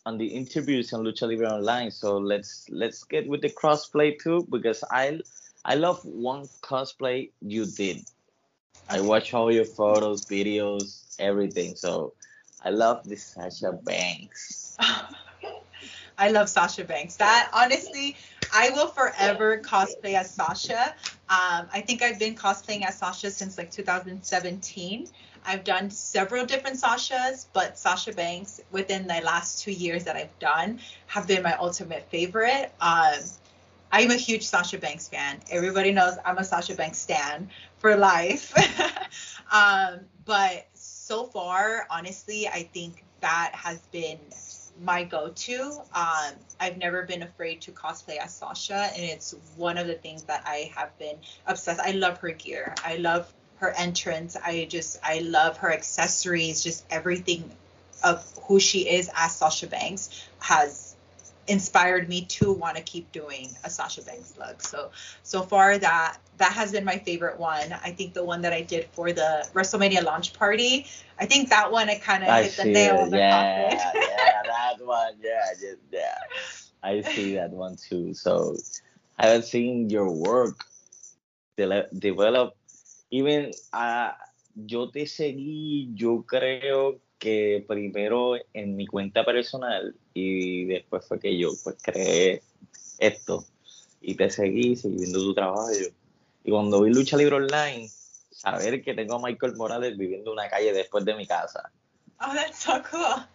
on 0.06 0.18
the 0.18 0.28
interviews 0.28 0.94
on 0.94 1.04
Lucha 1.04 1.28
Libre 1.28 1.50
Online. 1.50 1.92
So 1.92 2.18
let's 2.18 2.70
let's 2.70 3.04
get 3.04 3.28
with 3.28 3.42
the 3.42 3.50
crossplay 3.50 4.20
too 4.20 4.46
because 4.50 4.84
I 4.92 5.22
I 5.64 5.76
love 5.76 6.04
one 6.06 6.44
cosplay 6.62 7.32
you 7.42 7.66
did. 7.66 8.04
I 8.90 9.02
watch 9.02 9.34
all 9.34 9.52
your 9.52 9.66
photos, 9.66 10.26
videos, 10.26 11.16
everything. 11.18 11.76
So 11.76 12.14
I 12.64 12.70
love 12.70 13.04
this 13.04 13.24
Sasha 13.24 13.72
Banks. 13.72 14.78
I 16.18 16.30
love 16.32 16.50
Sasha 16.50 16.84
Banks. 16.84 17.16
That 17.18 17.50
honestly, 17.52 18.16
I 18.54 18.70
will 18.70 18.88
forever 18.88 19.58
cosplay 19.58 20.14
as 20.14 20.30
Sasha. 20.32 20.94
Um, 21.28 21.68
I 21.74 21.82
think 21.82 22.04
I've 22.04 22.20
been 22.20 22.36
cosplaying 22.36 22.86
as 22.86 23.00
Sasha 23.00 23.32
since 23.32 23.58
like 23.58 23.72
2017. 23.72 25.08
I've 25.48 25.64
done 25.64 25.90
several 25.90 26.46
different 26.46 26.80
Sashas, 26.80 27.46
but 27.54 27.78
Sasha 27.78 28.14
Banks 28.14 28.62
within 28.72 29.08
the 29.08 29.22
last 29.24 29.64
two 29.64 29.72
years 29.72 30.04
that 30.04 30.16
I've 30.16 30.38
done 30.40 30.80
have 31.08 31.28
been 31.28 31.44
my 31.44 31.56
ultimate 31.58 32.08
favorite. 32.10 32.72
Um, 32.80 33.20
I'm 33.92 34.12
a 34.12 34.16
huge 34.16 34.44
Sasha 34.44 34.78
Banks 34.78 35.08
fan. 35.08 35.40
Everybody 35.50 35.92
knows 35.92 36.18
I'm 36.26 36.38
a 36.38 36.44
Sasha 36.44 36.76
Banks 36.76 36.98
stan 36.98 37.50
for 37.78 37.96
life. 37.96 38.54
um, 39.52 40.02
but 40.26 40.68
so 40.74 41.26
far, 41.26 41.88
honestly, 41.90 42.48
I 42.48 42.64
think 42.74 43.04
that 43.22 43.52
has 43.54 43.80
been 43.92 44.20
my 44.82 45.04
go-to. 45.04 45.82
Um, 45.94 46.34
I've 46.60 46.78
never 46.78 47.04
been 47.04 47.24
afraid 47.24 47.62
to 47.62 47.72
cosplay 47.72 48.18
as 48.18 48.36
Sasha, 48.36 48.90
and 48.96 49.04
it's 49.04 49.34
one 49.56 49.78
of 49.78 49.88
the 49.88 49.94
things 49.94 50.24
that 50.24 50.44
I 50.46 50.72
have 50.76 50.98
been 50.98 51.18
obsessed. 51.48 51.80
I 51.80 51.92
love 51.92 52.18
her 52.20 52.32
gear. 52.32 52.76
I 52.84 52.98
love 52.98 53.32
her 53.58 53.72
entrance. 53.72 54.36
I 54.36 54.66
just 54.70 55.00
I 55.04 55.20
love 55.20 55.58
her 55.58 55.72
accessories. 55.72 56.64
Just 56.64 56.86
everything 56.90 57.50
of 58.04 58.26
who 58.44 58.60
she 58.60 58.90
is 58.90 59.10
as 59.16 59.36
Sasha 59.36 59.68
Banks 59.68 60.28
has 60.40 60.85
inspired 61.48 62.10
me 62.10 62.26
to 62.26 62.52
want 62.52 62.78
to 62.78 62.84
keep 62.84 63.12
doing 63.12 63.50
a 63.64 63.70
Sasha 63.70 64.02
Banks 64.02 64.34
look. 64.38 64.62
So 64.62 64.92
so 65.24 65.42
far 65.42 65.78
that 65.78 66.18
that 66.38 66.52
has 66.54 66.72
been 66.72 66.84
my 66.86 66.98
favorite 66.98 67.40
one. 67.40 67.74
I 67.84 67.92
think 67.92 68.14
the 68.14 68.24
one 68.24 68.42
that 68.42 68.54
I 68.54 68.62
did 68.62 68.88
for 68.92 69.12
the 69.14 69.48
WrestleMania 69.54 70.04
launch 70.04 70.34
party, 70.34 70.86
I 71.20 71.26
think 71.26 71.50
that 71.50 71.72
one 71.72 71.90
I 71.90 71.98
kind 71.98 72.24
of 72.24 72.30
hit 72.30 72.58
the 72.58 72.66
nail 72.66 72.98
on 72.98 73.10
the 73.10 73.18
Yeah, 73.18 73.32
coffin. 73.32 74.02
yeah, 74.10 74.44
that 74.44 74.86
one. 74.86 75.14
Yeah, 75.22 75.50
just, 75.54 75.78
yeah. 75.92 76.18
I 76.84 77.02
see 77.02 77.36
that 77.36 77.52
one 77.52 77.78
too. 77.78 78.14
So 78.14 78.58
I 79.18 79.28
have 79.28 79.46
seen 79.46 79.90
your 79.90 80.10
work 80.12 80.64
de- 81.58 81.88
develop. 81.98 82.56
Even 83.12 83.52
uh, 83.72 84.12
yo 84.56 84.90
te 84.90 85.06
seguí, 85.06 85.92
yo 85.94 86.24
creo 86.26 87.00
que 87.20 87.64
primero 87.68 88.36
en 88.54 88.76
mi 88.76 88.88
cuenta 88.88 89.24
personal 89.26 89.96
y 90.14 90.66
después 90.66 91.06
fue 91.08 91.20
que 91.20 91.38
yo 91.38 91.52
pues 91.64 91.78
creé 91.82 92.42
esto 92.98 93.46
y 94.02 94.16
te 94.16 94.30
seguí, 94.30 94.80
viendo 94.84 95.20
tu 95.20 95.34
trabajo. 95.34 95.70
Y, 96.44 96.52
cuando 96.52 96.82
vi 96.82 96.94
Lucha 96.94 97.18
Libre 97.18 97.36
Online, 97.36 97.90
saber 98.32 98.84
que 98.84 98.94
tengo 98.94 99.16
a 99.16 99.20
Michael 99.20 99.56
Morales 99.56 99.98
viviendo 99.98 100.32
en 100.32 100.40
una 100.40 100.50
calle 100.50 100.74
después 100.74 101.04
de 101.04 101.16
mi 101.16 101.26
casa. 101.26 101.72
Oh, 102.22 102.34
that's 102.34 102.64
so 102.64 102.82
cool. 102.84 103.26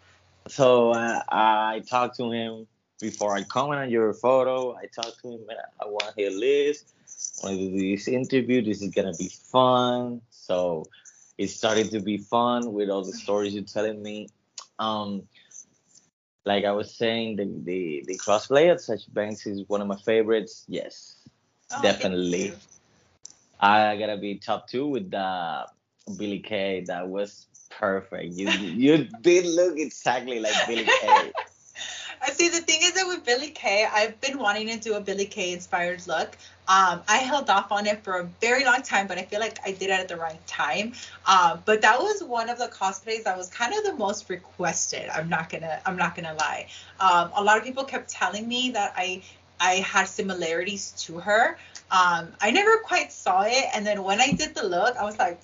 So 0.47 0.93
uh, 0.93 1.21
I 1.29 1.83
talked 1.89 2.17
to 2.17 2.31
him 2.31 2.67
before 3.01 3.37
I 3.37 3.43
comment 3.43 3.81
on 3.81 3.91
your 3.91 4.15
photo. 4.15 4.75
I 4.75 4.87
talked 4.87 5.21
to 5.23 5.33
him, 5.33 5.47
man, 5.47 5.57
I 5.81 5.87
want 5.87 6.07
to 6.09 6.13
hear 6.17 6.31
this. 6.31 6.85
I 7.43 7.49
want 7.49 7.59
to 7.59 7.71
do 7.71 7.97
this 7.97 8.09
interview. 8.09 8.63
This 8.63 8.81
is 8.81 8.91
gonna 8.95 9.13
be 9.19 9.29
fun. 9.29 10.23
So 10.31 10.85
it 11.41 11.49
started 11.49 11.91
to 11.93 12.01
be 12.01 12.19
fun 12.19 12.75
with 12.75 12.91
all 12.91 13.03
the 13.03 13.15
stories 13.15 13.55
you're 13.55 13.65
telling 13.65 14.03
me. 14.03 14.29
Um, 14.79 15.23
like 16.45 16.65
I 16.67 16.73
was 16.73 16.95
saying, 16.95 17.37
the 17.37 17.47
the, 17.65 18.05
the 18.07 18.19
crossplay 18.19 18.71
at 18.71 18.81
Sasha 18.81 19.11
Banks 19.11 19.47
is 19.47 19.65
one 19.69 19.81
of 19.81 19.87
my 19.89 19.97
favorites. 19.97 20.65
Yes, 20.69 21.17
Oh, 21.73 21.81
definitely. 21.83 22.53
I 23.61 23.97
gotta 23.97 24.19
be 24.19 24.37
top 24.39 24.69
two 24.69 24.87
with 24.87 25.11
the 25.11 25.67
Billie 26.19 26.41
Kay. 26.41 26.85
That 26.87 27.09
was 27.09 27.47
perfect. 27.71 28.35
You 28.35 28.51
you 28.51 28.99
did 29.23 29.47
look 29.47 29.79
exactly 29.79 30.41
like 30.41 30.55
Billie 30.67 30.85
Kay. 31.01 31.33
I 32.23 32.31
see. 32.31 32.49
The 32.49 32.61
thing 32.61 32.81
is 32.83 32.93
that 32.93 33.07
with 33.07 33.25
Billie 33.25 33.51
Kay, 33.51 33.87
I've 33.91 34.21
been 34.21 34.39
wanting 34.39 34.69
to 34.69 34.79
do 34.79 34.95
a 34.95 35.01
Billie 35.01 35.25
Kay 35.27 35.53
inspired 35.53 36.07
look. 36.07 36.37
Um, 36.69 37.03
I 37.09 37.19
held 37.19 37.49
off 37.49 37.73
on 37.73 37.87
it 37.87 38.05
for 38.05 38.19
a 38.19 38.25
very 38.41 38.65
long 38.65 38.83
time, 38.83 39.07
but 39.07 39.19
I 39.19 39.23
feel 39.23 39.41
like 39.41 39.59
I 39.65 39.73
did 39.73 39.85
it 39.91 40.01
at 40.01 40.09
the 40.09 40.17
right 40.17 40.45
time. 40.47 40.93
Um, 41.27 41.63
but 41.65 41.81
that 41.83 41.99
was 41.99 42.23
one 42.23 42.51
of 42.51 42.59
the 42.59 42.69
cosplays 42.69 43.25
that 43.25 43.37
was 43.37 43.49
kind 43.49 43.75
of 43.75 43.85
the 43.85 43.95
most 43.95 44.29
requested. 44.29 45.09
I'm 45.11 45.29
not 45.29 45.49
gonna, 45.49 45.81
I'm 45.87 45.97
not 45.97 46.15
gonna 46.15 46.35
lie. 46.35 46.69
Um, 47.01 47.31
a 47.35 47.43
lot 47.43 47.57
of 47.59 47.65
people 47.65 47.85
kept 47.85 48.11
telling 48.11 48.47
me 48.47 48.71
that 48.73 48.93
I, 48.97 49.23
I 49.59 49.77
had 49.77 50.07
similarities 50.07 50.93
to 51.07 51.19
her. 51.21 51.57
Um, 51.91 52.29
I 52.41 52.51
never 52.51 52.79
quite 52.79 53.13
saw 53.13 53.43
it, 53.43 53.65
and 53.75 53.87
then 53.87 54.03
when 54.05 54.21
I 54.21 54.33
did 54.33 54.55
the 54.55 54.65
look, 54.65 54.97
I 54.97 55.05
was 55.05 55.19
like, 55.19 55.43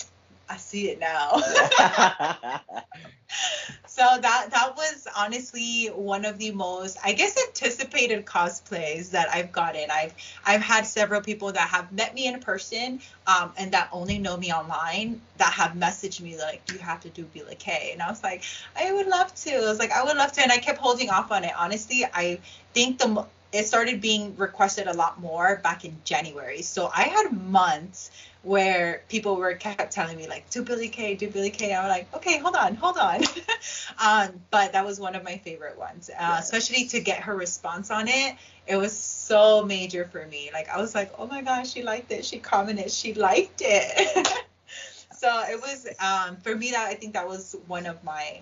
I 0.49 0.59
see 0.59 0.91
it 0.91 1.01
now. 1.01 1.41
so 3.97 4.19
that 4.21 4.49
that 4.51 4.77
was 4.77 5.09
honestly 5.17 5.87
one 5.87 6.27
of 6.27 6.37
the 6.37 6.51
most 6.51 6.99
I 7.03 7.15
guess 7.15 7.35
anticipated 7.49 8.27
cosplays 8.27 9.11
that 9.13 9.31
I've 9.31 9.53
gotten. 9.53 9.91
I've 9.91 10.13
I've 10.45 10.61
had 10.61 10.87
several 10.87 11.23
people 11.23 11.51
that 11.53 11.69
have 11.71 11.91
met 11.93 12.15
me 12.15 12.27
in 12.27 12.39
person 12.41 13.01
um, 13.27 13.53
and 13.57 13.73
that 13.73 13.89
only 13.93 14.19
know 14.19 14.37
me 14.37 14.53
online 14.53 15.23
that 15.39 15.53
have 15.55 15.73
messaged 15.73 16.21
me 16.21 16.37
like 16.37 16.61
you 16.71 16.79
have 16.79 17.01
to 17.01 17.09
do 17.09 17.25
Billie 17.25 17.55
Kay 17.55 17.91
and 17.93 18.03
I 18.03 18.11
was 18.11 18.23
like 18.23 18.45
I 18.79 18.93
would 18.93 19.07
love 19.07 19.35
to. 19.35 19.55
I 19.55 19.61
was 19.61 19.79
like 19.79 19.93
I 19.93 20.05
would 20.05 20.17
love 20.19 20.33
to 20.33 20.43
and 20.43 20.53
I 20.53 20.59
kept 20.59 20.79
holding 20.79 21.09
off 21.09 21.33
on 21.33 21.45
it. 21.45 21.53
Honestly, 21.57 22.05
I 22.13 22.39
think 22.75 22.99
the 22.99 23.27
it 23.57 23.67
started 23.67 24.01
being 24.01 24.37
requested 24.37 24.87
a 24.87 24.93
lot 24.93 25.21
more 25.21 25.57
back 25.57 25.85
in 25.85 25.97
January. 26.05 26.63
So 26.63 26.91
I 26.95 27.03
had 27.03 27.31
months 27.33 28.11
where 28.43 29.03
people 29.09 29.37
were 29.37 29.55
kept 29.55 29.93
telling 29.93 30.17
me 30.17 30.29
like 30.29 30.49
do 30.51 30.63
Billie 30.63 30.89
Kay, 30.89 31.17
do 31.17 31.29
Billie 31.29 31.51
Kay. 31.51 31.75
I 31.75 31.83
was 31.83 31.91
like, 31.91 32.15
okay, 32.15 32.39
hold 32.39 32.55
on, 32.55 32.77
hold 32.77 32.97
on. 32.97 33.23
um, 33.99 34.41
but 34.51 34.73
that 34.73 34.85
was 34.85 35.01
one 35.01 35.15
of 35.15 35.25
my 35.25 35.39
favorite 35.39 35.79
ones, 35.79 36.11
uh, 36.11 36.15
yeah. 36.19 36.39
especially 36.39 36.87
to 36.89 37.01
get 37.01 37.23
her 37.23 37.35
response 37.35 37.91
on 37.91 38.07
it. 38.09 38.37
It 38.67 38.77
was 38.77 38.97
so 38.97 39.65
major 39.65 40.05
for 40.05 40.25
me. 40.27 40.51
Like 40.53 40.69
I 40.69 40.81
was 40.81 40.95
like, 40.95 41.13
oh 41.19 41.27
my 41.27 41.43
gosh, 41.43 41.73
she 41.73 41.83
liked 41.83 42.13
it. 42.13 42.25
She 42.25 42.39
commented, 42.39 42.91
she 42.91 43.15
liked 43.15 43.63
it. 43.65 44.29
so 45.13 45.29
it 45.49 45.61
was 45.61 45.89
um, 45.99 46.37
for 46.37 46.55
me 46.55 46.71
that 46.73 46.87
I 46.87 46.95
think 46.95 47.15
that 47.15 47.27
was 47.27 47.57
one 47.67 47.87
of 47.87 48.03
my 48.05 48.41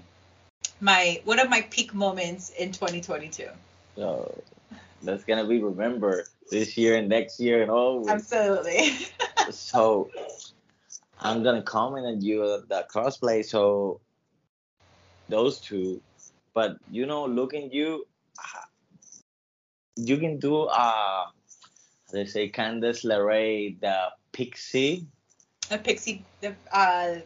my 0.80 1.20
one 1.24 1.38
of 1.38 1.48
my 1.48 1.62
peak 1.70 1.94
moments 1.94 2.50
in 2.50 2.72
2022. 2.72 3.48
So 3.96 4.42
that's 5.04 5.24
gonna 5.24 5.46
be 5.46 5.62
remembered 5.62 6.26
this 6.50 6.76
year 6.76 6.96
and 6.96 7.08
next 7.08 7.40
year 7.40 7.62
and 7.62 7.70
all. 7.70 8.08
Absolutely. 8.08 8.96
so 9.50 10.10
I'm 11.20 11.42
gonna 11.42 11.62
comment 11.62 12.06
on 12.06 12.20
you 12.20 12.64
that 12.68 12.88
crossplay. 12.88 13.44
So 13.44 14.00
those 15.28 15.60
two, 15.60 16.00
but 16.52 16.76
you 16.90 17.06
know, 17.06 17.26
looking 17.26 17.70
you, 17.72 18.06
you 19.96 20.18
can 20.18 20.38
do 20.38 20.62
uh, 20.62 21.26
they 22.12 22.24
say 22.24 22.50
Candice 22.50 23.04
LeRae 23.04 23.80
the 23.80 24.10
pixie. 24.32 25.06
A 25.70 25.78
pixie, 25.78 26.24
the 26.40 26.54
uh, 26.72 27.16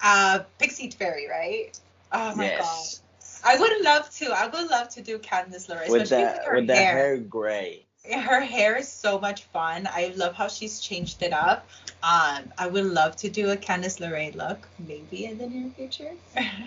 uh, 0.00 0.40
pixie 0.58 0.90
fairy, 0.90 1.28
right? 1.28 1.78
Oh 2.12 2.34
my 2.34 2.44
yes. 2.44 3.02
I 3.44 3.58
would 3.58 3.82
love 3.82 4.10
to. 4.18 4.26
I 4.32 4.46
would 4.46 4.70
love 4.70 4.88
to 4.90 5.02
do 5.02 5.18
Candice 5.18 5.68
LeRae, 5.68 5.90
with 5.90 6.08
the, 6.08 6.16
with, 6.16 6.54
with 6.54 6.66
the 6.66 6.76
hair. 6.76 6.96
hair 6.96 7.18
gray 7.18 7.84
her 8.12 8.40
hair 8.40 8.76
is 8.76 8.88
so 8.88 9.18
much 9.18 9.44
fun. 9.44 9.88
I 9.90 10.12
love 10.16 10.34
how 10.34 10.48
she's 10.48 10.80
changed 10.80 11.22
it 11.22 11.32
up. 11.32 11.66
Um, 12.02 12.52
I 12.58 12.66
would 12.70 12.84
love 12.84 13.16
to 13.16 13.30
do 13.30 13.50
a 13.50 13.56
Candice 13.56 13.98
LeRae 13.98 14.34
look, 14.34 14.68
maybe 14.78 15.24
in 15.24 15.38
the 15.38 15.46
near 15.46 15.70
future. 15.70 16.12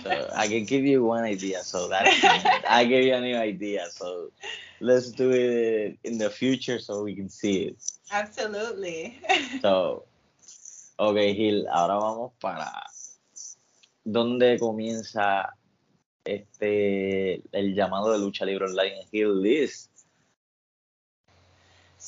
so 0.03 0.29
I 0.35 0.47
can 0.47 0.65
give 0.65 0.83
you 0.83 1.03
one 1.03 1.23
idea. 1.23 1.63
So 1.63 1.89
that 1.89 2.63
I 2.69 2.85
give 2.85 3.03
you 3.03 3.13
a 3.13 3.21
new 3.21 3.37
idea. 3.37 3.87
So 3.91 4.31
let's 4.79 5.11
do 5.11 5.31
it 5.31 5.99
in 6.03 6.17
the 6.17 6.29
future 6.29 6.79
so 6.79 7.03
we 7.03 7.15
can 7.15 7.29
see 7.29 7.63
it. 7.63 7.77
Absolutely. 8.11 9.19
so, 9.61 10.05
okay, 10.99 11.33
Heel, 11.33 11.67
ahora 11.71 11.99
vamos 11.99 12.31
para 12.41 12.71
dónde 14.03 14.57
comienza 14.57 15.53
este 16.27 17.41
el 17.51 17.73
llamado 17.73 18.11
de 18.11 18.19
lucha 18.19 18.45
libre 18.45 18.65
online 18.65 19.07
Heel 19.11 19.41
Liz 19.41 19.89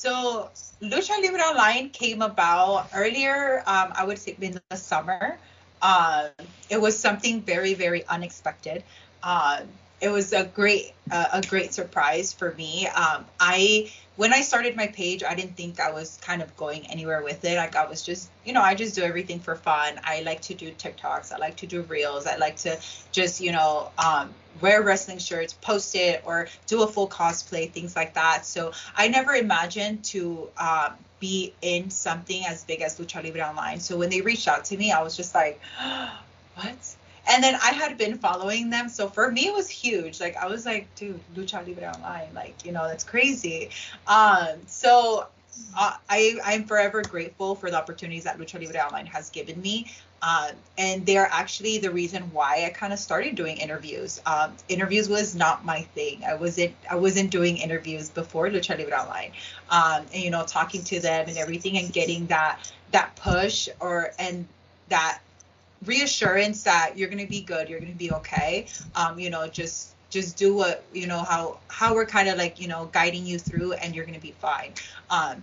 so 0.00 0.48
Lucha 0.80 1.20
Libre 1.20 1.42
Online 1.42 1.90
came 1.90 2.22
about 2.22 2.88
earlier, 2.94 3.58
um, 3.66 3.92
I 3.94 4.04
would 4.06 4.18
say 4.18 4.34
in 4.40 4.58
the 4.70 4.76
summer. 4.76 5.36
Uh, 5.82 6.28
it 6.70 6.80
was 6.80 6.98
something 6.98 7.42
very, 7.42 7.74
very 7.74 8.06
unexpected. 8.06 8.82
Uh, 9.22 9.60
it 10.00 10.08
was 10.08 10.32
a 10.32 10.44
great, 10.44 10.94
uh, 11.10 11.26
a 11.34 11.42
great 11.42 11.74
surprise 11.74 12.32
for 12.32 12.54
me. 12.54 12.86
Um, 12.88 13.26
I 13.38 13.92
when 14.20 14.34
I 14.34 14.42
started 14.42 14.76
my 14.76 14.86
page, 14.88 15.24
I 15.24 15.34
didn't 15.34 15.56
think 15.56 15.80
I 15.80 15.92
was 15.92 16.18
kind 16.20 16.42
of 16.42 16.54
going 16.54 16.86
anywhere 16.88 17.22
with 17.22 17.42
it. 17.42 17.56
Like 17.56 17.74
I 17.74 17.86
was 17.86 18.02
just, 18.02 18.30
you 18.44 18.52
know, 18.52 18.60
I 18.60 18.74
just 18.74 18.94
do 18.94 19.02
everything 19.02 19.40
for 19.40 19.56
fun. 19.56 19.98
I 20.04 20.20
like 20.20 20.42
to 20.42 20.54
do 20.54 20.72
TikToks. 20.72 21.32
I 21.32 21.38
like 21.38 21.56
to 21.56 21.66
do 21.66 21.80
reels. 21.80 22.26
I 22.26 22.36
like 22.36 22.56
to 22.56 22.78
just, 23.12 23.40
you 23.40 23.50
know, 23.50 23.90
um, 23.96 24.34
wear 24.60 24.82
wrestling 24.82 25.16
shirts, 25.16 25.54
post 25.54 25.94
it, 25.94 26.20
or 26.26 26.48
do 26.66 26.82
a 26.82 26.86
full 26.86 27.08
cosplay, 27.08 27.72
things 27.72 27.96
like 27.96 28.12
that. 28.12 28.44
So 28.44 28.72
I 28.94 29.08
never 29.08 29.32
imagined 29.32 30.04
to 30.12 30.50
um, 30.58 30.92
be 31.18 31.54
in 31.62 31.88
something 31.88 32.44
as 32.44 32.62
big 32.64 32.82
as 32.82 32.98
Lucha 32.98 33.24
Libre 33.24 33.40
Online. 33.40 33.80
So 33.80 33.96
when 33.96 34.10
they 34.10 34.20
reached 34.20 34.48
out 34.48 34.66
to 34.66 34.76
me, 34.76 34.92
I 34.92 35.00
was 35.02 35.16
just 35.16 35.34
like, 35.34 35.62
what? 36.56 36.96
And 37.28 37.42
then 37.42 37.54
I 37.54 37.72
had 37.72 37.98
been 37.98 38.18
following 38.18 38.70
them, 38.70 38.88
so 38.88 39.08
for 39.08 39.30
me 39.30 39.46
it 39.46 39.54
was 39.54 39.68
huge. 39.68 40.20
Like 40.20 40.36
I 40.36 40.46
was 40.46 40.66
like, 40.66 40.94
dude, 40.94 41.20
Lucha 41.34 41.66
Libre 41.66 41.92
Online, 41.92 42.28
like 42.34 42.64
you 42.64 42.72
know 42.72 42.86
that's 42.86 43.04
crazy. 43.04 43.70
Um, 44.06 44.58
so 44.66 45.26
uh, 45.76 45.94
I 46.08 46.38
I'm 46.44 46.64
forever 46.64 47.02
grateful 47.02 47.54
for 47.54 47.70
the 47.70 47.76
opportunities 47.76 48.24
that 48.24 48.38
Lucha 48.38 48.60
Libre 48.60 48.80
Online 48.80 49.06
has 49.06 49.30
given 49.30 49.60
me. 49.60 49.90
Um, 50.22 50.50
and 50.76 51.06
they're 51.06 51.28
actually 51.30 51.78
the 51.78 51.90
reason 51.90 52.22
why 52.32 52.66
I 52.66 52.70
kind 52.70 52.92
of 52.92 52.98
started 52.98 53.36
doing 53.36 53.56
interviews. 53.56 54.20
Um, 54.26 54.52
interviews 54.68 55.08
was 55.08 55.34
not 55.34 55.64
my 55.64 55.82
thing. 55.94 56.22
I 56.26 56.34
wasn't 56.34 56.74
I 56.90 56.96
wasn't 56.96 57.30
doing 57.30 57.56
interviews 57.56 58.10
before 58.10 58.48
Lucha 58.48 58.78
Libre 58.78 59.00
Online. 59.00 59.32
Um, 59.70 60.04
and 60.12 60.22
you 60.22 60.30
know, 60.30 60.44
talking 60.44 60.84
to 60.84 61.00
them 61.00 61.28
and 61.28 61.38
everything, 61.38 61.78
and 61.78 61.92
getting 61.92 62.26
that 62.26 62.70
that 62.92 63.16
push 63.16 63.68
or 63.80 64.12
and 64.18 64.46
that 64.88 65.20
reassurance 65.84 66.62
that 66.64 66.96
you're 66.96 67.08
going 67.08 67.24
to 67.24 67.30
be 67.30 67.40
good, 67.40 67.68
you're 67.68 67.80
going 67.80 67.92
to 67.92 67.98
be 67.98 68.12
okay. 68.12 68.66
Um, 68.94 69.18
you 69.18 69.30
know, 69.30 69.46
just 69.48 69.94
just 70.10 70.36
do 70.36 70.54
what 70.54 70.84
you 70.92 71.06
know 71.06 71.22
how 71.22 71.58
how 71.68 71.94
we're 71.94 72.06
kind 72.06 72.28
of 72.28 72.36
like 72.36 72.60
you 72.60 72.68
know 72.68 72.90
guiding 72.92 73.26
you 73.26 73.38
through, 73.38 73.74
and 73.74 73.94
you're 73.94 74.04
going 74.04 74.18
to 74.18 74.20
be 74.20 74.32
fine. 74.32 74.72
Um, 75.10 75.42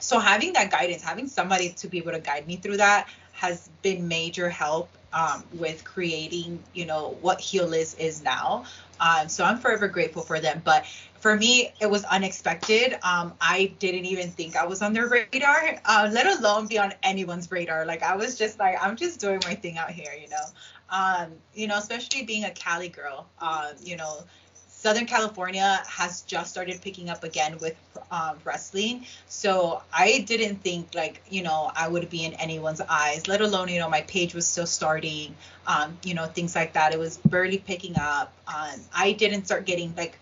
so 0.00 0.18
having 0.18 0.52
that 0.54 0.70
guidance, 0.70 1.02
having 1.02 1.26
somebody 1.26 1.70
to 1.70 1.88
be 1.88 1.98
able 1.98 2.12
to 2.12 2.20
guide 2.20 2.46
me 2.46 2.56
through 2.56 2.78
that 2.78 3.08
has 3.32 3.68
been 3.82 4.08
major 4.08 4.48
help 4.48 4.88
um, 5.12 5.44
with 5.54 5.84
creating, 5.84 6.62
you 6.74 6.86
know, 6.86 7.16
what 7.20 7.40
Heel 7.40 7.66
Liz 7.66 7.94
is 7.94 8.22
now. 8.22 8.64
Um, 9.00 9.28
so 9.28 9.44
I'm 9.44 9.58
forever 9.58 9.86
grateful 9.88 10.22
for 10.22 10.40
them. 10.40 10.60
But 10.64 10.84
for 11.20 11.36
me, 11.36 11.72
it 11.80 11.90
was 11.90 12.04
unexpected. 12.04 12.94
Um, 13.02 13.34
I 13.40 13.72
didn't 13.78 14.04
even 14.06 14.30
think 14.30 14.56
I 14.56 14.66
was 14.66 14.82
on 14.82 14.92
their 14.92 15.08
radar, 15.08 15.78
uh, 15.84 16.10
let 16.12 16.26
alone 16.38 16.66
be 16.66 16.78
on 16.78 16.92
anyone's 17.02 17.50
radar. 17.50 17.84
Like 17.84 18.02
I 18.02 18.16
was 18.16 18.38
just 18.38 18.58
like, 18.58 18.76
I'm 18.80 18.96
just 18.96 19.20
doing 19.20 19.40
my 19.44 19.54
thing 19.54 19.78
out 19.78 19.90
here, 19.90 20.12
you 20.20 20.28
know. 20.28 20.44
Um, 20.90 21.32
you 21.54 21.66
know, 21.66 21.76
especially 21.76 22.24
being 22.24 22.44
a 22.44 22.50
Cali 22.50 22.88
girl. 22.88 23.26
Um, 23.40 23.74
you 23.82 23.96
know, 23.96 24.24
Southern 24.68 25.06
California 25.06 25.82
has 25.88 26.22
just 26.22 26.52
started 26.52 26.80
picking 26.80 27.10
up 27.10 27.24
again 27.24 27.58
with 27.60 27.74
um, 28.12 28.38
wrestling. 28.44 29.04
So 29.26 29.82
I 29.92 30.20
didn't 30.20 30.62
think 30.62 30.94
like, 30.94 31.20
you 31.28 31.42
know, 31.42 31.72
I 31.74 31.88
would 31.88 32.08
be 32.08 32.24
in 32.24 32.34
anyone's 32.34 32.80
eyes, 32.80 33.26
let 33.26 33.40
alone, 33.40 33.68
you 33.68 33.80
know, 33.80 33.90
my 33.90 34.02
page 34.02 34.34
was 34.34 34.46
still 34.46 34.66
starting, 34.66 35.34
um, 35.66 35.98
you 36.04 36.14
know, 36.14 36.26
things 36.26 36.54
like 36.54 36.74
that. 36.74 36.94
It 36.94 36.98
was 37.00 37.16
barely 37.16 37.58
picking 37.58 37.98
up. 37.98 38.32
Um, 38.46 38.80
I 38.94 39.12
didn't 39.12 39.46
start 39.46 39.66
getting 39.66 39.92
like 39.96 40.16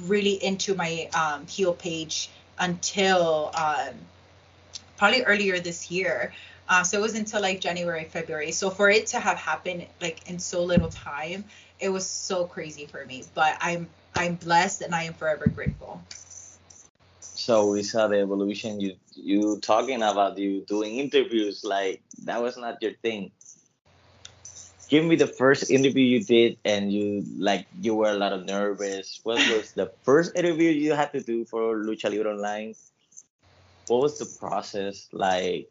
really 0.00 0.42
into 0.42 0.74
my 0.74 1.08
um, 1.14 1.46
heel 1.46 1.74
page 1.74 2.30
until 2.58 3.50
um, 3.54 3.94
probably 4.96 5.22
earlier 5.22 5.58
this 5.60 5.90
year. 5.90 6.32
Uh, 6.68 6.82
so 6.82 6.98
it 6.98 7.02
was 7.02 7.14
until 7.14 7.40
like 7.40 7.60
January, 7.60 8.04
February. 8.04 8.52
So 8.52 8.70
for 8.70 8.90
it 8.90 9.06
to 9.08 9.20
have 9.20 9.38
happened 9.38 9.86
like 10.00 10.28
in 10.28 10.38
so 10.38 10.62
little 10.64 10.90
time, 10.90 11.44
it 11.80 11.88
was 11.88 12.06
so 12.06 12.44
crazy 12.44 12.86
for 12.86 13.04
me. 13.06 13.24
But 13.34 13.56
I'm 13.60 13.88
I'm 14.14 14.34
blessed 14.34 14.82
and 14.82 14.94
I 14.94 15.04
am 15.04 15.14
forever 15.14 15.48
grateful. 15.48 16.00
So 17.20 17.70
we 17.70 17.82
saw 17.82 18.08
the 18.08 18.18
evolution. 18.18 18.80
You 18.80 18.96
you 19.14 19.58
talking 19.60 20.02
about 20.02 20.36
you 20.36 20.60
doing 20.66 20.96
interviews 20.96 21.64
like 21.64 22.02
that 22.24 22.42
was 22.42 22.58
not 22.58 22.82
your 22.82 22.92
thing 23.02 23.32
give 24.88 25.04
me 25.04 25.16
the 25.16 25.26
first 25.26 25.70
interview 25.70 26.04
you 26.04 26.24
did 26.24 26.56
and 26.64 26.92
you 26.92 27.24
like 27.38 27.66
you 27.80 27.94
were 27.94 28.10
a 28.10 28.14
lot 28.14 28.32
of 28.32 28.44
nervous 28.44 29.20
what 29.22 29.36
was 29.52 29.72
the 29.72 29.92
first 30.02 30.34
interview 30.34 30.70
you 30.70 30.92
had 30.94 31.12
to 31.12 31.20
do 31.20 31.44
for 31.44 31.76
lucha 31.76 32.10
libre 32.10 32.32
online 32.32 32.74
what 33.86 34.00
was 34.02 34.18
the 34.18 34.28
process 34.40 35.08
like 35.12 35.68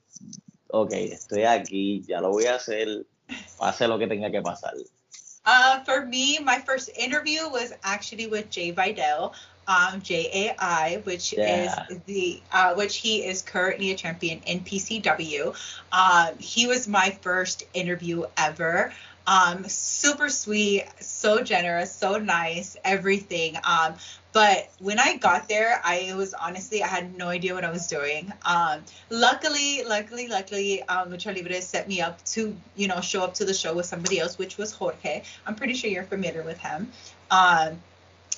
okay 0.74 1.10
estoy 1.10 1.44
aquí 1.46 2.06
ya 2.08 2.22
lo 2.22 2.32
voy 2.32 2.46
a 2.46 2.56
hacer 2.58 3.06
pase 3.60 3.84
lo 3.90 3.98
que 3.98 4.08
tenga 4.08 4.30
que 4.30 4.42
pasar 4.42 4.74
Uh, 5.50 5.80
for 5.86 6.06
me, 6.06 6.40
my 6.44 6.60
first 6.60 6.90
interview 7.00 7.48
was 7.48 7.72
actually 7.82 8.28
with 8.28 8.50
Jai 8.50 8.72
Vidal, 8.72 9.34
um, 9.68 10.02
JAI, 10.02 11.02
which 11.06 11.34
yeah. 11.34 11.86
is 11.90 12.00
the 12.06 12.42
uh, 12.52 12.74
which 12.76 12.98
he 12.98 13.26
is 13.26 13.42
currently 13.42 13.92
a 13.92 13.96
champion 13.96 14.42
in 14.46 14.60
PCW. 14.60 15.56
Um, 15.92 16.38
he 16.38 16.68
was 16.68 16.88
my 16.88 17.12
first 17.22 17.64
interview 17.74 18.26
ever. 18.36 18.94
Um, 19.28 19.68
super 19.68 20.30
sweet, 20.30 20.86
so 21.02 21.44
generous, 21.44 21.94
so 21.94 22.18
nice, 22.18 22.78
everything. 22.86 23.58
Um, 23.64 23.96
but 24.32 24.70
when 24.80 25.00
I 25.00 25.18
got 25.18 25.50
there, 25.50 25.82
I 25.84 26.14
was 26.16 26.34
honestly 26.34 26.82
I 26.82 26.88
had 26.88 27.18
no 27.18 27.28
idea 27.28 27.54
what 27.54 27.66
I 27.66 27.72
was 27.72 27.88
doing. 27.88 28.32
Um, 28.46 28.84
luckily, 29.10 29.84
luckily, 29.84 30.28
luckily, 30.28 30.82
um, 30.84 31.12
Lucha 31.12 31.36
Libre 31.36 31.62
set 31.62 31.88
me 31.88 32.02
up 32.02 32.24
to 32.26 32.56
you 32.76 32.88
know 32.88 33.02
show 33.02 33.24
up 33.24 33.34
to 33.36 33.46
the 33.46 33.54
show 33.54 33.76
with 33.76 33.86
somebody 33.86 34.20
else, 34.20 34.38
which 34.38 34.58
was 34.58 34.72
Jorge. 34.72 35.24
I'm 35.46 35.56
pretty 35.56 35.74
sure 35.74 35.90
you're 35.90 36.04
familiar 36.04 36.44
with 36.44 36.60
him. 36.60 36.92
Um, 37.30 37.82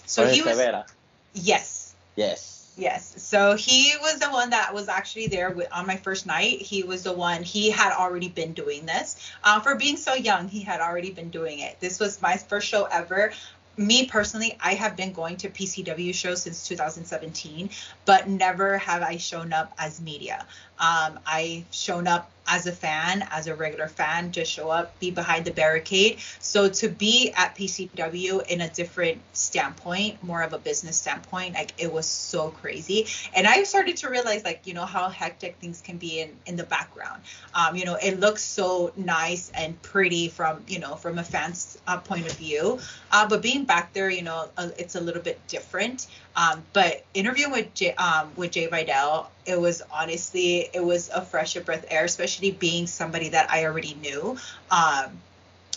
so 0.05 0.23
Jorge 0.23 0.35
he 0.35 0.41
was. 0.41 0.57
Severa. 0.57 0.85
Yes. 1.33 1.93
Yes. 2.15 2.58
Yes. 2.79 3.13
So 3.17 3.57
he 3.57 3.93
was 4.01 4.19
the 4.19 4.29
one 4.29 4.51
that 4.51 4.73
was 4.73 4.87
actually 4.87 5.27
there 5.27 5.51
with, 5.51 5.67
on 5.71 5.85
my 5.85 5.97
first 5.97 6.25
night. 6.25 6.61
He 6.61 6.83
was 6.83 7.03
the 7.03 7.11
one, 7.11 7.43
he 7.43 7.69
had 7.69 7.91
already 7.91 8.29
been 8.29 8.53
doing 8.53 8.85
this. 8.85 9.17
Uh, 9.43 9.59
for 9.59 9.75
being 9.75 9.97
so 9.97 10.13
young, 10.13 10.47
he 10.47 10.61
had 10.61 10.79
already 10.79 11.11
been 11.11 11.29
doing 11.29 11.59
it. 11.59 11.77
This 11.81 11.99
was 11.99 12.21
my 12.21 12.37
first 12.37 12.67
show 12.67 12.85
ever 12.85 13.33
me 13.79 14.05
personally, 14.05 14.57
I 14.59 14.73
have 14.73 14.97
been 14.97 15.13
going 15.13 15.37
to 15.37 15.49
PCW 15.49 16.13
shows 16.13 16.41
since 16.41 16.67
2017, 16.67 17.69
but 18.03 18.27
never 18.27 18.77
have 18.77 19.01
I 19.01 19.15
shown 19.17 19.53
up 19.53 19.73
as 19.77 20.01
media. 20.01 20.45
Um, 20.79 21.19
I've 21.25 21.65
shown 21.71 22.07
up 22.07 22.31
as 22.49 22.65
a 22.65 22.71
fan, 22.71 23.25
as 23.29 23.47
a 23.47 23.55
regular 23.55 23.87
fan, 23.87 24.31
just 24.31 24.51
show 24.51 24.69
up, 24.69 24.97
be 24.99 25.11
behind 25.11 25.45
the 25.45 25.51
barricade. 25.51 26.19
So 26.39 26.67
to 26.67 26.89
be 26.89 27.31
at 27.37 27.55
PCW 27.55 28.47
in 28.47 28.61
a 28.61 28.69
different 28.69 29.21
standpoint, 29.33 30.21
more 30.23 30.41
of 30.41 30.53
a 30.53 30.57
business 30.57 30.97
standpoint, 30.97 31.53
like 31.53 31.73
it 31.77 31.93
was 31.93 32.07
so 32.07 32.49
crazy. 32.49 33.05
And 33.35 33.45
I 33.45 33.63
started 33.63 33.97
to 33.97 34.09
realize 34.09 34.43
like, 34.43 34.65
you 34.65 34.73
know, 34.73 34.85
how 34.85 35.09
hectic 35.09 35.57
things 35.57 35.81
can 35.81 35.97
be 35.97 36.21
in, 36.21 36.35
in 36.47 36.55
the 36.55 36.63
background. 36.63 37.21
Um, 37.53 37.75
you 37.75 37.85
know, 37.85 37.95
it 37.95 38.19
looks 38.19 38.41
so 38.41 38.91
nice 38.97 39.51
and 39.53 39.79
pretty 39.83 40.27
from, 40.29 40.63
you 40.67 40.79
know, 40.79 40.95
from 40.95 41.19
a 41.19 41.23
fan's 41.23 41.77
uh, 41.87 41.99
point 41.99 42.25
of 42.25 42.33
view. 42.33 42.79
Uh, 43.11 43.27
but 43.27 43.43
being 43.43 43.65
back 43.65 43.93
there, 43.93 44.09
you 44.09 44.23
know, 44.23 44.49
uh, 44.57 44.69
it's 44.77 44.95
a 44.95 45.01
little 45.01 45.21
bit 45.21 45.39
different. 45.47 46.07
Um, 46.39 46.63
but 46.71 47.03
interviewing 47.13 47.51
with 47.51 47.73
Jai, 47.73 47.93
um, 47.97 48.31
with 48.37 48.51
Jai 48.51 48.67
Vidal, 48.67 49.29
it 49.45 49.59
was 49.59 49.81
honestly 49.91 50.69
it 50.73 50.83
was 50.83 51.09
a 51.09 51.21
fresh 51.21 51.57
of 51.57 51.65
breath 51.65 51.85
air, 51.89 52.05
especially 52.05 52.51
being 52.51 52.87
somebody 52.87 53.29
that 53.29 53.51
I 53.51 53.65
already 53.65 53.95
knew. 53.95 54.37
Um, 54.71 55.19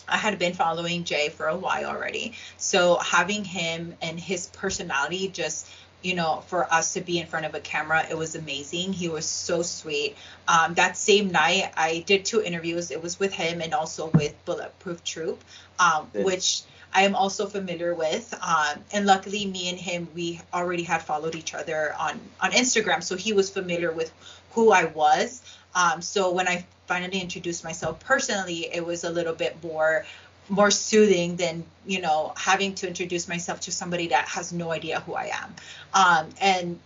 I 0.09 0.17
had 0.17 0.39
been 0.39 0.55
following 0.55 1.03
Jai 1.03 1.31
for 1.31 1.47
a 1.47 1.57
while 1.57 1.87
already, 1.87 2.35
so 2.59 2.99
having 2.99 3.45
him 3.45 3.97
and 4.01 4.21
his 4.21 4.47
personality 4.49 5.29
just 5.29 5.67
you 6.03 6.15
know, 6.15 6.43
for 6.49 6.73
us 6.73 6.95
to 6.95 7.01
be 7.01 7.21
in 7.21 7.27
front 7.27 7.47
of 7.47 7.55
a 7.55 7.61
camera, 7.61 8.05
it 8.11 8.19
was 8.19 8.35
amazing. 8.35 8.93
He 8.93 9.09
was 9.09 9.25
so 9.25 9.63
sweet. 9.63 10.17
Um, 10.49 10.75
that 10.75 10.97
same 10.97 11.31
night, 11.31 11.73
I 11.77 12.03
did 12.05 12.25
two 12.25 12.43
interviews. 12.43 12.91
It 12.91 13.01
was 13.01 13.21
with 13.21 13.33
him 13.33 13.61
and 13.61 13.73
also 13.73 14.09
with 14.09 14.35
Bulletproof 14.45 15.05
Troop, 15.05 15.43
um, 15.79 16.09
which 16.13 16.63
I 16.95 17.03
am 17.03 17.15
also 17.15 17.47
familiar 17.47 17.95
with. 17.95 18.35
Um, 18.35 18.85
and 18.93 19.07
luckily, 19.07 19.47
me 19.47 19.71
and 19.71 19.79
him, 19.79 20.09
we 20.15 20.41
already 20.53 20.83
had 20.83 21.03
followed 21.03 21.35
each 21.35 21.55
other 21.55 21.95
on 21.99 22.21
on 22.41 22.53
Instagram, 22.53 23.03
so 23.03 23.17
he 23.17 23.33
was 23.33 23.51
familiar 23.51 23.93
with 23.93 24.13
who 24.53 24.73
I 24.73 24.85
was. 24.85 25.43
Um, 25.75 26.03
so 26.03 26.31
when 26.33 26.49
I 26.49 26.67
finally 26.87 27.21
introduced 27.21 27.65
myself 27.65 28.01
personally, 28.01 28.69
it 28.73 28.85
was 28.85 29.05
a 29.05 29.11
little 29.11 29.35
bit 29.35 29.63
more 29.63 30.05
more 30.49 30.71
soothing 30.71 31.37
than 31.37 31.65
you 31.87 32.01
know 32.01 32.35
having 32.37 32.75
to 32.75 32.87
introduce 32.87 33.29
myself 33.29 33.61
to 33.61 33.73
somebody 33.73 34.09
that 34.09 34.29
has 34.29 34.53
no 34.53 34.71
idea 34.71 35.01
who 35.01 35.15
I 35.15 35.31
am. 35.33 35.55
Um, 35.95 36.29
and 36.41 36.79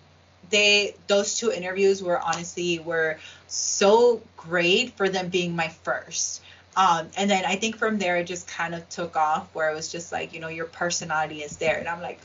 they 0.50 0.94
those 1.08 1.38
two 1.38 1.50
interviews 1.50 2.02
were 2.02 2.20
honestly 2.20 2.78
were 2.78 3.18
so 3.48 4.22
great 4.36 4.96
for 4.96 5.08
them 5.08 5.28
being 5.28 5.56
my 5.56 5.68
first 5.68 6.42
um, 6.76 7.08
and 7.16 7.30
then 7.30 7.44
I 7.46 7.56
think 7.56 7.76
from 7.76 7.98
there 7.98 8.16
it 8.18 8.24
just 8.24 8.46
kind 8.46 8.74
of 8.74 8.86
took 8.90 9.16
off 9.16 9.48
where 9.54 9.70
it 9.70 9.74
was 9.74 9.90
just 9.90 10.12
like, 10.12 10.34
you 10.34 10.40
know, 10.40 10.48
your 10.48 10.66
personality 10.66 11.42
is 11.42 11.56
there. 11.56 11.78
And 11.78 11.88
I'm 11.88 12.02
like, 12.02 12.20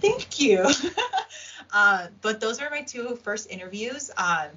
thank 0.00 0.38
you. 0.38 0.64
uh, 1.74 2.06
but 2.22 2.40
those 2.40 2.60
were 2.60 2.70
my 2.70 2.82
two 2.82 3.16
first 3.16 3.50
interviews. 3.50 4.12
Um, 4.16 4.48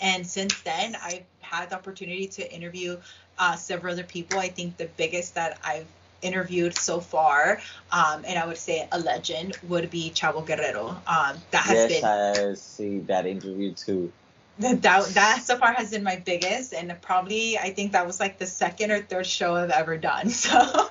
and 0.00 0.26
since 0.26 0.60
then, 0.62 0.96
I've 1.00 1.22
had 1.40 1.70
the 1.70 1.76
opportunity 1.76 2.26
to 2.26 2.52
interview 2.52 2.98
uh, 3.38 3.54
several 3.54 3.92
other 3.92 4.02
people. 4.02 4.40
I 4.40 4.48
think 4.48 4.76
the 4.76 4.88
biggest 4.96 5.36
that 5.36 5.60
I've 5.64 5.86
interviewed 6.22 6.76
so 6.76 6.98
far, 6.98 7.60
um, 7.92 8.24
and 8.26 8.36
I 8.36 8.46
would 8.46 8.58
say 8.58 8.88
a 8.90 8.98
legend, 8.98 9.56
would 9.68 9.90
be 9.90 10.10
Chavo 10.10 10.44
Guerrero. 10.44 10.88
Um, 11.06 11.36
that 11.52 11.64
has 11.66 11.90
yes, 11.90 12.00
been. 12.00 12.04
I 12.04 12.54
see 12.54 12.98
that 13.00 13.26
interview 13.26 13.72
too 13.72 14.12
that 14.58 14.82
that 14.82 15.42
so 15.42 15.56
far 15.58 15.72
has 15.72 15.90
been 15.90 16.02
my 16.02 16.16
biggest 16.16 16.72
and 16.72 16.94
probably 17.02 17.58
i 17.58 17.70
think 17.70 17.92
that 17.92 18.06
was 18.06 18.18
like 18.18 18.38
the 18.38 18.46
second 18.46 18.90
or 18.90 19.02
third 19.02 19.26
show 19.26 19.54
i've 19.54 19.70
ever 19.70 19.96
done 19.96 20.30
so. 20.30 20.88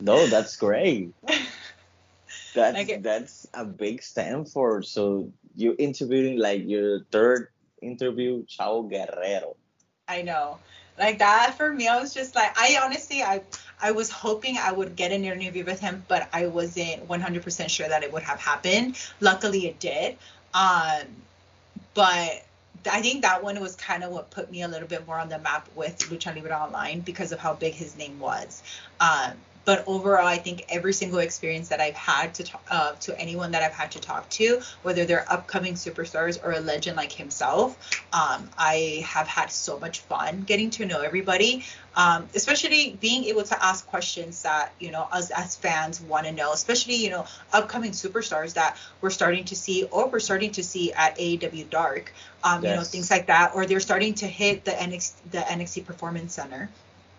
No 0.00 0.26
that's 0.26 0.56
great. 0.56 1.14
That's 2.54 2.74
like 2.76 3.02
that's 3.02 3.48
a 3.52 3.64
big 3.64 4.00
stand 4.00 4.48
for 4.48 4.80
so 4.82 5.32
you're 5.56 5.74
interviewing 5.76 6.38
like 6.38 6.62
your 6.64 7.00
third 7.10 7.48
interview 7.82 8.46
Chavo 8.46 8.88
Guerrero. 8.88 9.56
I 10.06 10.22
know. 10.22 10.58
Like 10.96 11.18
that 11.18 11.54
for 11.56 11.72
me 11.72 11.88
i 11.88 11.98
was 12.00 12.14
just 12.14 12.36
like 12.36 12.56
i 12.56 12.78
honestly 12.80 13.24
i 13.24 13.42
i 13.82 13.90
was 13.90 14.08
hoping 14.08 14.56
i 14.56 14.70
would 14.70 14.94
get 14.94 15.10
an 15.10 15.24
interview 15.24 15.64
with 15.64 15.80
him 15.80 16.04
but 16.06 16.28
i 16.32 16.46
wasn't 16.46 17.08
100% 17.08 17.68
sure 17.68 17.88
that 17.88 18.04
it 18.04 18.12
would 18.12 18.22
have 18.22 18.40
happened. 18.40 18.96
Luckily 19.18 19.66
it 19.66 19.80
did. 19.80 20.16
Um 20.54 21.08
but 21.94 22.44
I 22.90 23.00
think 23.00 23.22
that 23.22 23.42
one 23.42 23.60
was 23.60 23.76
kind 23.76 24.04
of 24.04 24.12
what 24.12 24.30
put 24.30 24.50
me 24.50 24.62
a 24.62 24.68
little 24.68 24.88
bit 24.88 25.06
more 25.06 25.18
on 25.18 25.28
the 25.28 25.38
map 25.38 25.68
with 25.74 25.98
Lucha 26.10 26.34
Libre 26.34 26.52
Online 26.52 27.00
because 27.00 27.32
of 27.32 27.38
how 27.38 27.54
big 27.54 27.74
his 27.74 27.96
name 27.96 28.18
was. 28.18 28.62
Um, 29.00 29.32
but 29.64 29.84
overall, 29.86 30.26
I 30.26 30.38
think 30.38 30.66
every 30.68 30.92
single 30.92 31.20
experience 31.20 31.68
that 31.68 31.80
I've 31.80 31.94
had 31.94 32.34
to 32.34 32.44
talk, 32.44 32.62
uh, 32.70 32.92
to 33.00 33.18
anyone 33.18 33.52
that 33.52 33.62
I've 33.62 33.72
had 33.72 33.92
to 33.92 34.00
talk 34.00 34.28
to, 34.30 34.60
whether 34.82 35.04
they're 35.04 35.24
upcoming 35.30 35.74
superstars 35.74 36.42
or 36.44 36.52
a 36.52 36.60
legend 36.60 36.96
like 36.96 37.12
himself, 37.12 37.78
um, 38.12 38.48
I 38.58 39.04
have 39.06 39.26
had 39.26 39.50
so 39.50 39.78
much 39.78 40.00
fun 40.00 40.42
getting 40.42 40.70
to 40.70 40.86
know 40.86 41.00
everybody. 41.00 41.64
Um, 41.96 42.28
especially 42.34 42.98
being 43.00 43.24
able 43.26 43.44
to 43.44 43.64
ask 43.64 43.86
questions 43.86 44.42
that 44.42 44.72
you 44.80 44.90
know 44.90 45.06
us 45.12 45.30
as 45.30 45.54
fans 45.54 46.00
want 46.00 46.26
to 46.26 46.32
know, 46.32 46.52
especially 46.52 46.96
you 46.96 47.10
know 47.10 47.24
upcoming 47.52 47.92
superstars 47.92 48.54
that 48.54 48.76
we're 49.00 49.10
starting 49.10 49.44
to 49.44 49.56
see 49.56 49.84
or 49.84 50.08
we're 50.08 50.18
starting 50.18 50.50
to 50.52 50.64
see 50.64 50.92
at 50.92 51.16
AEW 51.16 51.70
Dark, 51.70 52.12
um, 52.42 52.64
yes. 52.64 52.70
you 52.70 52.76
know 52.76 52.82
things 52.82 53.10
like 53.12 53.26
that, 53.26 53.52
or 53.54 53.64
they're 53.64 53.78
starting 53.78 54.14
to 54.14 54.26
hit 54.26 54.64
the 54.64 54.72
NXT, 54.72 55.12
the 55.30 55.38
NXT 55.38 55.86
Performance 55.86 56.34
Center. 56.34 56.68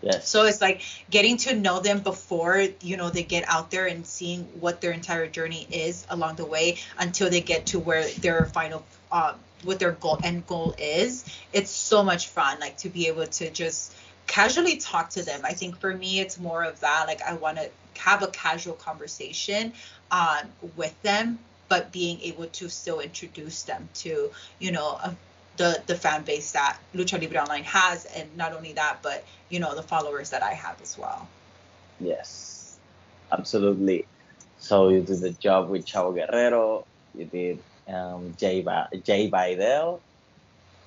Yes. 0.06 0.30
So 0.30 0.46
it's 0.46 0.62
like 0.62 0.84
getting 1.10 1.38
to 1.38 1.56
know 1.56 1.80
them 1.80 2.00
before, 2.02 2.64
you 2.82 2.96
know, 2.96 3.10
they 3.10 3.24
get 3.24 3.44
out 3.50 3.72
there 3.72 3.88
and 3.88 4.06
seeing 4.06 4.44
what 4.60 4.80
their 4.80 4.92
entire 4.92 5.26
journey 5.26 5.68
is 5.72 6.06
along 6.10 6.36
the 6.36 6.46
way 6.46 6.78
until 7.00 7.32
they 7.32 7.42
get 7.42 7.66
to 7.68 7.80
where 7.80 8.08
their 8.22 8.46
final 8.46 8.86
uh, 9.12 9.34
what 9.64 9.80
their 9.80 9.94
goal 9.94 10.20
end 10.24 10.46
goal 10.46 10.76
is. 10.78 11.26
It's 11.54 11.72
so 11.72 12.04
much 12.04 12.28
fun 12.28 12.60
like 12.60 12.78
to 12.78 12.90
be 12.90 13.08
able 13.08 13.26
to 13.26 13.50
just 13.50 13.96
casually 14.28 14.78
talk 14.78 15.10
to 15.12 15.24
them. 15.24 15.42
I 15.44 15.54
think 15.54 15.80
for 15.80 15.92
me 15.96 16.20
it's 16.20 16.40
more 16.40 16.64
of 16.64 16.80
that 16.82 17.06
like 17.08 17.24
I 17.24 17.34
want 17.34 17.58
to 17.58 17.72
have 17.98 18.22
a 18.22 18.28
casual 18.28 18.76
conversation 18.76 19.74
um, 20.12 20.50
with 20.76 21.02
them 21.02 21.40
but 21.68 21.92
being 21.92 22.22
able 22.22 22.46
to 22.46 22.70
still 22.70 23.00
introduce 23.00 23.64
them 23.64 23.90
to, 23.96 24.30
you 24.60 24.72
know, 24.72 24.90
a 24.90 25.16
the 25.58 25.82
the 25.88 25.96
fan 25.96 26.24
base 26.24 26.52
that 26.52 26.78
Lucha 26.94 27.20
Libre 27.20 27.40
Online 27.40 27.64
has, 27.64 28.06
and 28.06 28.36
not 28.38 28.54
only 28.54 28.74
that, 28.74 29.00
but 29.02 29.26
you 29.50 29.60
know 29.60 29.76
the 29.76 29.84
followers 29.84 30.30
that 30.32 30.44
I 30.44 30.52
have 30.54 30.82
as 30.82 30.98
well. 30.98 31.28
Yes, 32.00 32.80
absolutely. 33.32 34.08
So 34.58 34.90
you 34.90 35.02
did 35.02 35.22
the 35.22 35.32
job 35.32 35.70
with 35.70 35.86
Chavo 35.86 36.14
Guerrero. 36.16 36.88
You 37.14 37.26
did 37.26 37.60
um, 37.88 38.34
Jai, 38.38 38.62
ba- 38.62 38.90
Jai 39.06 39.30
Vidal, 39.30 40.02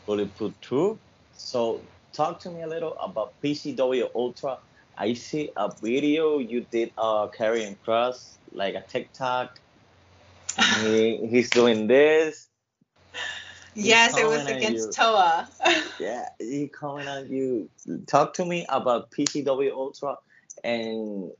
Bulletproof 0.07 0.61
Troop. 0.61 1.01
So 1.33 1.85
talk 2.13 2.41
to 2.41 2.51
me 2.51 2.63
a 2.63 2.67
little 2.67 2.95
about 2.99 3.35
PCW 3.43 4.09
Ultra. 4.15 4.59
I 4.97 5.13
see 5.15 5.51
a 5.57 5.71
video 5.81 6.39
you 6.39 6.67
did 6.71 6.93
uh 6.99 7.29
Karrion 7.29 7.79
Kross, 7.87 8.39
like 8.53 8.75
a 8.75 8.85
TikTok. 8.89 9.61
he, 10.83 11.27
he's 11.31 11.51
doing 11.51 11.87
this 11.87 12.48
Yes, 13.79 14.19
it 14.19 14.27
was 14.27 14.47
against 14.47 14.93
Toa. 14.93 15.49
yeah, 16.01 16.29
he 16.41 16.67
coming 16.67 17.07
on 17.07 17.31
you. 17.31 17.71
Talk 18.07 18.35
to 18.35 18.45
me 18.45 18.67
about 18.69 19.13
PCW 19.13 19.73
Ultra, 19.73 20.17
and 20.65 21.31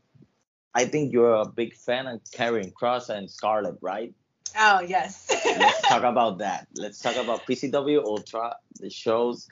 I 0.73 0.85
think 0.85 1.13
you're 1.13 1.35
a 1.35 1.47
big 1.47 1.75
fan 1.75 2.07
of 2.07 2.23
Karrion 2.25 2.73
Kross 2.73 3.09
and 3.09 3.29
Scarlett, 3.29 3.79
right? 3.81 4.15
Oh 4.57 4.81
yes. 4.81 5.27
Let's 5.45 5.83
talk 5.83 6.03
about 6.05 6.39
that. 6.39 6.69
Let's 6.77 7.01
talk 7.01 7.17
about 7.17 7.45
PCW 7.45 8.05
Ultra, 8.05 8.55
the 8.79 8.89
shows, 8.89 9.49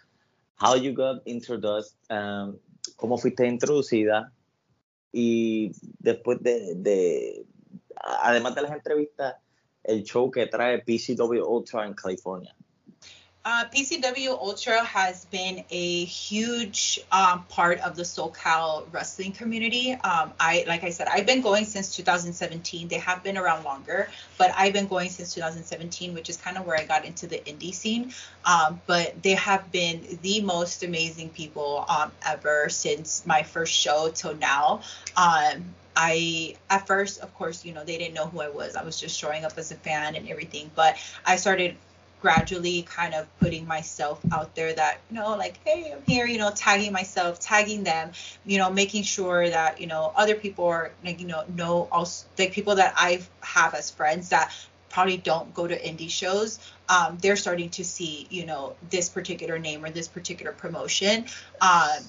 how 0.54 0.76
you 0.76 0.92
got 0.92 1.26
introduced, 1.26 1.96
um, 2.08 2.58
cómo 2.96 3.20
fuiste 3.20 3.46
introducida, 3.46 4.30
y 5.12 5.72
después 6.00 6.40
de, 6.40 6.74
de, 6.76 7.46
además 8.22 8.54
de 8.54 8.62
las 8.62 8.70
entrevistas, 8.70 9.34
el 9.82 10.04
show 10.04 10.30
que 10.30 10.46
trae 10.46 10.78
PCW 10.78 11.42
Ultra 11.44 11.84
en 11.84 11.94
California. 11.94 12.54
Uh, 13.48 13.64
PCW 13.72 14.30
Ultra 14.30 14.82
has 14.82 15.24
been 15.26 15.62
a 15.70 16.04
huge 16.04 16.98
um, 17.12 17.44
part 17.44 17.78
of 17.78 17.94
the 17.94 18.02
SoCal 18.02 18.86
wrestling 18.90 19.30
community. 19.30 19.92
Um, 19.92 20.32
I, 20.40 20.64
like 20.66 20.82
I 20.82 20.90
said, 20.90 21.06
I've 21.06 21.26
been 21.26 21.42
going 21.42 21.64
since 21.64 21.94
2017. 21.94 22.88
They 22.88 22.98
have 22.98 23.22
been 23.22 23.38
around 23.38 23.62
longer, 23.62 24.08
but 24.36 24.50
I've 24.56 24.72
been 24.72 24.88
going 24.88 25.10
since 25.10 25.32
2017, 25.34 26.12
which 26.12 26.28
is 26.28 26.36
kind 26.36 26.58
of 26.58 26.66
where 26.66 26.76
I 26.76 26.86
got 26.86 27.04
into 27.04 27.28
the 27.28 27.38
indie 27.38 27.72
scene. 27.72 28.12
Um, 28.44 28.80
but 28.88 29.22
they 29.22 29.34
have 29.34 29.70
been 29.70 30.18
the 30.22 30.40
most 30.40 30.82
amazing 30.82 31.28
people 31.28 31.84
um, 31.88 32.10
ever 32.26 32.68
since 32.68 33.24
my 33.26 33.44
first 33.44 33.72
show 33.72 34.10
till 34.12 34.34
now. 34.34 34.80
Um, 35.16 35.72
I 35.96 36.56
at 36.68 36.86
first, 36.86 37.20
of 37.20 37.32
course, 37.34 37.64
you 37.64 37.72
know, 37.72 37.84
they 37.84 37.96
didn't 37.96 38.14
know 38.14 38.26
who 38.26 38.40
I 38.40 38.48
was. 38.48 38.74
I 38.74 38.82
was 38.82 39.00
just 39.00 39.16
showing 39.16 39.44
up 39.44 39.56
as 39.56 39.70
a 39.70 39.76
fan 39.76 40.16
and 40.16 40.28
everything. 40.28 40.70
But 40.74 40.96
I 41.24 41.36
started 41.36 41.76
gradually 42.20 42.82
kind 42.82 43.14
of 43.14 43.26
putting 43.38 43.66
myself 43.66 44.20
out 44.32 44.54
there 44.54 44.72
that 44.72 44.98
you 45.10 45.16
know 45.16 45.36
like 45.36 45.58
hey 45.64 45.92
i'm 45.92 46.02
here 46.06 46.26
you 46.26 46.38
know 46.38 46.50
tagging 46.54 46.92
myself 46.92 47.38
tagging 47.38 47.84
them 47.84 48.10
you 48.44 48.58
know 48.58 48.70
making 48.70 49.02
sure 49.02 49.48
that 49.48 49.80
you 49.80 49.86
know 49.86 50.12
other 50.16 50.34
people 50.34 50.66
are 50.66 50.92
like 51.04 51.20
you 51.20 51.26
know 51.26 51.44
know 51.54 51.88
also 51.92 52.26
like 52.38 52.52
people 52.52 52.74
that 52.76 52.94
i 52.96 53.20
have 53.40 53.74
as 53.74 53.90
friends 53.90 54.30
that 54.30 54.52
probably 54.88 55.16
don't 55.18 55.52
go 55.52 55.66
to 55.66 55.78
indie 55.78 56.10
shows 56.10 56.58
um, 56.88 57.18
they're 57.20 57.36
starting 57.36 57.68
to 57.68 57.84
see 57.84 58.26
you 58.30 58.46
know 58.46 58.74
this 58.88 59.08
particular 59.08 59.58
name 59.58 59.84
or 59.84 59.90
this 59.90 60.08
particular 60.08 60.52
promotion 60.52 61.26
um, 61.60 62.02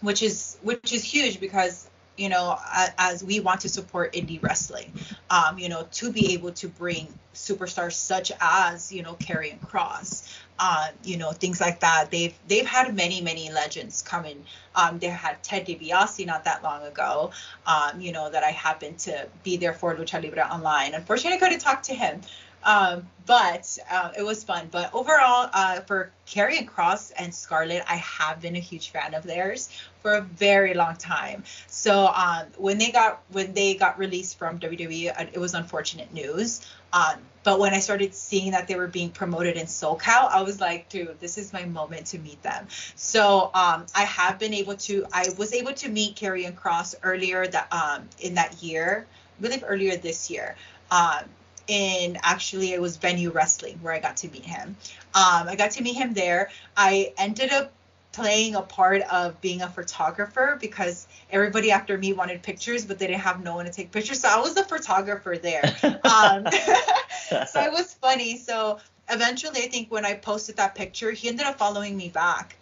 which 0.00 0.22
is 0.22 0.56
which 0.62 0.92
is 0.92 1.04
huge 1.04 1.40
because 1.40 1.88
you 2.16 2.28
know 2.28 2.58
as 2.98 3.22
we 3.22 3.40
want 3.40 3.60
to 3.60 3.68
support 3.68 4.12
indie 4.12 4.42
wrestling 4.42 4.92
um, 5.30 5.58
you 5.58 5.68
know 5.68 5.86
to 5.92 6.12
be 6.12 6.34
able 6.34 6.52
to 6.52 6.68
bring 6.68 7.12
superstars 7.36 7.92
such 7.92 8.32
as 8.40 8.90
you 8.90 9.02
know 9.02 9.14
Karrion 9.14 9.60
Kross, 9.60 10.26
uh, 10.58 10.88
you 11.04 11.18
know 11.18 11.30
things 11.32 11.60
like 11.60 11.80
that. 11.80 12.10
They've 12.10 12.34
they've 12.48 12.66
had 12.66 12.94
many 12.96 13.20
many 13.20 13.52
legends 13.52 14.02
coming. 14.02 14.44
Um, 14.74 14.98
they 14.98 15.08
had 15.08 15.42
Ted 15.42 15.66
DiBiase 15.66 16.26
not 16.26 16.44
that 16.44 16.64
long 16.64 16.82
ago. 16.82 17.30
Um, 17.66 18.00
you 18.00 18.12
know 18.12 18.30
that 18.30 18.42
I 18.42 18.50
happened 18.50 18.98
to 19.00 19.28
be 19.44 19.56
there 19.56 19.74
for 19.74 19.94
Lucha 19.94 20.22
Libre 20.22 20.48
Online. 20.50 20.94
Unfortunately, 20.94 21.36
I 21.36 21.40
couldn't 21.40 21.60
talk 21.60 21.82
to 21.84 21.94
him. 21.94 22.22
Um, 22.64 23.08
but 23.26 23.78
uh, 23.88 24.10
it 24.18 24.24
was 24.24 24.42
fun. 24.42 24.68
But 24.72 24.92
overall, 24.92 25.48
uh, 25.52 25.80
for 25.82 26.10
Karrion 26.26 26.68
Kross 26.68 27.12
and 27.16 27.32
Scarlett, 27.32 27.84
I 27.88 27.94
have 27.96 28.40
been 28.40 28.56
a 28.56 28.60
huge 28.60 28.90
fan 28.90 29.14
of 29.14 29.22
theirs 29.22 29.70
for 30.06 30.14
a 30.14 30.20
very 30.20 30.72
long 30.72 30.94
time. 30.94 31.42
So 31.66 32.06
um, 32.06 32.46
when 32.58 32.78
they 32.78 32.92
got 32.92 33.22
when 33.32 33.54
they 33.54 33.74
got 33.74 33.98
released 33.98 34.38
from 34.38 34.60
WWE, 34.60 35.10
uh, 35.10 35.26
it 35.32 35.40
was 35.40 35.52
unfortunate 35.54 36.14
news. 36.14 36.64
Um, 36.92 37.16
but 37.42 37.58
when 37.58 37.74
I 37.74 37.80
started 37.80 38.14
seeing 38.14 38.52
that 38.52 38.68
they 38.68 38.76
were 38.76 38.86
being 38.86 39.10
promoted 39.10 39.56
in 39.56 39.66
SoCal, 39.66 40.30
I 40.30 40.42
was 40.42 40.60
like, 40.60 40.88
dude, 40.88 41.18
this 41.18 41.38
is 41.38 41.52
my 41.52 41.64
moment 41.64 42.06
to 42.08 42.20
meet 42.20 42.40
them. 42.44 42.68
So 42.94 43.50
um, 43.52 43.86
I 43.96 44.02
have 44.02 44.38
been 44.38 44.54
able 44.54 44.76
to, 44.76 45.04
I 45.12 45.26
was 45.36 45.52
able 45.52 45.72
to 45.72 45.88
meet 45.88 46.14
Karrion 46.14 46.54
Kross 46.54 46.94
earlier 47.02 47.44
that 47.44 47.72
um, 47.72 48.08
in 48.20 48.34
that 48.34 48.62
year, 48.62 49.08
I 49.38 49.42
believe 49.42 49.64
earlier 49.66 49.96
this 49.96 50.30
year. 50.30 50.54
Um, 50.92 51.24
in 51.68 52.16
actually 52.22 52.72
it 52.72 52.80
was 52.80 52.96
venue 52.96 53.30
wrestling 53.30 53.76
where 53.82 53.92
I 53.92 53.98
got 53.98 54.18
to 54.18 54.28
meet 54.28 54.44
him. 54.44 54.76
Um, 55.14 55.48
I 55.48 55.56
got 55.56 55.72
to 55.72 55.82
meet 55.82 55.96
him 55.96 56.14
there. 56.14 56.50
I 56.76 57.12
ended 57.18 57.50
up 57.50 57.72
playing 58.16 58.54
a 58.54 58.62
part 58.62 59.02
of 59.12 59.38
being 59.42 59.60
a 59.60 59.68
photographer 59.68 60.56
because 60.58 61.06
everybody 61.30 61.70
after 61.70 61.98
me 61.98 62.14
wanted 62.14 62.42
pictures, 62.42 62.86
but 62.86 62.98
they 62.98 63.06
didn't 63.06 63.20
have 63.20 63.44
no 63.44 63.56
one 63.56 63.66
to 63.66 63.70
take 63.70 63.92
pictures. 63.92 64.20
So 64.20 64.28
I 64.28 64.40
was 64.40 64.54
the 64.54 64.64
photographer 64.64 65.36
there. 65.36 65.62
um, 65.82 66.46
so 67.46 67.60
it 67.60 67.70
was 67.70 67.92
funny. 68.00 68.38
So 68.38 68.78
eventually, 69.10 69.60
I 69.60 69.68
think 69.68 69.90
when 69.90 70.06
I 70.06 70.14
posted 70.14 70.56
that 70.56 70.74
picture, 70.74 71.10
he 71.10 71.28
ended 71.28 71.44
up 71.44 71.58
following 71.58 71.94
me 71.94 72.08
back. 72.08 72.56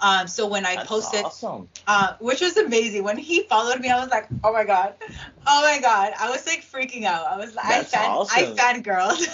Um, 0.00 0.26
so 0.26 0.46
when 0.46 0.66
I 0.66 0.76
That's 0.76 0.88
posted, 0.88 1.24
awesome. 1.24 1.68
uh, 1.86 2.14
which 2.20 2.40
was 2.40 2.56
amazing, 2.56 3.02
when 3.02 3.16
he 3.16 3.42
followed 3.44 3.80
me, 3.80 3.88
I 3.88 3.98
was 3.98 4.10
like, 4.10 4.26
oh 4.44 4.52
my 4.52 4.64
god, 4.64 4.94
oh 5.46 5.62
my 5.62 5.80
god, 5.80 6.12
I 6.18 6.28
was 6.28 6.46
like 6.46 6.62
freaking 6.62 7.04
out. 7.04 7.26
I 7.26 7.38
was 7.38 7.54
like, 7.54 7.66
I 7.66 7.84
fan, 7.84 8.10
awesome. 8.10 8.36
I 8.36 8.42
fangirled. 8.56 9.26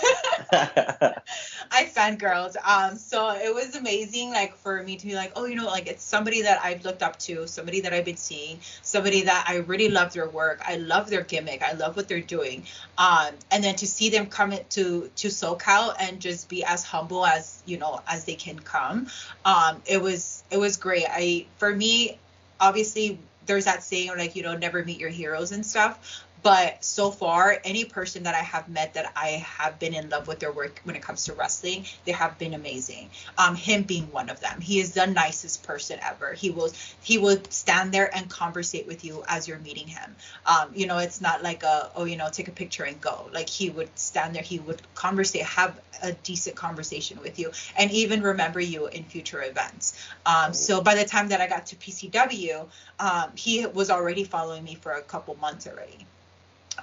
I 1.73 1.85
fangirled. 1.85 2.57
Um, 2.63 2.99
so 2.99 3.31
it 3.31 3.53
was 3.55 3.75
amazing, 3.75 4.31
like 4.31 4.55
for 4.57 4.83
me 4.83 4.97
to 4.97 5.07
be 5.07 5.15
like, 5.15 5.33
oh, 5.37 5.47
you 5.47 5.57
know, 5.57 5.67
like 5.67 5.87
it's 5.89 6.05
somebody 6.05 6.43
that 6.43 6.61
I've 6.63 6.85
looked 6.85 7.03
up 7.03 7.19
to, 7.21 7.47
somebody 7.49 7.81
that 7.81 7.95
I've 7.95 8.05
been 8.05 8.19
seeing, 8.19 8.59
somebody 8.83 9.23
that 9.23 9.47
I 9.49 9.57
really 9.57 9.89
love 9.89 10.13
their 10.13 10.29
work. 10.29 10.61
I 10.67 10.77
love 10.77 11.09
their 11.09 11.23
gimmick. 11.23 11.63
I 11.63 11.73
love 11.73 11.97
what 11.97 12.09
they're 12.09 12.21
doing. 12.21 12.65
Um, 12.99 13.31
and 13.51 13.65
then 13.65 13.75
to 13.77 13.87
see 13.87 14.11
them 14.11 14.27
come 14.27 14.53
to 14.53 15.11
to 15.17 15.29
SoCal 15.29 15.95
and 15.99 16.21
just 16.21 16.51
be 16.51 16.63
as 16.63 16.85
humble 16.85 17.25
as 17.25 17.63
you 17.65 17.79
know 17.79 18.01
as 18.07 18.25
they 18.25 18.35
can 18.35 18.59
come, 18.59 19.07
um, 19.47 19.81
it 19.87 20.01
was 20.01 20.45
it 20.51 20.59
was 20.59 20.77
great. 20.77 21.07
I 21.09 21.47
for 21.57 21.75
me, 21.75 22.19
obviously 22.61 23.19
there's 23.47 23.65
that 23.65 23.83
saying 23.83 24.11
like 24.17 24.37
you 24.37 24.43
know 24.43 24.57
never 24.57 24.85
meet 24.85 25.01
your 25.01 25.11
heroes 25.11 25.53
and 25.53 25.65
stuff 25.65 26.25
but 26.43 26.83
so 26.85 27.11
far 27.11 27.59
any 27.65 27.85
person 27.85 28.23
that 28.25 28.35
i 28.35 28.43
have 28.43 28.69
met 28.69 28.95
that 28.95 29.13
i 29.17 29.29
have 29.29 29.79
been 29.79 29.95
in 29.95 30.09
love 30.09 30.27
with 30.27 30.39
their 30.39 30.53
work 30.53 30.81
when 30.85 30.97
it 30.97 31.03
comes 31.03 31.25
to 31.25 31.33
wrestling 31.35 31.85
they 32.05 32.13
have 32.13 32.39
been 32.39 32.55
amazing. 32.55 33.11
Um 33.39 33.55
him 33.55 33.83
being 33.83 34.11
one 34.11 34.31
of 34.31 34.41
them. 34.41 34.61
He 34.61 34.81
is 34.81 34.93
the 34.93 35.07
nicest 35.07 35.63
person 35.63 35.99
ever. 36.03 36.33
He 36.33 36.51
will 36.51 36.71
he 37.03 37.19
will 37.19 37.39
stand 37.51 37.93
there 37.93 38.15
and 38.15 38.29
conversate 38.29 38.87
with 38.87 39.05
you 39.05 39.23
as 39.29 39.47
you're 39.49 39.59
meeting 39.59 39.87
him. 39.87 40.17
Um 40.47 40.71
you 40.75 40.87
know 40.87 40.99
it's 40.99 41.21
not 41.21 41.43
like 41.43 41.63
a 41.63 41.91
oh 41.97 42.05
you 42.05 42.17
know 42.17 42.29
take 42.31 42.49
a 42.49 42.53
picture 42.53 42.85
and 42.85 43.01
go. 43.01 43.29
Like 43.33 43.49
he 43.49 43.71
would 43.71 43.91
stand 43.99 44.35
there. 44.35 44.43
He 44.43 44.59
would 44.61 44.83
conversate 44.95 45.43
have 45.43 45.81
a 46.03 46.13
decent 46.13 46.57
conversation 46.57 47.21
with 47.21 47.39
you 47.39 47.53
and 47.79 47.91
even 47.91 48.23
remember 48.23 48.61
you 48.61 48.87
in 48.89 49.05
future 49.05 49.43
events. 49.43 49.99
Um 50.27 50.53
so 50.53 50.81
by 50.83 50.95
the 50.95 51.05
time 51.05 51.29
that 51.29 51.41
i 51.41 51.47
got 51.47 51.67
to 51.67 51.77
pcw 51.77 52.67
um 52.99 53.31
he 53.37 53.67
was 53.67 53.91
already 53.91 54.25
following 54.25 54.65
me 54.65 54.75
for 54.75 54.93
a 54.93 55.03
couple 55.03 55.35
months 55.37 55.67
already 55.67 56.07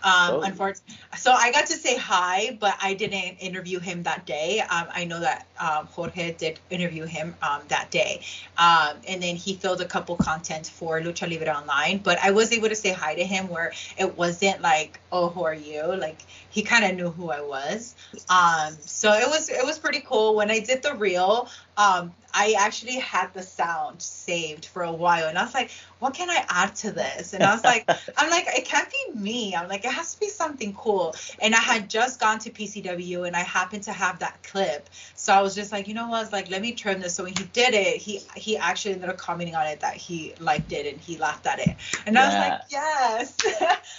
um, 0.03 0.35
Oh. 0.35 0.41
unfortunately, 0.41 0.95
so 1.17 1.31
I 1.31 1.51
got 1.51 1.65
to 1.67 1.73
say 1.73 1.97
hi, 1.97 2.57
but 2.59 2.75
I 2.81 2.93
didn't 2.93 3.37
interview 3.39 3.79
him 3.79 4.03
that 4.03 4.25
day. 4.25 4.59
Um, 4.61 4.87
I 4.93 5.05
know 5.05 5.19
that 5.19 5.47
um, 5.59 5.87
Jorge 5.87 6.33
did 6.33 6.59
interview 6.69 7.05
him 7.05 7.35
um, 7.41 7.61
that 7.69 7.89
day, 7.91 8.21
um, 8.57 8.97
and 9.07 9.21
then 9.21 9.35
he 9.35 9.55
filled 9.55 9.81
a 9.81 9.85
couple 9.85 10.15
content 10.15 10.67
for 10.67 10.99
Lucha 11.01 11.29
Libre 11.29 11.49
Online. 11.53 11.97
But 11.97 12.19
I 12.23 12.31
was 12.31 12.51
able 12.51 12.69
to 12.69 12.75
say 12.75 12.91
hi 12.93 13.15
to 13.15 13.23
him 13.23 13.47
where 13.49 13.73
it 13.97 14.17
wasn't 14.17 14.61
like, 14.61 14.99
oh, 15.11 15.29
who 15.29 15.43
are 15.43 15.53
you? 15.53 15.83
Like 15.95 16.19
he 16.49 16.61
kind 16.63 16.85
of 16.85 16.95
knew 16.95 17.09
who 17.09 17.29
I 17.31 17.41
was. 17.41 17.95
Um, 18.29 18.75
so 18.79 19.11
it 19.13 19.27
was 19.27 19.49
it 19.49 19.65
was 19.65 19.79
pretty 19.79 20.01
cool. 20.05 20.35
When 20.35 20.51
I 20.51 20.59
did 20.59 20.83
the 20.83 20.95
reel, 20.95 21.49
um, 21.77 22.13
I 22.33 22.55
actually 22.57 22.95
had 22.99 23.33
the 23.33 23.43
sound 23.43 24.01
saved 24.01 24.65
for 24.65 24.83
a 24.83 24.91
while, 24.91 25.27
and 25.27 25.37
I 25.37 25.43
was 25.43 25.53
like, 25.53 25.71
what 25.99 26.13
can 26.13 26.29
I 26.29 26.45
add 26.49 26.75
to 26.77 26.91
this? 26.91 27.33
And 27.33 27.43
I 27.43 27.53
was 27.53 27.63
like, 27.63 27.89
I'm 28.17 28.29
like, 28.29 28.47
it 28.47 28.65
can't 28.65 28.89
be 28.89 29.19
me. 29.19 29.55
I'm 29.55 29.67
like, 29.67 29.85
it 29.85 29.91
has 29.91 30.13
to 30.13 30.19
be 30.19 30.29
something 30.29 30.73
cool. 30.73 31.15
And 31.39 31.55
I 31.55 31.59
had 31.59 31.89
just 31.89 32.19
gone 32.19 32.39
to 32.39 32.49
PCW, 32.49 33.27
and 33.27 33.35
I 33.35 33.41
happened 33.41 33.83
to 33.83 33.93
have 33.93 34.19
that 34.19 34.41
clip. 34.43 34.89
So 35.29 35.35
I 35.35 35.43
was 35.43 35.53
just 35.53 35.71
like, 35.71 35.87
you 35.87 35.93
know 35.93 36.07
what? 36.07 36.17
I 36.17 36.21
was 36.21 36.31
like, 36.31 36.49
let 36.49 36.59
me 36.59 36.71
trim 36.71 37.01
this. 37.01 37.13
So 37.13 37.23
when 37.23 37.35
he 37.37 37.43
did 37.43 37.75
it, 37.75 37.97
he 37.97 38.19
he 38.35 38.57
actually 38.57 38.95
ended 38.95 39.11
up 39.11 39.17
commenting 39.17 39.53
on 39.53 39.67
it 39.67 39.81
that 39.81 39.95
he 39.95 40.33
liked 40.39 40.71
it 40.71 40.91
and 40.91 40.99
he 40.99 41.19
laughed 41.19 41.45
at 41.45 41.59
it. 41.59 41.75
And 42.07 42.17
I 42.17 42.25
was 42.25 42.33
like, 42.33 42.61
yes. 42.71 43.37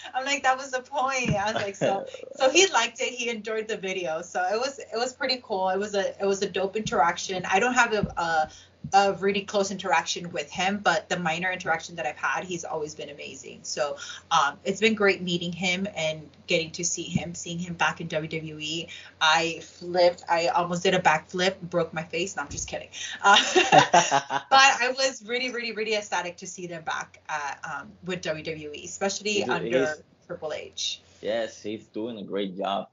I'm 0.15 0.25
like, 0.25 0.43
that 0.43 0.57
was 0.57 0.73
the 0.73 0.81
point. 0.81 1.31
I 1.37 1.53
was 1.53 1.63
like, 1.63 1.77
so 1.77 2.05
so 2.35 2.51
he 2.51 2.67
liked 2.73 3.01
it. 3.01 3.11
He 3.11 3.29
enjoyed 3.29 3.69
the 3.69 3.77
video. 3.77 4.23
So 4.23 4.43
it 4.43 4.59
was 4.59 4.81
it 4.81 4.97
was 4.97 5.13
pretty 5.13 5.41
cool. 5.41 5.69
It 5.69 5.79
was 5.79 5.95
a 5.95 6.21
it 6.21 6.27
was 6.27 6.43
a 6.43 6.51
dope 6.51 6.75
interaction. 6.75 7.45
I 7.49 7.61
don't 7.61 7.75
have 7.75 7.93
a, 7.93 8.13
a 8.17 8.51
a 8.93 9.13
really 9.15 9.43
close 9.43 9.71
interaction 9.71 10.33
with 10.33 10.51
him, 10.51 10.79
but 10.79 11.09
the 11.09 11.19
minor 11.19 11.51
interaction 11.51 11.97
that 11.97 12.07
I've 12.07 12.17
had, 12.17 12.45
he's 12.45 12.65
always 12.65 12.95
been 12.95 13.09
amazing. 13.09 13.61
So 13.63 13.97
um, 14.31 14.59
it's 14.65 14.81
been 14.81 14.95
great 14.95 15.23
meeting 15.23 15.53
him 15.53 15.87
and 15.95 16.29
getting 16.47 16.71
to 16.73 16.85
see 16.85 17.05
him, 17.05 17.35
seeing 17.35 17.59
him 17.59 17.75
back 17.75 18.01
in 18.01 18.09
WWE. 18.09 18.89
I 19.21 19.61
flipped, 19.61 20.25
I 20.29 20.49
almost 20.49 20.83
did 20.83 20.95
a 20.95 20.99
backflip, 21.01 21.61
broke 21.61 21.95
my 21.95 22.03
face. 22.03 22.37
No, 22.37 22.43
I'm 22.43 22.49
just 22.49 22.69
kidding. 22.69 22.89
Uh, 23.23 23.37
but 23.93 24.47
I 24.53 24.93
was 24.97 25.25
really, 25.25 25.51
really, 25.51 25.73
really 25.73 25.95
ecstatic 25.95 26.39
to 26.39 26.47
see 26.47 26.67
them 26.67 26.83
back 26.83 27.21
at, 27.29 27.61
um, 27.65 27.93
with 28.05 28.23
WWE, 28.23 28.85
especially 28.85 29.33
He's- 29.33 29.49
under 29.49 29.67
he's- 29.67 30.03
Triple 30.27 30.53
H. 30.53 31.01
Yes, 31.23 31.61
he's 31.63 31.87
doing 31.87 32.19
a 32.19 32.23
great 32.23 32.57
job. 32.57 32.89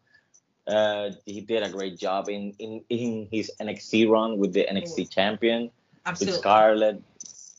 Uh, 0.67 1.11
he 1.25 1.41
did 1.41 1.63
a 1.63 1.69
great 1.69 1.97
job 1.97 2.29
in, 2.29 2.53
in, 2.59 2.83
in 2.89 3.27
his 3.31 3.51
NXT 3.61 4.09
run 4.09 4.37
with 4.37 4.53
the 4.53 4.65
NXT 4.69 5.09
champion 5.09 5.71
with 6.19 6.33
Scarlett. 6.33 7.01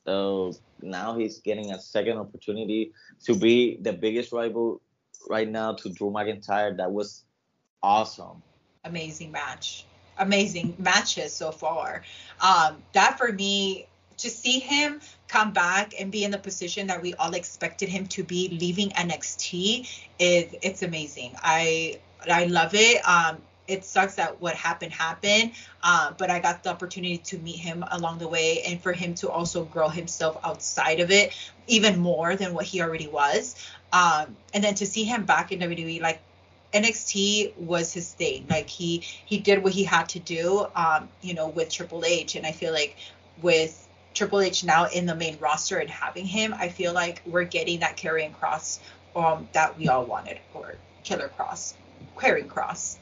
So 0.04 0.52
now 0.82 1.16
he's 1.16 1.38
getting 1.38 1.72
a 1.72 1.80
second 1.80 2.18
opportunity 2.18 2.92
to 3.24 3.34
be 3.34 3.78
the 3.80 3.92
biggest 3.92 4.32
rival 4.32 4.80
right 5.28 5.48
now 5.48 5.72
to 5.72 5.88
Drew 5.88 6.10
McIntyre. 6.10 6.76
That 6.76 6.92
was 6.92 7.24
awesome. 7.82 8.42
amazing 8.84 9.30
match 9.32 9.84
amazing 10.18 10.74
matches 10.78 11.32
so 11.32 11.52
far 11.52 12.02
um 12.40 12.82
that 12.92 13.16
for 13.16 13.32
me 13.32 13.86
to 14.16 14.28
see 14.28 14.58
him 14.58 15.00
come 15.28 15.52
back 15.52 15.94
and 15.98 16.10
be 16.10 16.24
in 16.24 16.30
the 16.30 16.38
position 16.38 16.88
that 16.88 17.00
we 17.00 17.14
all 17.14 17.34
expected 17.34 17.88
him 17.88 18.06
to 18.06 18.24
be 18.24 18.48
leaving 18.60 18.90
NXT 18.90 19.88
is 20.18 20.54
it's 20.60 20.82
amazing. 20.82 21.36
I 21.42 22.00
I 22.26 22.44
love 22.44 22.74
it. 22.74 23.06
Um, 23.08 23.38
it 23.66 23.84
sucks 23.84 24.14
that 24.14 24.40
what 24.40 24.54
happened 24.54 24.92
happened, 24.92 25.52
uh, 25.82 26.12
but 26.16 26.30
I 26.30 26.40
got 26.40 26.62
the 26.62 26.70
opportunity 26.70 27.18
to 27.18 27.38
meet 27.38 27.56
him 27.56 27.84
along 27.90 28.18
the 28.18 28.26
way 28.26 28.62
and 28.62 28.80
for 28.82 28.94
him 28.94 29.14
to 29.16 29.28
also 29.28 29.64
grow 29.64 29.88
himself 29.88 30.38
outside 30.42 31.00
of 31.00 31.10
it 31.10 31.36
even 31.66 31.98
more 32.00 32.34
than 32.34 32.54
what 32.54 32.64
he 32.64 32.80
already 32.80 33.08
was. 33.08 33.54
Um, 33.92 34.36
and 34.54 34.64
then 34.64 34.74
to 34.76 34.86
see 34.86 35.04
him 35.04 35.26
back 35.26 35.52
in 35.52 35.60
WWE, 35.60 36.00
like 36.00 36.20
NXT 36.72 37.56
was 37.58 37.92
his 37.92 38.12
thing. 38.12 38.46
Like 38.48 38.68
he 38.68 38.98
he 38.98 39.38
did 39.38 39.62
what 39.62 39.72
he 39.72 39.84
had 39.84 40.08
to 40.10 40.18
do, 40.18 40.66
um, 40.74 41.08
you 41.20 41.34
know, 41.34 41.48
with 41.48 41.70
Triple 41.70 42.04
H, 42.04 42.36
and 42.36 42.46
I 42.46 42.52
feel 42.52 42.72
like 42.72 42.96
with 43.40 43.86
Triple 44.14 44.40
H 44.40 44.64
now 44.64 44.86
in 44.86 45.06
the 45.06 45.14
main 45.14 45.38
roster 45.38 45.78
and 45.78 45.88
having 45.88 46.26
him, 46.26 46.54
I 46.54 46.68
feel 46.68 46.92
like 46.92 47.22
we're 47.24 47.44
getting 47.44 47.80
that 47.80 47.96
Karrion 47.96 48.34
Kross 48.34 48.80
um, 49.14 49.48
that 49.52 49.78
we 49.78 49.88
all 49.88 50.04
wanted, 50.04 50.38
or 50.54 50.74
Killer 51.04 51.30
Kross, 51.38 51.74
Karrion 52.18 52.48
Kross 52.48 52.98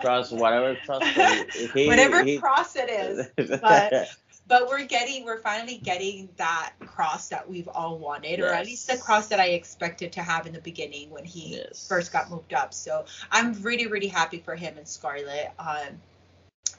cross, 0.00 0.30
whatever 0.30 0.76
cross, 0.84 1.02
he, 1.74 1.86
whatever 1.86 2.22
he, 2.22 2.38
cross 2.38 2.76
it 2.76 2.90
is. 2.90 3.26
But 3.60 4.08
but 4.48 4.68
we're 4.68 4.84
getting, 4.84 5.24
we're 5.24 5.40
finally 5.40 5.78
getting 5.78 6.28
that 6.36 6.72
cross 6.78 7.30
that 7.30 7.48
we've 7.48 7.66
all 7.66 7.98
wanted, 7.98 8.38
yes. 8.38 8.40
or 8.40 8.52
at 8.52 8.64
least 8.64 8.88
the 8.88 8.96
cross 8.96 9.26
that 9.28 9.40
I 9.40 9.46
expected 9.46 10.12
to 10.12 10.22
have 10.22 10.46
in 10.46 10.52
the 10.52 10.60
beginning 10.60 11.10
when 11.10 11.24
he 11.24 11.56
yes. 11.56 11.88
first 11.88 12.12
got 12.12 12.30
moved 12.30 12.54
up. 12.54 12.72
So 12.72 13.06
I'm 13.32 13.60
really, 13.62 13.88
really 13.88 14.06
happy 14.06 14.38
for 14.38 14.54
him 14.54 14.78
and 14.78 14.86
Scarlett. 14.86 15.50
Um, 15.58 16.00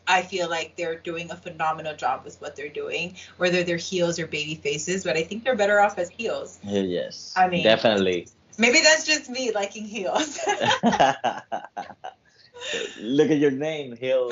I 0.07 0.21
feel 0.21 0.49
like 0.49 0.77
they're 0.77 0.95
doing 0.95 1.29
a 1.29 1.35
phenomenal 1.35 1.93
job 1.93 2.23
with 2.23 2.39
what 2.39 2.55
they're 2.55 2.69
doing, 2.69 3.17
whether 3.35 3.63
they're 3.63 3.75
heels 3.75 4.17
or 4.17 4.27
baby 4.27 4.55
faces, 4.55 5.03
but 5.03 5.17
I 5.17 5.23
think 5.23 5.43
they're 5.43 5.55
better 5.55 5.81
off 5.81 5.97
as 5.97 6.09
heels. 6.09 6.59
Yes. 6.63 7.33
I 7.35 7.49
mean, 7.49 7.63
definitely. 7.63 8.29
Maybe 8.57 8.79
that's 8.81 9.05
just 9.05 9.29
me 9.29 9.51
liking 9.51 9.85
heels. 9.85 10.39
Look 12.99 13.29
at 13.29 13.37
your 13.37 13.51
name, 13.51 13.95
Heel. 13.95 14.29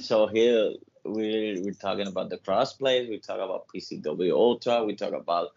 so 0.00 0.26
here 0.26 0.74
we're 1.04 1.62
we're 1.62 1.72
talking 1.72 2.06
about 2.06 2.28
the 2.30 2.36
cosplay. 2.38 3.08
We 3.08 3.18
talk 3.18 3.38
about 3.38 3.68
PCW 3.74 4.32
Ultra. 4.32 4.84
We 4.84 4.94
talk 4.94 5.14
about 5.14 5.52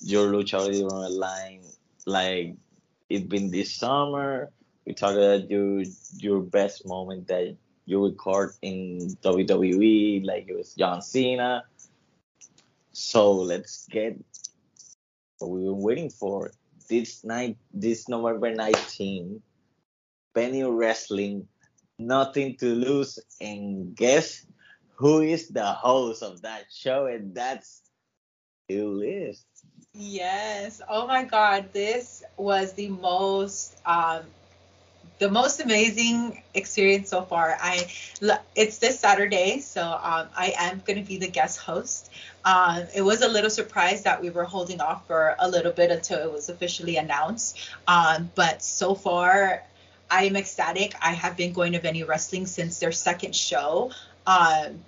your 0.00 0.32
Lucha 0.32 0.58
Libre 0.58 0.90
Online, 0.92 1.62
like 2.06 2.56
it's 3.08 3.26
been 3.26 3.50
this 3.50 3.74
summer. 3.74 4.50
We 4.86 4.94
talk 4.94 5.14
about 5.14 5.50
your 5.50 5.84
your 6.16 6.40
best 6.40 6.86
moment 6.86 7.28
that 7.28 7.56
you 7.84 8.04
record 8.04 8.54
in 8.62 8.98
WWE, 9.22 10.24
like 10.24 10.46
it 10.48 10.56
was 10.56 10.74
John 10.74 11.02
Cena. 11.02 11.64
So 12.92 13.32
let's 13.32 13.86
get 13.86 14.18
what 15.40 15.50
we've 15.50 15.64
been 15.64 15.82
waiting 15.82 16.10
for 16.10 16.52
this 16.88 17.24
night, 17.24 17.56
this 17.72 18.08
November 18.08 18.54
19, 18.54 19.40
Venue 20.34 20.70
Wrestling, 20.70 21.48
nothing 21.98 22.56
to 22.56 22.74
lose, 22.74 23.18
and 23.40 23.94
guess 23.94 24.44
who 24.96 25.22
is 25.22 25.48
the 25.48 25.64
host 25.64 26.22
of 26.22 26.42
that 26.42 26.66
show? 26.70 27.06
And 27.06 27.34
that's 27.34 27.82
who 28.68 29.00
is. 29.00 29.44
Yes. 29.94 30.80
Oh 30.88 31.06
my 31.06 31.24
God, 31.24 31.72
this 31.72 32.22
was 32.36 32.74
the 32.74 32.88
most 32.88 33.76
um, 33.86 34.22
the 35.20 35.30
most 35.30 35.60
amazing 35.60 36.42
experience 36.54 37.10
so 37.10 37.22
far. 37.22 37.56
I 37.60 37.86
it's 38.56 38.78
this 38.78 38.98
Saturday, 38.98 39.60
so 39.60 39.82
um, 39.82 40.28
I 40.34 40.54
am 40.58 40.82
going 40.84 40.98
to 40.98 41.06
be 41.06 41.18
the 41.18 41.28
guest 41.28 41.58
host. 41.58 42.10
Um, 42.44 42.84
it 42.94 43.02
was 43.02 43.20
a 43.20 43.28
little 43.28 43.50
surprise 43.50 44.02
that 44.04 44.22
we 44.22 44.30
were 44.30 44.44
holding 44.44 44.80
off 44.80 45.06
for 45.06 45.36
a 45.38 45.48
little 45.48 45.72
bit 45.72 45.90
until 45.90 46.20
it 46.20 46.32
was 46.32 46.48
officially 46.48 46.96
announced. 46.96 47.58
Um, 47.86 48.30
but 48.34 48.62
so 48.62 48.94
far, 48.94 49.62
I 50.10 50.24
am 50.24 50.36
ecstatic. 50.36 50.94
I 51.02 51.12
have 51.12 51.36
been 51.36 51.52
going 51.52 51.72
to 51.74 51.80
Venue 51.80 52.06
Wrestling 52.06 52.46
since 52.46 52.78
their 52.78 52.92
second 52.92 53.36
show. 53.36 53.92
Um, 54.26 54.82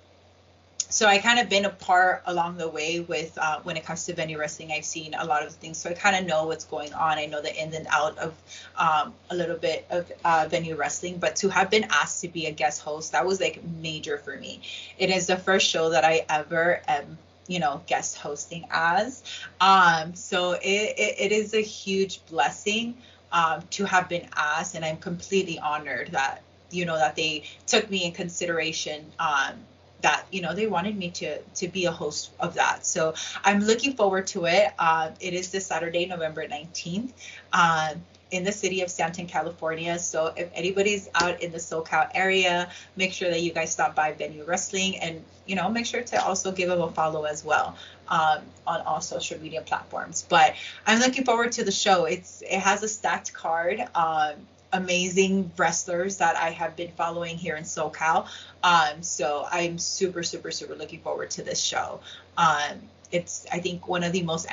so 0.93 1.07
I 1.07 1.17
kind 1.17 1.39
of 1.39 1.49
been 1.49 1.65
a 1.65 1.71
part 1.71 2.21
along 2.27 2.57
the 2.57 2.69
way 2.69 2.99
with 2.99 3.35
uh, 3.41 3.61
when 3.63 3.77
it 3.77 3.83
comes 3.83 4.05
to 4.05 4.13
venue 4.13 4.37
wrestling. 4.37 4.71
I've 4.71 4.85
seen 4.85 5.15
a 5.15 5.25
lot 5.25 5.43
of 5.43 5.51
things, 5.53 5.79
so 5.79 5.89
I 5.89 5.93
kind 5.93 6.15
of 6.15 6.25
know 6.27 6.45
what's 6.45 6.65
going 6.65 6.93
on. 6.93 7.17
I 7.17 7.25
know 7.25 7.41
the 7.41 7.51
in 7.59 7.73
and 7.73 7.87
out 7.89 8.15
of 8.19 8.35
um, 8.77 9.15
a 9.31 9.35
little 9.35 9.57
bit 9.57 9.87
of 9.89 10.11
uh, 10.23 10.45
venue 10.47 10.75
wrestling, 10.75 11.17
but 11.17 11.35
to 11.37 11.49
have 11.49 11.71
been 11.71 11.85
asked 11.85 12.21
to 12.21 12.27
be 12.27 12.45
a 12.45 12.51
guest 12.51 12.81
host, 12.81 13.13
that 13.13 13.25
was 13.25 13.41
like 13.41 13.63
major 13.81 14.19
for 14.19 14.37
me. 14.37 14.61
It 14.99 15.09
is 15.09 15.25
the 15.25 15.35
first 15.35 15.67
show 15.67 15.89
that 15.89 16.05
I 16.05 16.27
ever 16.29 16.79
am 16.87 17.17
you 17.47 17.59
know 17.59 17.81
guest 17.87 18.17
hosting 18.17 18.65
as 18.71 19.21
um 19.59 20.15
so 20.15 20.53
it, 20.53 20.93
it, 20.97 21.15
it 21.19 21.31
is 21.33 21.53
a 21.53 21.59
huge 21.59 22.25
blessing 22.27 22.95
um 23.33 23.61
to 23.69 23.83
have 23.83 24.07
been 24.07 24.25
asked 24.33 24.75
and 24.75 24.85
i'm 24.85 24.95
completely 24.95 25.59
honored 25.59 26.07
that 26.13 26.41
you 26.71 26.85
know 26.85 26.95
that 26.95 27.17
they 27.17 27.43
took 27.67 27.89
me 27.89 28.05
in 28.05 28.13
consideration 28.13 29.11
um 29.19 29.55
that 30.03 30.25
you 30.31 30.41
know 30.41 30.53
they 30.53 30.67
wanted 30.67 30.95
me 30.95 31.09
to 31.09 31.41
to 31.55 31.67
be 31.67 31.85
a 31.85 31.91
host 31.91 32.31
of 32.39 32.53
that 32.53 32.85
so 32.85 33.13
i'm 33.43 33.59
looking 33.61 33.93
forward 33.93 34.27
to 34.27 34.45
it 34.45 34.71
uh, 34.77 35.09
it 35.19 35.33
is 35.33 35.49
this 35.49 35.65
saturday 35.65 36.05
november 36.05 36.47
19th 36.47 37.11
uh, 37.53 37.95
in 38.33 38.43
the 38.43 38.51
city 38.51 38.81
of 38.81 38.89
Stanton, 38.89 39.27
California. 39.27 39.99
So 39.99 40.33
if 40.35 40.49
anybody's 40.55 41.07
out 41.13 41.43
in 41.43 41.51
the 41.51 41.59
SoCal 41.59 42.09
area, 42.15 42.71
make 42.95 43.13
sure 43.13 43.29
that 43.29 43.41
you 43.41 43.53
guys 43.53 43.71
stop 43.71 43.95
by 43.95 44.11
Venue 44.13 44.43
Wrestling 44.43 44.97
and 44.97 45.23
you 45.45 45.55
know 45.55 45.69
make 45.69 45.85
sure 45.85 46.01
to 46.01 46.23
also 46.23 46.51
give 46.51 46.67
them 46.67 46.81
a 46.81 46.91
follow 46.91 47.25
as 47.25 47.45
well 47.45 47.77
um, 48.07 48.41
on 48.65 48.81
all 48.81 49.01
social 49.01 49.39
media 49.39 49.61
platforms. 49.61 50.25
But 50.27 50.55
I'm 50.87 50.99
looking 50.99 51.25
forward 51.25 51.51
to 51.53 51.63
the 51.63 51.71
show. 51.71 52.05
It's 52.05 52.41
it 52.41 52.59
has 52.59 52.81
a 52.81 52.87
stacked 52.87 53.33
card. 53.33 53.83
Um, 53.93 54.47
amazing 54.73 55.51
wrestlers 55.55 56.17
that 56.17 56.35
I 56.35 56.49
have 56.49 56.75
been 56.75 56.91
following 56.91 57.37
here 57.37 57.55
in 57.55 57.63
SoCal. 57.63 58.27
Um, 58.63 59.01
so 59.03 59.47
I'm 59.49 59.77
super, 59.77 60.23
super, 60.23 60.51
super 60.51 60.75
looking 60.75 60.99
forward 60.99 61.31
to 61.31 61.43
this 61.43 61.61
show. 61.61 62.01
Um, 62.37 62.81
it's 63.11 63.45
I 63.51 63.59
think 63.59 63.87
one 63.87 64.03
of 64.03 64.11
the 64.11 64.23
most 64.23 64.47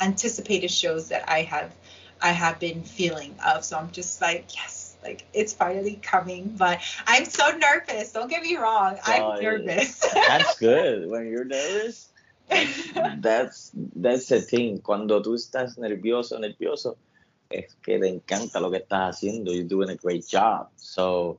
anticipated 0.00 0.70
shows 0.70 1.08
that 1.08 1.28
I 1.28 1.42
have 1.42 1.74
I 2.22 2.30
have 2.30 2.58
been 2.58 2.82
feeling 2.82 3.34
of. 3.44 3.64
So 3.64 3.76
I'm 3.76 3.90
just 3.90 4.22
like, 4.22 4.54
yes, 4.54 4.96
like 5.02 5.24
it's 5.34 5.52
finally 5.52 5.98
coming. 6.00 6.54
But 6.56 6.80
I'm 7.06 7.24
so 7.24 7.50
nervous. 7.50 8.12
Don't 8.12 8.30
get 8.30 8.42
me 8.42 8.56
wrong. 8.56 8.98
I'm 9.04 9.22
oh, 9.22 9.40
nervous. 9.40 10.00
that's 10.14 10.58
good. 10.58 11.10
When 11.10 11.28
you're 11.28 11.44
nervous, 11.44 12.08
that's 13.18 13.72
that's 13.74 14.26
the 14.26 14.40
thing. 14.40 14.80
Cuando 14.80 15.20
tú 15.22 15.34
estás 15.34 15.76
nervioso, 15.76 16.38
nervioso, 16.38 16.96
es 17.50 17.74
que 17.82 17.98
te 17.98 18.08
encanta 18.08 18.60
lo 18.60 18.70
que 18.70 18.78
estás 18.78 19.16
haciendo. 19.16 19.52
You're 19.52 19.68
doing 19.68 19.90
a 19.90 19.96
great 19.96 20.26
job. 20.26 20.68
So 20.76 21.38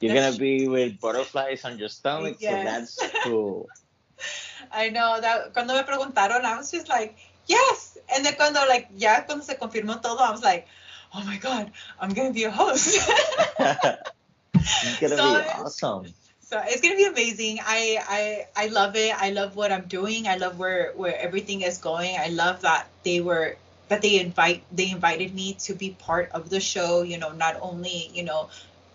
you're 0.00 0.14
gonna 0.14 0.36
be 0.36 0.68
with 0.68 1.00
butterflies 1.00 1.64
on 1.64 1.78
your 1.78 1.88
stomach. 1.88 2.36
Yes. 2.40 2.94
So 2.94 3.04
that's 3.04 3.24
cool. 3.24 3.68
I 4.72 4.90
know 4.90 5.20
that 5.20 5.52
cuando 5.52 5.74
me 5.74 5.82
preguntaron, 5.82 6.44
I 6.44 6.56
was 6.56 6.70
just 6.70 6.88
like, 6.88 7.16
yes. 7.46 7.98
And 8.14 8.24
then 8.24 8.34
cuando 8.34 8.60
like 8.66 8.88
ya 8.96 9.22
cuando 9.22 9.44
se 9.44 9.54
confirmó 9.56 10.02
todo, 10.02 10.18
I 10.18 10.30
was 10.30 10.42
like, 10.42 10.66
oh 11.14 11.22
my 11.24 11.36
god, 11.36 11.72
I'm 12.00 12.12
gonna 12.12 12.32
be 12.32 12.44
a 12.44 12.50
host. 12.50 12.96
it's 13.58 15.00
gonna 15.00 15.16
so, 15.16 15.22
be 15.22 15.48
awesome. 15.48 16.06
So 16.40 16.60
it's 16.64 16.80
gonna 16.80 16.96
be 16.96 17.06
amazing. 17.06 17.60
I 17.62 18.46
I 18.56 18.64
I 18.64 18.66
love 18.68 18.96
it. 18.96 19.14
I 19.16 19.30
love 19.30 19.56
what 19.56 19.72
I'm 19.72 19.86
doing. 19.86 20.26
I 20.26 20.36
love 20.36 20.58
where 20.58 20.92
where 20.96 21.16
everything 21.18 21.62
is 21.62 21.78
going. 21.78 22.16
I 22.18 22.28
love 22.28 22.62
that 22.62 22.88
they 23.04 23.20
were 23.20 23.56
that 23.90 24.02
they 24.02 24.20
invite 24.20 24.64
they 24.72 24.90
invited 24.90 25.34
me 25.34 25.54
to 25.66 25.74
be 25.74 25.90
part 25.90 26.30
of 26.32 26.48
the 26.50 26.60
show. 26.60 27.02
You 27.02 27.18
know, 27.18 27.32
not 27.32 27.58
only 27.60 28.10
you 28.14 28.24
know 28.24 28.48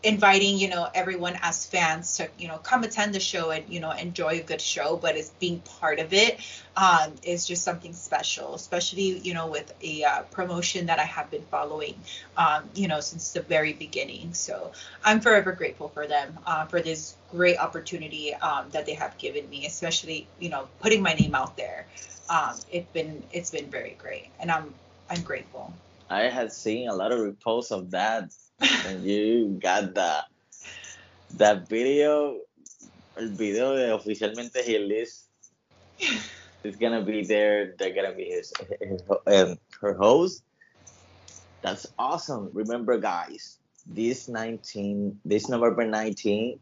inviting 0.03 0.59
you 0.59 0.69
know 0.69 0.87
everyone 0.93 1.35
as 1.41 1.65
fans 1.65 2.17
to 2.17 2.29
you 2.37 2.47
know 2.47 2.57
come 2.59 2.83
attend 2.83 3.13
the 3.13 3.19
show 3.19 3.49
and 3.49 3.67
you 3.67 3.79
know 3.79 3.91
enjoy 3.91 4.39
a 4.39 4.41
good 4.41 4.61
show 4.61 4.97
but 4.97 5.15
as 5.15 5.31
being 5.39 5.59
part 5.61 5.99
of 5.99 6.13
it 6.13 6.39
um, 6.77 7.11
is 7.23 7.47
just 7.47 7.63
something 7.63 7.91
special 7.91 8.53
especially 8.53 9.17
you 9.19 9.33
know 9.33 9.47
with 9.47 9.73
a 9.81 10.03
uh, 10.03 10.21
promotion 10.29 10.85
that 10.85 10.99
i 10.99 11.03
have 11.03 11.29
been 11.31 11.41
following 11.49 11.95
um, 12.37 12.63
you 12.75 12.87
know 12.87 12.99
since 12.99 13.33
the 13.33 13.41
very 13.41 13.73
beginning 13.73 14.31
so 14.33 14.71
i'm 15.03 15.19
forever 15.19 15.51
grateful 15.51 15.89
for 15.89 16.05
them 16.05 16.37
uh, 16.45 16.65
for 16.65 16.81
this 16.81 17.15
great 17.31 17.57
opportunity 17.57 18.33
um, 18.35 18.69
that 18.71 18.85
they 18.85 18.93
have 18.93 19.17
given 19.17 19.49
me 19.49 19.65
especially 19.65 20.27
you 20.39 20.49
know 20.49 20.67
putting 20.81 21.01
my 21.01 21.13
name 21.15 21.33
out 21.33 21.57
there 21.57 21.87
um, 22.29 22.53
it's 22.71 22.91
been 22.93 23.23
it's 23.31 23.49
been 23.49 23.71
very 23.71 23.95
great 23.99 24.27
and 24.39 24.51
i'm 24.51 24.71
i'm 25.09 25.21
grateful 25.21 25.73
i 26.09 26.23
had 26.23 26.51
seen 26.51 26.87
a 26.89 26.93
lot 26.93 27.11
of 27.11 27.19
reposts 27.19 27.71
of 27.71 27.91
that 27.91 28.31
and 28.87 29.03
you 29.03 29.57
got 29.61 29.93
the 29.93 30.23
that 31.37 31.67
video, 31.67 32.39
el 33.17 33.29
video 33.29 33.75
de 33.75 33.91
oficialmente 33.91 34.63
Heel 34.63 34.87
Liz 34.87 35.27
gonna 36.79 37.01
be 37.01 37.25
there. 37.25 37.75
They're 37.77 37.93
gonna 37.93 38.13
be 38.13 38.25
his, 38.25 38.51
his 38.81 39.01
um, 39.27 39.57
her 39.81 39.93
host. 39.93 40.43
That's 41.61 41.87
awesome. 41.97 42.49
Remember, 42.53 42.97
guys, 42.97 43.57
this 43.85 44.27
19, 44.27 45.19
this 45.25 45.49
November 45.49 45.85
19, 45.85 46.59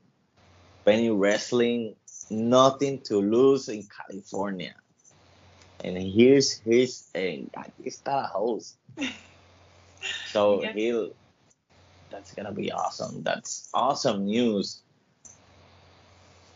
Venue 0.86 1.16
Wrestling 1.16 1.96
nothing 2.30 3.02
to 3.02 3.20
lose 3.20 3.68
in 3.70 3.84
California. 3.84 4.76
And 5.84 5.98
here's 5.98 6.60
here's 6.60 7.10
and 7.14 7.52
aquí 7.54 7.86
está 7.86 8.16
la 8.16 8.28
host. 8.28 8.78
So 10.32 10.62
Yeah. 10.64 10.74
he'll 10.74 11.12
that's 12.10 12.34
gonna 12.34 12.52
be 12.52 12.72
awesome. 12.72 13.24
That's 13.24 13.70
awesome 13.74 14.26
news. 14.26 14.82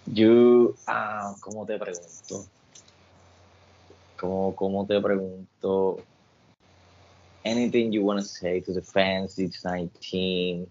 You 0.08 0.76
ah, 0.88 1.36
¿cómo 1.42 1.68
te 1.68 1.78
pregunto? 1.78 2.48
¿Cómo, 4.18 4.56
cómo 4.56 4.88
te 4.88 5.00
pregunto? 5.00 6.02
Anything 7.46 7.92
you 7.94 8.04
want 8.04 8.20
to 8.20 8.26
say 8.26 8.62
to 8.62 8.74
the 8.74 8.82
fans? 8.82 9.38
It's 9.38 9.64
19. 9.64 10.68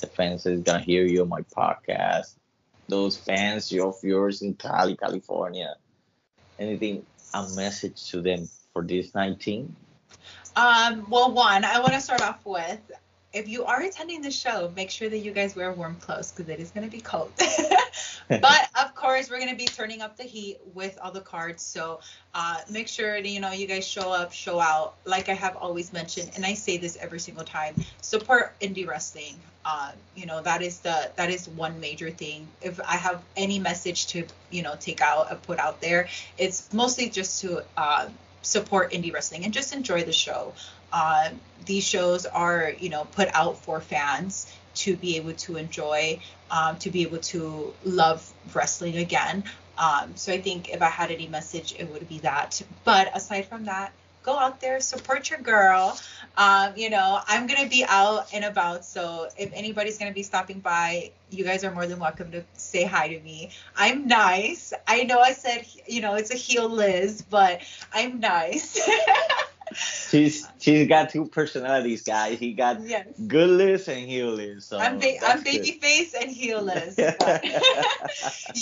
The 0.00 0.06
fans 0.06 0.46
is 0.46 0.60
gonna 0.62 0.80
hear 0.80 1.04
you 1.04 1.22
on 1.22 1.28
my 1.28 1.42
podcast. 1.42 2.36
Those 2.88 3.16
fans 3.16 3.72
of 3.72 3.96
yours 4.02 4.42
in 4.42 4.54
Cali, 4.54 4.96
California. 4.96 5.74
Anything? 6.58 7.04
A 7.36 7.46
message 7.54 8.10
to 8.10 8.22
them 8.22 8.48
for 8.72 8.82
this 8.82 9.14
19? 9.14 9.76
Um, 10.56 11.06
well, 11.10 11.30
one, 11.32 11.64
I 11.64 11.80
want 11.80 11.92
to 11.92 12.00
start 12.00 12.22
off 12.22 12.40
with 12.46 12.80
if 13.36 13.46
you 13.46 13.64
are 13.66 13.82
attending 13.82 14.22
the 14.22 14.30
show, 14.30 14.72
make 14.74 14.90
sure 14.90 15.10
that 15.10 15.18
you 15.18 15.30
guys 15.32 15.54
wear 15.54 15.70
warm 15.70 15.96
clothes 15.96 16.32
because 16.32 16.48
it 16.48 16.58
is 16.58 16.70
going 16.70 16.86
to 16.88 16.90
be 16.90 17.02
cold. 17.02 17.30
but 18.40 18.68
of 18.80 18.94
course, 18.94 19.30
we're 19.30 19.38
going 19.38 19.50
to 19.50 19.56
be 19.56 19.66
turning 19.66 20.02
up 20.02 20.16
the 20.16 20.24
heat 20.24 20.58
with 20.74 20.98
all 21.00 21.12
the 21.12 21.20
cards. 21.20 21.62
So 21.62 22.00
uh, 22.34 22.58
make 22.68 22.88
sure 22.88 23.12
that, 23.22 23.28
you 23.28 23.40
know 23.40 23.52
you 23.52 23.66
guys 23.66 23.86
show 23.86 24.10
up, 24.12 24.32
show 24.32 24.58
out. 24.58 24.94
Like 25.04 25.28
I 25.28 25.34
have 25.34 25.56
always 25.56 25.92
mentioned, 25.92 26.30
and 26.34 26.44
I 26.44 26.54
say 26.54 26.76
this 26.76 26.96
every 26.96 27.20
single 27.20 27.44
time: 27.44 27.74
support 28.00 28.58
indie 28.60 28.86
wrestling. 28.86 29.36
Uh, 29.64 29.92
you 30.14 30.26
know 30.26 30.42
that 30.42 30.62
is 30.62 30.80
the 30.80 31.10
that 31.16 31.30
is 31.30 31.48
one 31.48 31.78
major 31.80 32.10
thing. 32.10 32.48
If 32.62 32.80
I 32.80 32.96
have 32.96 33.22
any 33.36 33.58
message 33.58 34.08
to 34.08 34.24
you 34.50 34.62
know 34.62 34.74
take 34.78 35.00
out, 35.00 35.30
and 35.30 35.40
put 35.42 35.58
out 35.58 35.80
there, 35.80 36.08
it's 36.36 36.72
mostly 36.72 37.08
just 37.08 37.40
to 37.42 37.62
uh, 37.76 38.08
support 38.42 38.92
indie 38.92 39.12
wrestling 39.12 39.44
and 39.44 39.52
just 39.52 39.72
enjoy 39.72 40.04
the 40.04 40.12
show. 40.12 40.52
Uh, 40.92 41.30
these 41.66 41.84
shows 41.84 42.26
are, 42.26 42.72
you 42.78 42.88
know, 42.88 43.04
put 43.04 43.28
out 43.34 43.58
for 43.58 43.80
fans 43.80 44.52
to 44.76 44.96
be 44.96 45.16
able 45.16 45.32
to 45.32 45.56
enjoy, 45.56 46.20
um, 46.50 46.76
to 46.78 46.90
be 46.90 47.02
able 47.02 47.18
to 47.18 47.72
love 47.84 48.32
wrestling 48.54 48.96
again. 48.96 49.44
Um, 49.78 50.16
so 50.16 50.32
I 50.32 50.40
think 50.40 50.70
if 50.70 50.80
I 50.82 50.88
had 50.88 51.10
any 51.10 51.28
message, 51.28 51.74
it 51.78 51.90
would 51.90 52.08
be 52.08 52.20
that. 52.20 52.60
But 52.84 53.14
aside 53.14 53.46
from 53.46 53.64
that, 53.64 53.92
go 54.26 54.36
out 54.36 54.60
there, 54.60 54.80
support 54.80 55.30
your 55.30 55.38
girl. 55.38 55.98
Um, 56.36 56.72
you 56.76 56.90
know, 56.90 57.20
I'm 57.26 57.46
gonna 57.46 57.68
be 57.68 57.84
out 57.86 58.26
and 58.34 58.44
about, 58.44 58.84
so 58.84 59.28
if 59.38 59.52
anybody's 59.54 59.98
gonna 59.98 60.12
be 60.12 60.24
stopping 60.24 60.58
by, 60.58 61.12
you 61.30 61.44
guys 61.44 61.62
are 61.62 61.70
more 61.70 61.86
than 61.86 62.00
welcome 62.00 62.32
to 62.32 62.44
say 62.54 62.84
hi 62.84 63.08
to 63.08 63.20
me. 63.20 63.50
I'm 63.76 64.06
nice. 64.08 64.72
I 64.86 65.04
know 65.04 65.20
I 65.20 65.32
said, 65.32 65.66
you 65.86 66.00
know, 66.00 66.14
it's 66.16 66.32
a 66.32 66.36
heel 66.36 66.68
Liz, 66.68 67.22
but 67.22 67.60
I'm 67.92 68.18
nice. 68.18 68.80
She's 69.74 70.46
she's 70.60 70.88
got 70.88 71.10
two 71.10 71.26
personalities, 71.26 72.02
guys. 72.02 72.38
He 72.38 72.52
got 72.52 72.80
yes. 72.82 73.06
good 73.26 73.50
Liz 73.50 73.88
and 73.88 74.06
heel 74.06 74.28
Liz. 74.28 74.64
So 74.66 74.78
I'm, 74.78 74.98
ba- 74.98 75.18
I'm 75.26 75.42
good. 75.42 75.44
baby 75.44 75.72
face 75.82 76.14
and 76.14 76.30
heel 76.30 76.62
Liz. 76.62 76.94
but 76.96 77.44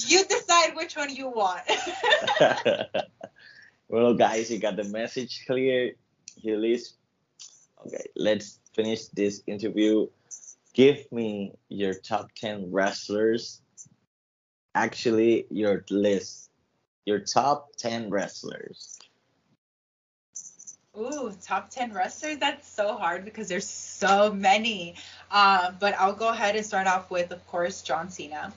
you 0.09 0.25
decide 0.25 0.75
which 0.75 0.97
one 0.97 1.15
you 1.15 1.29
want. 1.29 1.61
well, 3.89 4.15
guys, 4.15 4.51
you 4.51 4.59
got 4.59 4.77
the 4.77 4.85
message 4.85 5.45
clear. 5.47 5.93
Here 6.37 6.65
is. 6.65 6.95
Okay, 7.87 8.05
let's 8.17 8.61
finish 8.75 9.07
this 9.09 9.43
interview. 9.47 10.07
Give 10.73 11.11
me 11.13 11.53
your 11.69 11.95
top 11.95 12.31
10 12.35 12.73
wrestlers. 12.73 13.61
Actually, 14.75 15.47
your 15.51 15.85
list. 15.91 16.51
Your 17.05 17.21
top 17.21 17.77
10 17.77 18.11
wrestlers. 18.11 18.99
Ooh, 20.99 21.33
top 21.43 21.71
10 21.71 21.93
wrestlers? 21.93 22.39
That's 22.39 22.69
so 22.69 22.97
hard 22.97 23.25
because 23.25 23.49
there's 23.49 23.69
so 23.69 24.33
many. 24.33 24.95
Uh, 25.31 25.73
but 25.81 25.95
I'll 25.99 26.13
go 26.13 26.29
ahead 26.29 26.55
and 26.57 26.65
start 26.65 26.87
off 26.87 27.11
with, 27.11 27.33
of 27.33 27.45
course, 27.49 27.83
John 27.83 28.11
Cena. 28.11 28.53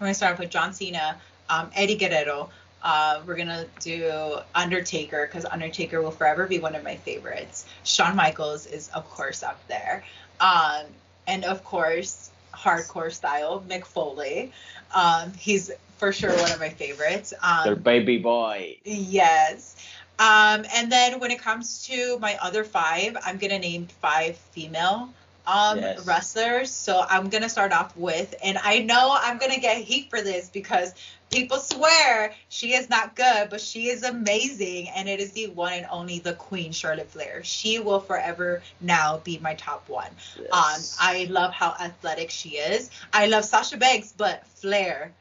We're 0.00 0.06
going 0.06 0.10
to 0.10 0.14
start 0.14 0.34
off 0.34 0.38
with 0.38 0.50
John 0.50 0.72
Cena, 0.72 1.18
um, 1.50 1.70
Eddie 1.74 1.96
Guerrero. 1.96 2.50
Uh, 2.82 3.20
we're 3.26 3.36
going 3.36 3.48
to 3.48 3.66
do 3.80 4.38
Undertaker 4.54 5.26
because 5.26 5.44
Undertaker 5.44 6.00
will 6.02 6.10
forever 6.10 6.46
be 6.46 6.58
one 6.58 6.74
of 6.74 6.82
my 6.82 6.96
favorites. 6.96 7.66
Shawn 7.84 8.16
Michaels 8.16 8.66
is, 8.66 8.88
of 8.88 9.08
course, 9.10 9.42
up 9.42 9.60
there. 9.68 10.02
Um, 10.40 10.86
and, 11.26 11.44
of 11.44 11.62
course, 11.64 12.30
hardcore 12.54 13.12
style, 13.12 13.62
Mick 13.68 13.84
Foley. 13.84 14.52
Um, 14.94 15.32
he's 15.34 15.70
for 15.98 16.12
sure 16.12 16.36
one 16.36 16.50
of 16.50 16.58
my 16.58 16.70
favorites. 16.70 17.32
Um, 17.42 17.66
Your 17.66 17.76
baby 17.76 18.18
boy. 18.18 18.78
Yes. 18.84 19.76
Um, 20.22 20.64
and 20.74 20.92
then 20.92 21.18
when 21.18 21.32
it 21.32 21.40
comes 21.40 21.86
to 21.88 22.18
my 22.20 22.38
other 22.40 22.62
five, 22.64 23.16
I'm 23.24 23.38
gonna 23.38 23.58
name 23.58 23.88
five 24.00 24.36
female 24.52 25.08
um 25.48 25.80
Yes. 25.80 26.06
wrestlers. 26.06 26.70
So 26.70 27.04
I'm 27.08 27.28
gonna 27.28 27.48
start 27.48 27.72
off 27.72 27.96
with, 27.96 28.34
and 28.44 28.56
I 28.62 28.80
know 28.80 29.16
I'm 29.20 29.38
gonna 29.38 29.58
get 29.58 29.78
heat 29.78 30.10
for 30.10 30.20
this 30.22 30.48
because 30.48 30.94
people 31.30 31.58
swear 31.58 32.32
she 32.48 32.74
is 32.74 32.88
not 32.88 33.16
good, 33.16 33.50
but 33.50 33.60
she 33.60 33.88
is 33.88 34.04
amazing, 34.04 34.90
and 34.90 35.08
it 35.08 35.18
is 35.18 35.32
the 35.32 35.48
one 35.48 35.72
and 35.72 35.86
only 35.90 36.20
the 36.20 36.34
Queen 36.34 36.70
Charlotte 36.70 37.10
Flair. 37.10 37.42
She 37.42 37.80
will 37.80 38.00
forever 38.00 38.62
now 38.80 39.18
be 39.18 39.38
my 39.38 39.54
top 39.54 39.88
one. 39.88 40.10
Um, 40.52 40.80
I 41.00 41.26
love 41.30 41.52
how 41.52 41.74
athletic 41.80 42.30
she 42.30 42.50
is. 42.50 42.90
I 43.12 43.26
love 43.26 43.44
Sasha 43.44 43.76
Banks, 43.76 44.14
but 44.16 44.46
Flair, 44.46 45.12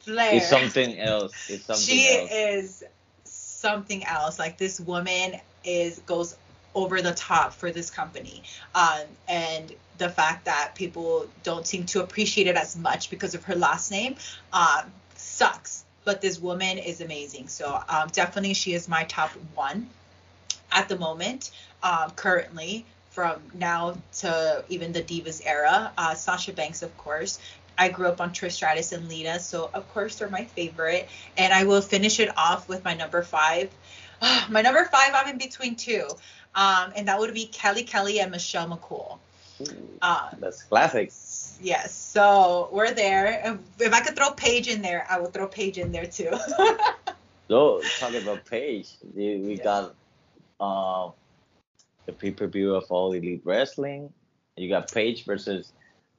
Flair 0.00 0.38
It's 0.38 0.46
something 0.46 0.96
else. 1.00 1.50
It's 1.50 1.64
something 1.66 1.88
she 1.88 2.06
else. 2.06 2.30
is 2.30 2.84
something 3.66 4.04
else. 4.04 4.38
Like 4.38 4.58
this 4.58 4.80
woman 4.80 5.40
is 5.64 5.98
goes 6.00 6.36
over 6.74 7.02
the 7.02 7.12
top 7.14 7.52
for 7.52 7.72
this 7.72 7.90
company. 7.90 8.42
Um, 8.74 9.06
and 9.28 9.72
the 9.98 10.08
fact 10.08 10.44
that 10.44 10.74
people 10.74 11.26
don't 11.42 11.66
seem 11.66 11.86
to 11.86 12.02
appreciate 12.02 12.46
it 12.46 12.56
as 12.56 12.76
much 12.76 13.10
because 13.10 13.34
of 13.34 13.42
her 13.44 13.56
last 13.56 13.90
name 13.90 14.16
um, 14.52 14.84
sucks. 15.16 15.84
But 16.04 16.20
this 16.20 16.38
woman 16.38 16.78
is 16.78 17.00
amazing. 17.00 17.48
So 17.48 17.82
um, 17.88 18.08
definitely 18.12 18.54
she 18.54 18.74
is 18.74 18.88
my 18.88 19.04
top 19.04 19.30
one 19.54 19.88
at 20.70 20.88
the 20.88 20.98
moment 20.98 21.50
um, 21.82 22.10
currently 22.10 22.84
from 23.10 23.40
now 23.54 23.96
to 24.18 24.64
even 24.68 24.92
the 24.92 25.02
divas 25.02 25.42
era. 25.44 25.90
Uh, 25.98 26.14
sasha 26.14 26.52
banks 26.52 26.82
of 26.82 26.96
course 26.98 27.40
I 27.78 27.88
grew 27.88 28.08
up 28.08 28.20
on 28.20 28.30
Trish 28.32 28.52
Stratus 28.52 28.92
and 28.92 29.08
Lita, 29.08 29.38
so 29.40 29.70
of 29.74 29.88
course 29.92 30.16
they're 30.16 30.28
my 30.30 30.44
favorite. 30.44 31.08
And 31.36 31.52
I 31.52 31.64
will 31.64 31.80
finish 31.82 32.20
it 32.20 32.30
off 32.36 32.68
with 32.68 32.84
my 32.84 32.94
number 32.94 33.22
five. 33.22 33.70
my 34.50 34.62
number 34.62 34.84
five, 34.86 35.10
I'm 35.14 35.28
in 35.28 35.38
between 35.38 35.76
two, 35.76 36.06
um, 36.54 36.92
and 36.96 37.08
that 37.08 37.18
would 37.18 37.34
be 37.34 37.46
Kelly 37.46 37.82
Kelly 37.82 38.20
and 38.20 38.30
Michelle 38.30 38.68
McCool. 38.68 39.18
Ooh, 39.62 39.98
Um, 40.02 40.36
That's 40.38 40.62
classic. 40.64 41.10
yes, 41.62 41.94
so 41.94 42.68
we're 42.72 42.92
there. 42.92 43.58
If- 43.80 43.92
I 43.92 44.00
could 44.00 44.16
throw 44.16 44.30
Paige 44.32 44.68
in 44.68 44.82
there, 44.82 45.06
I 45.08 45.18
would 45.20 45.32
throw 45.32 45.46
Paige 45.48 45.78
in 45.78 45.92
there 45.92 46.06
too. 46.06 46.30
So 47.48 47.80
talking 48.00 48.22
about 48.22 48.44
Paige, 48.44 48.88
we 49.14 49.36
we 49.36 49.54
Yeah. 49.54 49.62
got 49.62 49.94
uh, 50.58 51.10
the 52.06 52.12
pay 52.12 52.32
per 52.32 52.48
view 52.48 52.74
of 52.74 52.84
All 52.90 53.12
Elite 53.12 53.42
Wrestling. 53.44 54.12
You 54.56 54.68
got 54.68 54.90
Paige 54.90 55.24
versus 55.24 55.72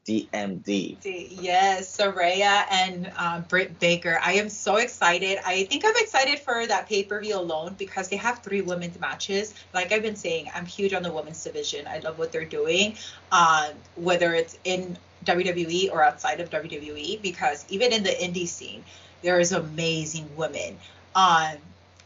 DMD. 0.07 0.97
Yes, 1.03 1.97
Saraya 1.97 2.65
and 2.71 3.11
uh, 3.17 3.41
Britt 3.41 3.77
Baker. 3.77 4.19
I 4.23 4.33
am 4.33 4.47
so 4.47 4.77
excited. 4.77 5.39
I 5.45 5.65
think 5.65 5.83
I'm 5.85 5.95
excited 5.97 6.39
for 6.39 6.65
that 6.65 6.87
pay 6.87 7.03
per 7.03 7.19
view 7.19 7.37
alone 7.37 7.75
because 7.77 8.07
they 8.07 8.15
have 8.15 8.39
three 8.39 8.61
women's 8.61 8.99
matches. 8.99 9.53
Like 9.73 9.91
I've 9.91 10.01
been 10.01 10.15
saying, 10.15 10.49
I'm 10.55 10.65
huge 10.65 10.93
on 10.93 11.03
the 11.03 11.11
women's 11.11 11.43
division. 11.43 11.87
I 11.87 11.99
love 11.99 12.17
what 12.17 12.31
they're 12.31 12.45
doing, 12.45 12.95
um, 13.33 13.71
whether 13.95 14.33
it's 14.33 14.57
in 14.63 14.97
WWE 15.25 15.91
or 15.91 16.01
outside 16.01 16.39
of 16.39 16.49
WWE, 16.49 17.21
because 17.21 17.65
even 17.67 17.91
in 17.91 18.03
the 18.03 18.11
indie 18.11 18.47
scene, 18.47 18.85
there 19.23 19.39
is 19.41 19.51
amazing 19.51 20.29
women. 20.37 20.77
Um, 21.15 21.57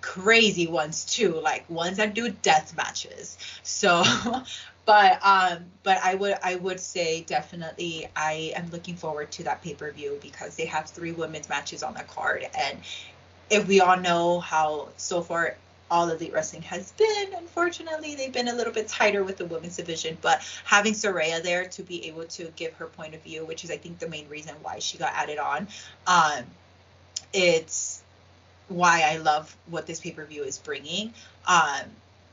crazy 0.02 0.68
ones 0.68 1.06
too, 1.06 1.40
like 1.40 1.70
ones 1.70 1.98
that 1.98 2.14
do 2.14 2.30
death 2.30 2.76
matches. 2.76 3.38
So 3.64 4.04
but 4.86 5.20
um 5.24 5.66
but 5.84 6.00
I 6.04 6.16
would 6.16 6.36
I 6.44 6.56
would 6.56 6.80
say 6.80 7.22
definitely 7.22 8.08
I 8.16 8.54
am 8.56 8.70
looking 8.72 8.96
forward 8.96 9.32
to 9.34 9.44
that 9.44 9.62
pay-per-view 9.62 10.20
because 10.22 10.56
they 10.56 10.66
have 10.66 10.90
three 10.90 11.12
women's 11.12 11.50
matches 11.50 11.84
on 11.84 11.94
the 11.94 12.04
card. 12.04 12.46
And 12.58 12.80
if 13.50 13.68
we 13.68 13.82
all 13.82 13.98
know 13.98 14.40
how 14.40 14.90
so 14.98 15.22
far 15.22 15.56
all 15.90 16.10
elite 16.10 16.32
wrestling 16.34 16.62
has 16.64 16.94
been 16.94 17.34
unfortunately 17.38 18.16
they've 18.16 18.32
been 18.32 18.48
a 18.48 18.54
little 18.54 18.74
bit 18.74 18.88
tighter 18.88 19.24
with 19.24 19.38
the 19.38 19.46
women's 19.46 19.78
division. 19.78 20.18
But 20.22 20.42
having 20.66 20.94
Saraya 20.94 21.44
there 21.44 21.66
to 21.70 21.84
be 21.84 22.08
able 22.08 22.26
to 22.26 22.46
give 22.56 22.74
her 22.74 22.88
point 22.88 23.14
of 23.14 23.22
view 23.22 23.46
which 23.46 23.64
is 23.64 23.72
I 23.72 23.78
think 23.78 24.00
the 24.00 24.10
main 24.10 24.28
reason 24.30 24.56
why 24.62 24.80
she 24.80 24.98
got 24.98 25.14
added 25.14 25.38
on 25.38 25.68
um 26.08 26.46
it's 27.34 28.02
why 28.68 29.04
I 29.06 29.18
love 29.18 29.56
what 29.68 29.86
this 29.86 30.00
pay-per-view 30.00 30.44
is 30.44 30.58
bringing. 30.58 31.14
Um 31.48 31.82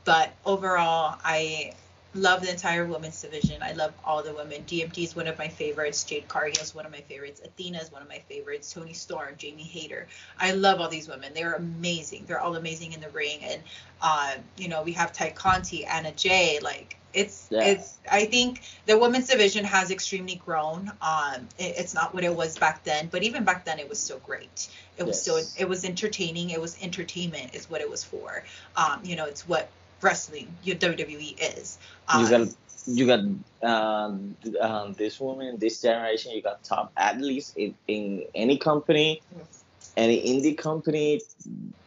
but 0.05 0.33
overall 0.45 1.19
I 1.23 1.73
love 2.15 2.41
the 2.41 2.49
entire 2.49 2.85
women's 2.85 3.21
division. 3.21 3.61
I 3.61 3.73
love 3.73 3.93
all 4.03 4.23
the 4.23 4.33
women. 4.33 4.63
DMD 4.63 5.03
is 5.03 5.15
one 5.15 5.27
of 5.27 5.37
my 5.37 5.47
favorites. 5.47 6.03
Jade 6.03 6.27
Cargill 6.27 6.63
is 6.63 6.73
one 6.73 6.85
of 6.85 6.91
my 6.91 7.01
favorites. 7.01 7.41
Athena 7.43 7.79
is 7.79 7.91
one 7.91 8.01
of 8.01 8.07
my 8.07 8.19
favorites. 8.27 8.73
Toni 8.73 8.93
Storm, 8.93 9.35
Jamie 9.37 9.63
Hayter. 9.63 10.07
I 10.39 10.53
love 10.53 10.81
all 10.81 10.89
these 10.89 11.07
women. 11.07 11.33
They're 11.33 11.53
amazing. 11.53 12.25
They're 12.27 12.39
all 12.39 12.55
amazing 12.55 12.93
in 12.93 13.01
the 13.01 13.09
ring. 13.09 13.39
And 13.43 13.61
uh, 14.01 14.35
you 14.57 14.69
know, 14.69 14.81
we 14.81 14.93
have 14.93 15.13
Tay 15.13 15.31
Conti, 15.31 15.85
Anna 15.85 16.11
Jay. 16.11 16.59
Like 16.61 16.97
it's 17.13 17.47
yeah. 17.51 17.63
it's. 17.63 17.99
I 18.11 18.25
think 18.25 18.61
the 18.87 18.97
women's 18.97 19.27
division 19.27 19.63
has 19.65 19.91
extremely 19.91 20.35
grown. 20.35 20.91
Um, 21.01 21.47
it, 21.59 21.75
it's 21.77 21.93
not 21.93 22.13
what 22.13 22.23
it 22.23 22.35
was 22.35 22.57
back 22.57 22.83
then, 22.83 23.07
but 23.11 23.21
even 23.21 23.43
back 23.43 23.65
then, 23.65 23.77
it 23.77 23.87
was 23.87 23.99
still 23.99 24.19
great. 24.19 24.69
It 24.97 25.03
was 25.03 25.15
yes. 25.15 25.21
still 25.21 25.63
it 25.63 25.69
was 25.69 25.85
entertaining. 25.85 26.49
It 26.49 26.61
was 26.61 26.75
entertainment 26.81 27.53
is 27.53 27.69
what 27.69 27.81
it 27.81 27.89
was 27.89 28.03
for. 28.03 28.43
Um, 28.75 29.01
you 29.03 29.15
know, 29.15 29.25
it's 29.25 29.47
what 29.47 29.69
wrestling, 30.01 30.47
your 30.63 30.75
WWE 30.77 31.57
is. 31.57 31.77
Um, 32.07 32.23
you 32.23 32.29
got 32.29 32.47
you 32.85 33.05
got 33.05 33.19
um, 33.61 34.35
um, 34.61 34.93
this 34.93 35.19
woman, 35.19 35.57
this 35.57 35.81
generation. 35.81 36.31
You 36.31 36.41
got 36.41 36.63
top 36.63 36.91
athletes 36.97 37.53
in, 37.55 37.75
in 37.87 38.23
any 38.33 38.57
company, 38.57 39.21
yes. 39.37 39.63
any 39.97 40.21
indie 40.21 40.57
company. 40.57 41.21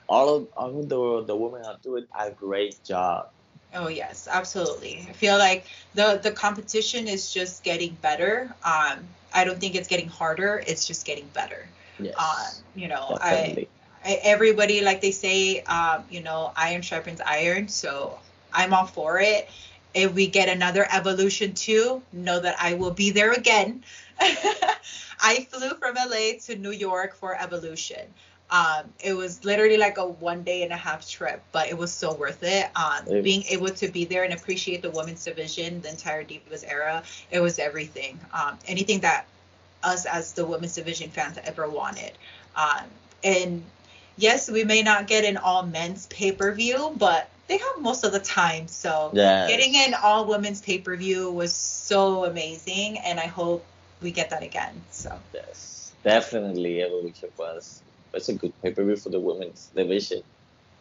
All 0.09 0.37
of 0.37 0.49
all 0.57 0.79
of 0.79 0.89
the 0.89 1.25
the 1.25 1.37
women 1.37 1.65
are 1.65 1.79
doing 1.83 2.07
a 2.19 2.31
great 2.31 2.79
job. 2.85 3.31
Oh 3.75 3.89
yes, 3.89 4.29
absolutely. 4.31 5.07
I 5.09 5.13
feel 5.13 5.39
like 5.39 5.67
the 5.95 6.21
the 6.23 6.31
competition 6.31 7.09
is 7.09 7.33
just 7.33 7.65
getting 7.65 7.97
better. 8.03 8.55
Um, 8.65 9.01
I 9.35 9.45
don't 9.45 9.59
think 9.59 9.75
it's 9.75 9.89
getting 9.89 10.09
harder. 10.09 10.63
It's 10.67 10.87
just 10.87 11.07
getting 11.07 11.27
better. 11.33 11.67
Yes. 11.99 12.15
Um, 12.19 12.65
you 12.75 12.89
know, 12.89 13.17
Definitely. 13.19 13.65
I 13.65 13.82
everybody 14.05 14.81
like 14.83 15.01
they 15.01 15.11
say 15.11 15.61
um, 15.63 16.05
you 16.11 16.23
know 16.23 16.53
iron 16.57 16.83
sharpens 16.83 17.21
iron 17.21 17.69
so 17.69 18.19
i'm 18.53 18.75
all 18.75 18.87
for 18.87 19.21
it 19.21 19.49
if 19.95 20.13
we 20.15 20.27
get 20.27 20.49
another 20.49 20.87
evolution 20.93 21.53
too 21.55 22.03
know 22.13 22.41
that 22.41 22.57
i 22.61 22.75
will 22.75 22.91
be 22.91 23.11
there 23.11 23.33
again 23.33 23.83
i 25.21 25.47
flew 25.51 25.71
from 25.71 25.95
la 25.95 26.39
to 26.41 26.57
new 26.57 26.73
york 26.73 27.15
for 27.15 27.41
evolution 27.41 28.03
um, 28.53 28.93
it 29.03 29.15
was 29.15 29.47
literally 29.47 29.79
like 29.79 29.97
a 29.97 30.07
one 30.07 30.43
day 30.43 30.63
and 30.63 30.75
a 30.75 30.77
half 30.77 31.09
trip, 31.09 31.43
but 31.53 31.69
it 31.71 31.79
was 31.79 31.91
so 31.91 32.13
worth 32.13 32.43
it. 32.43 32.69
Um, 32.77 33.23
being 33.23 33.45
able 33.45 33.71
to 33.71 33.89
be 33.89 34.05
there 34.05 34.25
and 34.25 34.35
appreciate 34.35 34.83
the 34.83 34.91
women's 34.91 35.25
division, 35.25 35.81
the 35.81 35.89
entire 35.89 36.23
Divas 36.23 36.63
era, 36.71 37.03
it 37.31 37.41
was 37.41 37.59
everything. 37.59 38.21
Um, 38.35 38.59
anything 38.69 39.01
that 39.01 39.25
us 39.83 40.05
as 40.05 40.35
the 40.35 40.45
women's 40.45 40.75
division 40.75 41.09
fans 41.09 41.39
ever 41.45 41.67
wanted. 41.67 42.13
Um, 42.55 42.85
and 43.25 43.65
yes, 44.23 44.49
we 44.49 44.63
may 44.65 44.83
not 44.83 45.07
get 45.09 45.25
an 45.25 45.37
all 45.37 45.67
men's 45.67 46.07
pay 46.07 46.33
per 46.33 46.53
view, 46.53 46.95
but 46.97 47.29
they 47.49 47.59
have 47.59 47.81
most 47.81 48.05
of 48.05 48.13
the 48.13 48.21
time. 48.21 48.69
So 48.69 49.11
yes. 49.13 49.51
getting 49.51 49.77
an 49.77 49.95
all 50.01 50.27
women's 50.27 50.63
pay 50.63 50.79
per 50.79 50.97
view 50.97 51.31
was 51.31 51.53
so 51.53 52.25
amazing, 52.25 52.99
and 52.99 53.19
I 53.19 53.27
hope 53.27 53.67
we 54.01 54.13
get 54.13 54.31
that 54.31 54.43
again. 54.43 54.81
So 54.91 55.19
yes, 55.35 55.93
definitely 56.05 56.83
Evolution 56.83 57.31
was 57.37 57.83
was 58.15 58.29
a 58.29 58.35
good 58.35 58.53
pay 58.63 58.73
per 58.73 58.85
view 58.85 58.97
for 58.97 59.11
the 59.11 59.21
women's 59.21 59.67
division, 59.75 60.23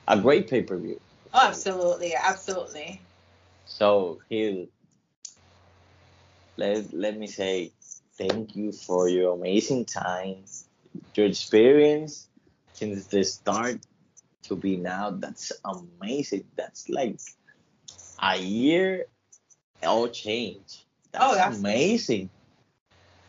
a 0.07 0.21
great 0.21 0.49
pay 0.49 0.61
per 0.61 0.77
view. 0.77 0.99
Oh, 1.33 1.47
absolutely, 1.47 2.13
absolutely. 2.15 3.01
So 3.65 4.19
here, 4.29 4.67
let 6.57 6.93
let 6.93 7.17
me 7.17 7.25
say 7.27 7.71
thank 8.17 8.55
you 8.55 8.71
for 8.71 9.09
your 9.09 9.33
amazing 9.33 9.85
time, 9.85 10.43
your 11.15 11.25
experience 11.25 12.27
since 12.81 13.05
the 13.05 13.23
start 13.23 13.77
to 14.41 14.55
be 14.55 14.75
now, 14.75 15.11
that's 15.11 15.51
amazing. 15.63 16.45
That's 16.55 16.89
like 16.89 17.19
a 18.19 18.37
year 18.37 19.05
all 19.83 20.07
change. 20.07 20.85
That's, 21.11 21.23
oh, 21.23 21.35
that's 21.35 21.59
amazing. 21.59 22.31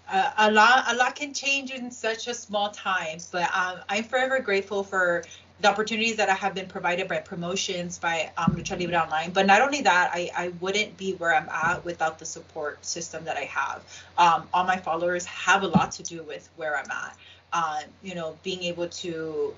Uh, 0.09 0.31
a 0.39 0.51
lot, 0.51 0.85
a 0.89 0.97
lot 0.97 1.15
can 1.15 1.35
change 1.35 1.71
in 1.71 1.91
such 1.91 2.29
a 2.29 2.35
small 2.35 2.71
time, 2.71 3.19
but 3.31 3.55
um, 3.55 3.81
I'm 3.91 4.05
forever 4.05 4.41
grateful 4.41 4.83
for 4.85 5.23
the 5.61 5.69
opportunities 5.69 6.17
that 6.17 6.31
I 6.31 6.35
have 6.35 6.55
been 6.55 6.67
provided 6.67 7.07
by 7.07 7.19
promotions 7.19 7.99
by 7.99 8.33
um, 8.39 8.57
Lucha 8.57 8.79
Libre 8.81 8.97
Online. 8.97 9.33
But 9.33 9.47
not 9.47 9.61
only 9.61 9.83
that, 9.83 10.11
I, 10.15 10.31
I 10.35 10.49
wouldn't 10.61 10.97
be 10.97 11.13
where 11.15 11.35
I'm 11.35 11.49
at 11.51 11.85
without 11.85 12.19
the 12.19 12.25
support 12.25 12.85
system 12.85 13.25
that 13.27 13.37
I 13.37 13.45
have. 13.45 14.05
Um, 14.17 14.49
all 14.55 14.65
my 14.65 14.79
followers 14.79 15.27
have 15.27 15.63
a 15.63 15.69
lot 15.69 15.93
to 15.93 16.03
do 16.03 16.23
with 16.23 16.49
where 16.57 16.75
I'm 16.77 16.91
at 16.91 17.17
uh, 17.53 17.81
you 18.03 18.15
know, 18.15 18.37
being 18.43 18.63
able 18.65 18.89
to, 18.89 19.55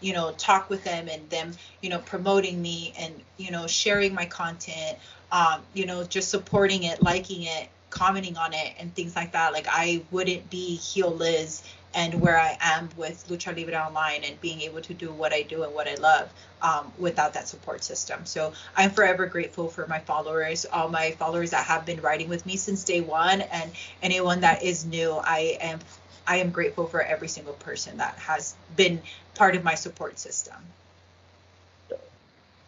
you 0.00 0.12
know, 0.12 0.32
talk 0.38 0.70
with 0.70 0.84
them 0.84 1.08
and 1.08 1.28
them, 1.30 1.52
you 1.80 1.90
know, 1.90 1.98
promoting 1.98 2.60
me 2.60 2.92
and, 2.98 3.14
you 3.36 3.50
know, 3.50 3.66
sharing 3.66 4.14
my 4.14 4.26
content, 4.26 4.98
um, 5.30 5.60
you 5.74 5.86
know, 5.86 6.04
just 6.04 6.30
supporting 6.30 6.84
it, 6.84 7.02
liking 7.02 7.42
it, 7.44 7.68
commenting 7.90 8.36
on 8.36 8.52
it 8.52 8.74
and 8.78 8.94
things 8.94 9.14
like 9.14 9.32
that. 9.32 9.52
Like 9.52 9.66
I 9.68 10.02
wouldn't 10.10 10.48
be 10.50 10.76
heel 10.76 11.10
Liz 11.10 11.62
and 11.94 12.20
where 12.20 12.38
I 12.38 12.56
am 12.60 12.88
with 12.96 13.28
Lucha 13.28 13.54
Libre 13.54 13.74
Online 13.74 14.22
and 14.24 14.40
being 14.40 14.62
able 14.62 14.80
to 14.80 14.94
do 14.94 15.12
what 15.12 15.32
I 15.32 15.42
do 15.42 15.62
and 15.62 15.74
what 15.74 15.86
I 15.88 15.94
love 15.96 16.32
um, 16.62 16.90
without 16.98 17.34
that 17.34 17.48
support 17.48 17.84
system. 17.84 18.24
So 18.24 18.52
I'm 18.76 18.90
forever 18.90 19.26
grateful 19.26 19.68
for 19.68 19.86
my 19.86 19.98
followers, 20.00 20.64
all 20.72 20.88
my 20.88 21.10
followers 21.12 21.50
that 21.50 21.66
have 21.66 21.84
been 21.84 22.00
riding 22.00 22.28
with 22.28 22.46
me 22.46 22.56
since 22.56 22.84
day 22.84 23.02
one, 23.02 23.42
and 23.42 23.70
anyone 24.02 24.40
that 24.40 24.62
is 24.62 24.86
new. 24.86 25.12
I 25.22 25.58
am 25.60 25.80
I 26.26 26.38
am 26.38 26.50
grateful 26.50 26.86
for 26.86 27.02
every 27.02 27.28
single 27.28 27.54
person 27.54 27.98
that 27.98 28.16
has 28.18 28.54
been 28.76 29.02
part 29.34 29.56
of 29.56 29.64
my 29.64 29.74
support 29.74 30.18
system. 30.18 30.56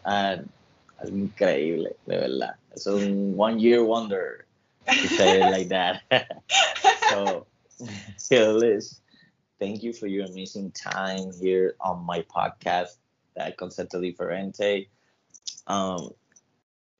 And 0.03 0.49
es 1.01 1.09
increíble, 1.09 1.95
de 2.07 2.19
verdad. 2.19 2.55
One 3.35 3.59
year 3.59 3.83
wonder 3.83 4.45
to 4.87 5.07
say 5.07 5.41
it 5.41 5.51
like 5.51 5.69
that. 5.69 6.01
so, 7.09 7.45
so 8.17 8.53
Liz, 8.53 8.99
thank 9.59 9.83
you 9.83 9.93
for 9.93 10.07
your 10.07 10.25
amazing 10.25 10.71
time 10.71 11.31
here 11.41 11.75
on 11.79 12.05
my 12.05 12.21
podcast, 12.21 12.97
that 13.35 13.57
Concepto 13.57 13.99
Diferente. 13.99 14.87
Um, 15.67 16.11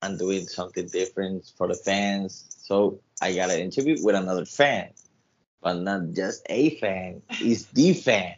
I'm 0.01 0.17
doing 0.17 0.47
something 0.47 0.87
different 0.87 1.51
for 1.57 1.67
the 1.67 1.75
fans. 1.75 2.45
So 2.49 2.99
I 3.21 3.33
got 3.33 3.51
an 3.51 3.59
interview 3.59 3.97
with 4.03 4.15
another 4.15 4.45
fan 4.45 4.89
but 5.61 5.75
not 5.79 6.11
just 6.13 6.43
a 6.49 6.77
fan, 6.79 7.21
he's 7.31 7.67
the 7.67 7.93
fan. 7.93 8.35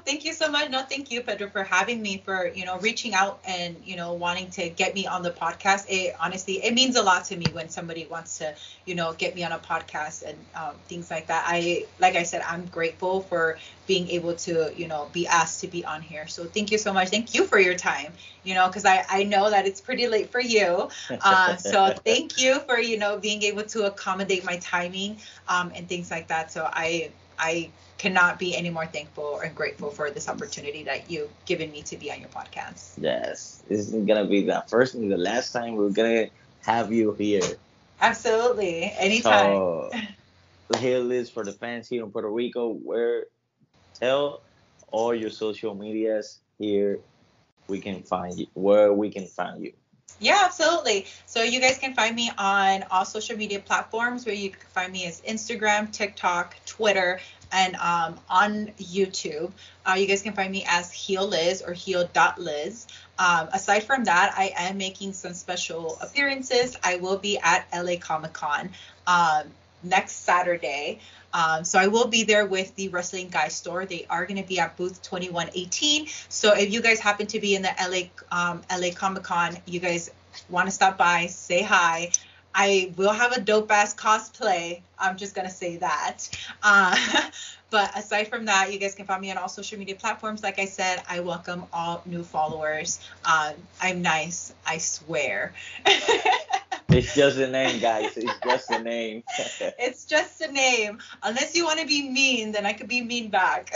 Thank 0.00 0.24
you 0.24 0.32
so 0.32 0.50
much. 0.50 0.70
No, 0.70 0.82
thank 0.82 1.10
you, 1.10 1.20
Pedro, 1.22 1.48
for 1.48 1.62
having 1.64 2.00
me, 2.02 2.22
for 2.24 2.46
you 2.46 2.64
know 2.64 2.78
reaching 2.78 3.14
out 3.14 3.40
and 3.44 3.76
you 3.84 3.96
know 3.96 4.14
wanting 4.14 4.50
to 4.50 4.68
get 4.68 4.94
me 4.94 5.06
on 5.06 5.22
the 5.22 5.30
podcast. 5.30 5.84
It 5.88 6.14
honestly, 6.20 6.54
it 6.64 6.72
means 6.74 6.96
a 6.96 7.02
lot 7.02 7.24
to 7.26 7.36
me 7.36 7.46
when 7.52 7.68
somebody 7.68 8.06
wants 8.06 8.38
to 8.38 8.54
you 8.84 8.94
know 8.94 9.12
get 9.12 9.34
me 9.34 9.44
on 9.44 9.52
a 9.52 9.58
podcast 9.58 10.22
and 10.22 10.46
um, 10.54 10.76
things 10.88 11.10
like 11.10 11.26
that. 11.28 11.44
I 11.46 11.86
like 11.98 12.16
I 12.16 12.22
said, 12.22 12.42
I'm 12.48 12.66
grateful 12.66 13.20
for 13.22 13.58
being 13.86 14.08
able 14.08 14.34
to 14.36 14.72
you 14.76 14.86
know 14.88 15.08
be 15.12 15.26
asked 15.26 15.60
to 15.60 15.68
be 15.68 15.84
on 15.84 16.02
here. 16.02 16.26
So 16.26 16.44
thank 16.44 16.70
you 16.70 16.78
so 16.78 16.92
much. 16.92 17.08
Thank 17.08 17.34
you 17.34 17.46
for 17.46 17.58
your 17.58 17.74
time. 17.74 18.14
You 18.42 18.54
know, 18.54 18.66
because 18.68 18.84
I 18.84 19.04
I 19.08 19.24
know 19.24 19.50
that 19.50 19.66
it's 19.66 19.80
pretty 19.80 20.06
late 20.08 20.30
for 20.30 20.40
you. 20.40 20.88
Uh, 21.24 21.56
so 21.56 21.92
thank 22.04 22.38
you 22.40 22.60
for 22.60 22.78
you 22.78 22.98
know 22.98 23.18
being 23.18 23.42
able 23.42 23.62
to 23.62 23.84
accommodate 23.86 24.44
my 24.44 24.56
timing 24.58 25.20
um, 25.48 25.72
and 25.74 25.88
things 25.88 26.10
like 26.10 26.28
that. 26.28 26.50
So 26.52 26.68
I 26.70 27.12
I 27.38 27.72
cannot 28.02 28.36
be 28.36 28.56
any 28.56 28.68
more 28.68 28.84
thankful 28.84 29.38
and 29.38 29.54
grateful 29.54 29.88
for 29.88 30.10
this 30.10 30.28
opportunity 30.28 30.82
that 30.82 31.08
you've 31.08 31.30
given 31.46 31.70
me 31.70 31.82
to 31.82 31.96
be 31.96 32.10
on 32.10 32.18
your 32.18 32.28
podcast. 32.30 32.94
Yes, 32.98 33.62
this 33.68 33.92
is 33.92 34.04
gonna 34.04 34.26
be 34.26 34.42
the 34.42 34.64
first 34.66 34.94
and 34.96 35.10
the 35.10 35.16
last 35.16 35.52
time 35.52 35.76
we're 35.76 35.90
gonna 35.90 36.26
have 36.66 36.92
you 36.92 37.12
here. 37.12 37.46
Absolutely, 38.00 38.92
anytime. 38.98 39.54
So, 39.54 39.90
here 40.78 41.12
is 41.12 41.30
for 41.30 41.44
the 41.44 41.52
fans 41.52 41.88
here 41.88 42.02
in 42.02 42.10
Puerto 42.10 42.28
Rico. 42.28 42.72
Where 42.72 43.26
tell 43.94 44.42
all 44.90 45.14
your 45.14 45.30
social 45.30 45.76
medias 45.76 46.40
here 46.58 46.98
we 47.68 47.78
can 47.78 48.02
find 48.02 48.36
you 48.36 48.46
where 48.54 48.92
we 48.92 49.10
can 49.10 49.26
find 49.26 49.62
you. 49.62 49.72
Yeah, 50.22 50.42
absolutely. 50.44 51.06
So 51.26 51.42
you 51.42 51.60
guys 51.60 51.78
can 51.78 51.94
find 51.94 52.14
me 52.14 52.30
on 52.38 52.84
all 52.92 53.04
social 53.04 53.36
media 53.36 53.58
platforms 53.58 54.24
where 54.24 54.36
you 54.36 54.50
can 54.50 54.60
find 54.72 54.92
me 54.92 55.04
as 55.06 55.20
Instagram, 55.22 55.90
TikTok, 55.90 56.54
Twitter, 56.64 57.18
and 57.50 57.74
um, 57.74 58.20
on 58.30 58.68
YouTube. 58.78 59.50
Uh, 59.84 59.94
you 59.94 60.06
guys 60.06 60.22
can 60.22 60.32
find 60.32 60.52
me 60.52 60.64
as 60.68 60.92
Heel 60.92 61.26
Liz 61.26 61.60
or 61.66 61.72
Heel.Liz. 61.72 62.86
Um, 63.18 63.48
aside 63.52 63.80
from 63.80 64.04
that, 64.04 64.32
I 64.36 64.52
am 64.56 64.78
making 64.78 65.12
some 65.12 65.34
special 65.34 65.98
appearances. 66.00 66.76
I 66.84 66.96
will 66.96 67.18
be 67.18 67.38
at 67.38 67.66
LA 67.74 67.96
Comic 67.98 68.32
Con 68.32 68.70
um, 69.08 69.48
next 69.82 70.24
Saturday. 70.24 71.00
Um, 71.34 71.64
so 71.64 71.78
I 71.78 71.86
will 71.86 72.08
be 72.08 72.24
there 72.24 72.46
with 72.46 72.74
the 72.76 72.88
Wrestling 72.88 73.28
Guy 73.28 73.48
store. 73.48 73.86
They 73.86 74.06
are 74.10 74.26
going 74.26 74.40
to 74.40 74.46
be 74.46 74.58
at 74.60 74.76
booth 74.76 75.00
2118. 75.02 76.06
So 76.28 76.54
if 76.54 76.72
you 76.72 76.82
guys 76.82 77.00
happen 77.00 77.26
to 77.28 77.40
be 77.40 77.54
in 77.54 77.62
the 77.62 77.70
LA 77.80 78.08
um, 78.30 78.62
LA 78.70 78.90
Comic 78.94 79.22
Con, 79.22 79.56
you 79.66 79.80
guys 79.80 80.10
want 80.50 80.66
to 80.66 80.72
stop 80.72 80.98
by, 80.98 81.26
say 81.26 81.62
hi. 81.62 82.10
I 82.54 82.92
will 82.96 83.12
have 83.12 83.32
a 83.32 83.40
dope 83.40 83.70
ass 83.70 83.94
cosplay. 83.94 84.82
I'm 84.98 85.16
just 85.16 85.34
gonna 85.34 85.50
say 85.50 85.78
that. 85.78 86.28
Uh, 86.62 86.96
but 87.70 87.96
aside 87.96 88.28
from 88.28 88.44
that, 88.44 88.72
you 88.72 88.78
guys 88.78 88.94
can 88.94 89.06
find 89.06 89.22
me 89.22 89.30
on 89.30 89.38
all 89.38 89.48
social 89.48 89.78
media 89.78 89.94
platforms. 89.94 90.42
Like 90.42 90.58
I 90.58 90.66
said, 90.66 91.02
I 91.08 91.20
welcome 91.20 91.64
all 91.72 92.02
new 92.04 92.22
followers. 92.22 93.00
Uh, 93.24 93.54
I'm 93.80 94.02
nice, 94.02 94.52
I 94.66 94.78
swear. 94.78 95.54
it's 96.92 97.14
just 97.14 97.38
a 97.38 97.48
name, 97.48 97.80
guys. 97.80 98.16
It's 98.16 98.38
just 98.44 98.70
a 98.70 98.82
name. 98.82 99.22
it's 99.78 100.04
just 100.04 100.40
a 100.40 100.50
name. 100.52 100.98
Unless 101.22 101.54
you 101.54 101.64
want 101.64 101.80
to 101.80 101.86
be 101.86 102.08
mean, 102.08 102.52
then 102.52 102.66
I 102.66 102.72
could 102.72 102.88
be 102.88 103.02
mean 103.02 103.30
back. 103.30 103.72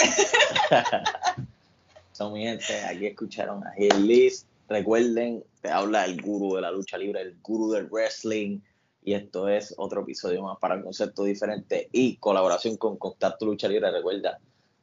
so, 2.12 2.30
mi 2.30 2.44
gente, 2.44 2.74
aquí 2.84 3.06
escucharon 3.06 3.62
a 3.64 3.96
Liz. 3.96 4.46
Recuerden, 4.68 5.44
te 5.62 5.70
habla 5.70 6.04
el 6.04 6.20
guru 6.20 6.56
de 6.56 6.62
la 6.62 6.72
lucha 6.72 6.98
libre, 6.98 7.20
el 7.20 7.36
guru 7.42 7.70
del 7.70 7.86
wrestling. 7.86 8.60
Y 9.04 9.14
esto 9.14 9.48
es 9.48 9.72
otro 9.76 10.02
episodio 10.02 10.42
más 10.42 10.58
para 10.58 10.74
un 10.74 10.82
concepto 10.82 11.22
diferente 11.22 11.88
y 11.92 12.16
colaboración 12.16 12.76
con 12.76 12.96
Contacto 12.96 13.46
Lucha 13.46 13.68
Libre. 13.68 13.92
Recuerda, 13.92 14.40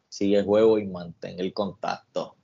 sigue 0.07 0.37
el 0.37 0.45
juego 0.45 0.79
y 0.79 0.85
mantén 0.85 1.37
el 1.39 1.51
contacto. 1.51 2.37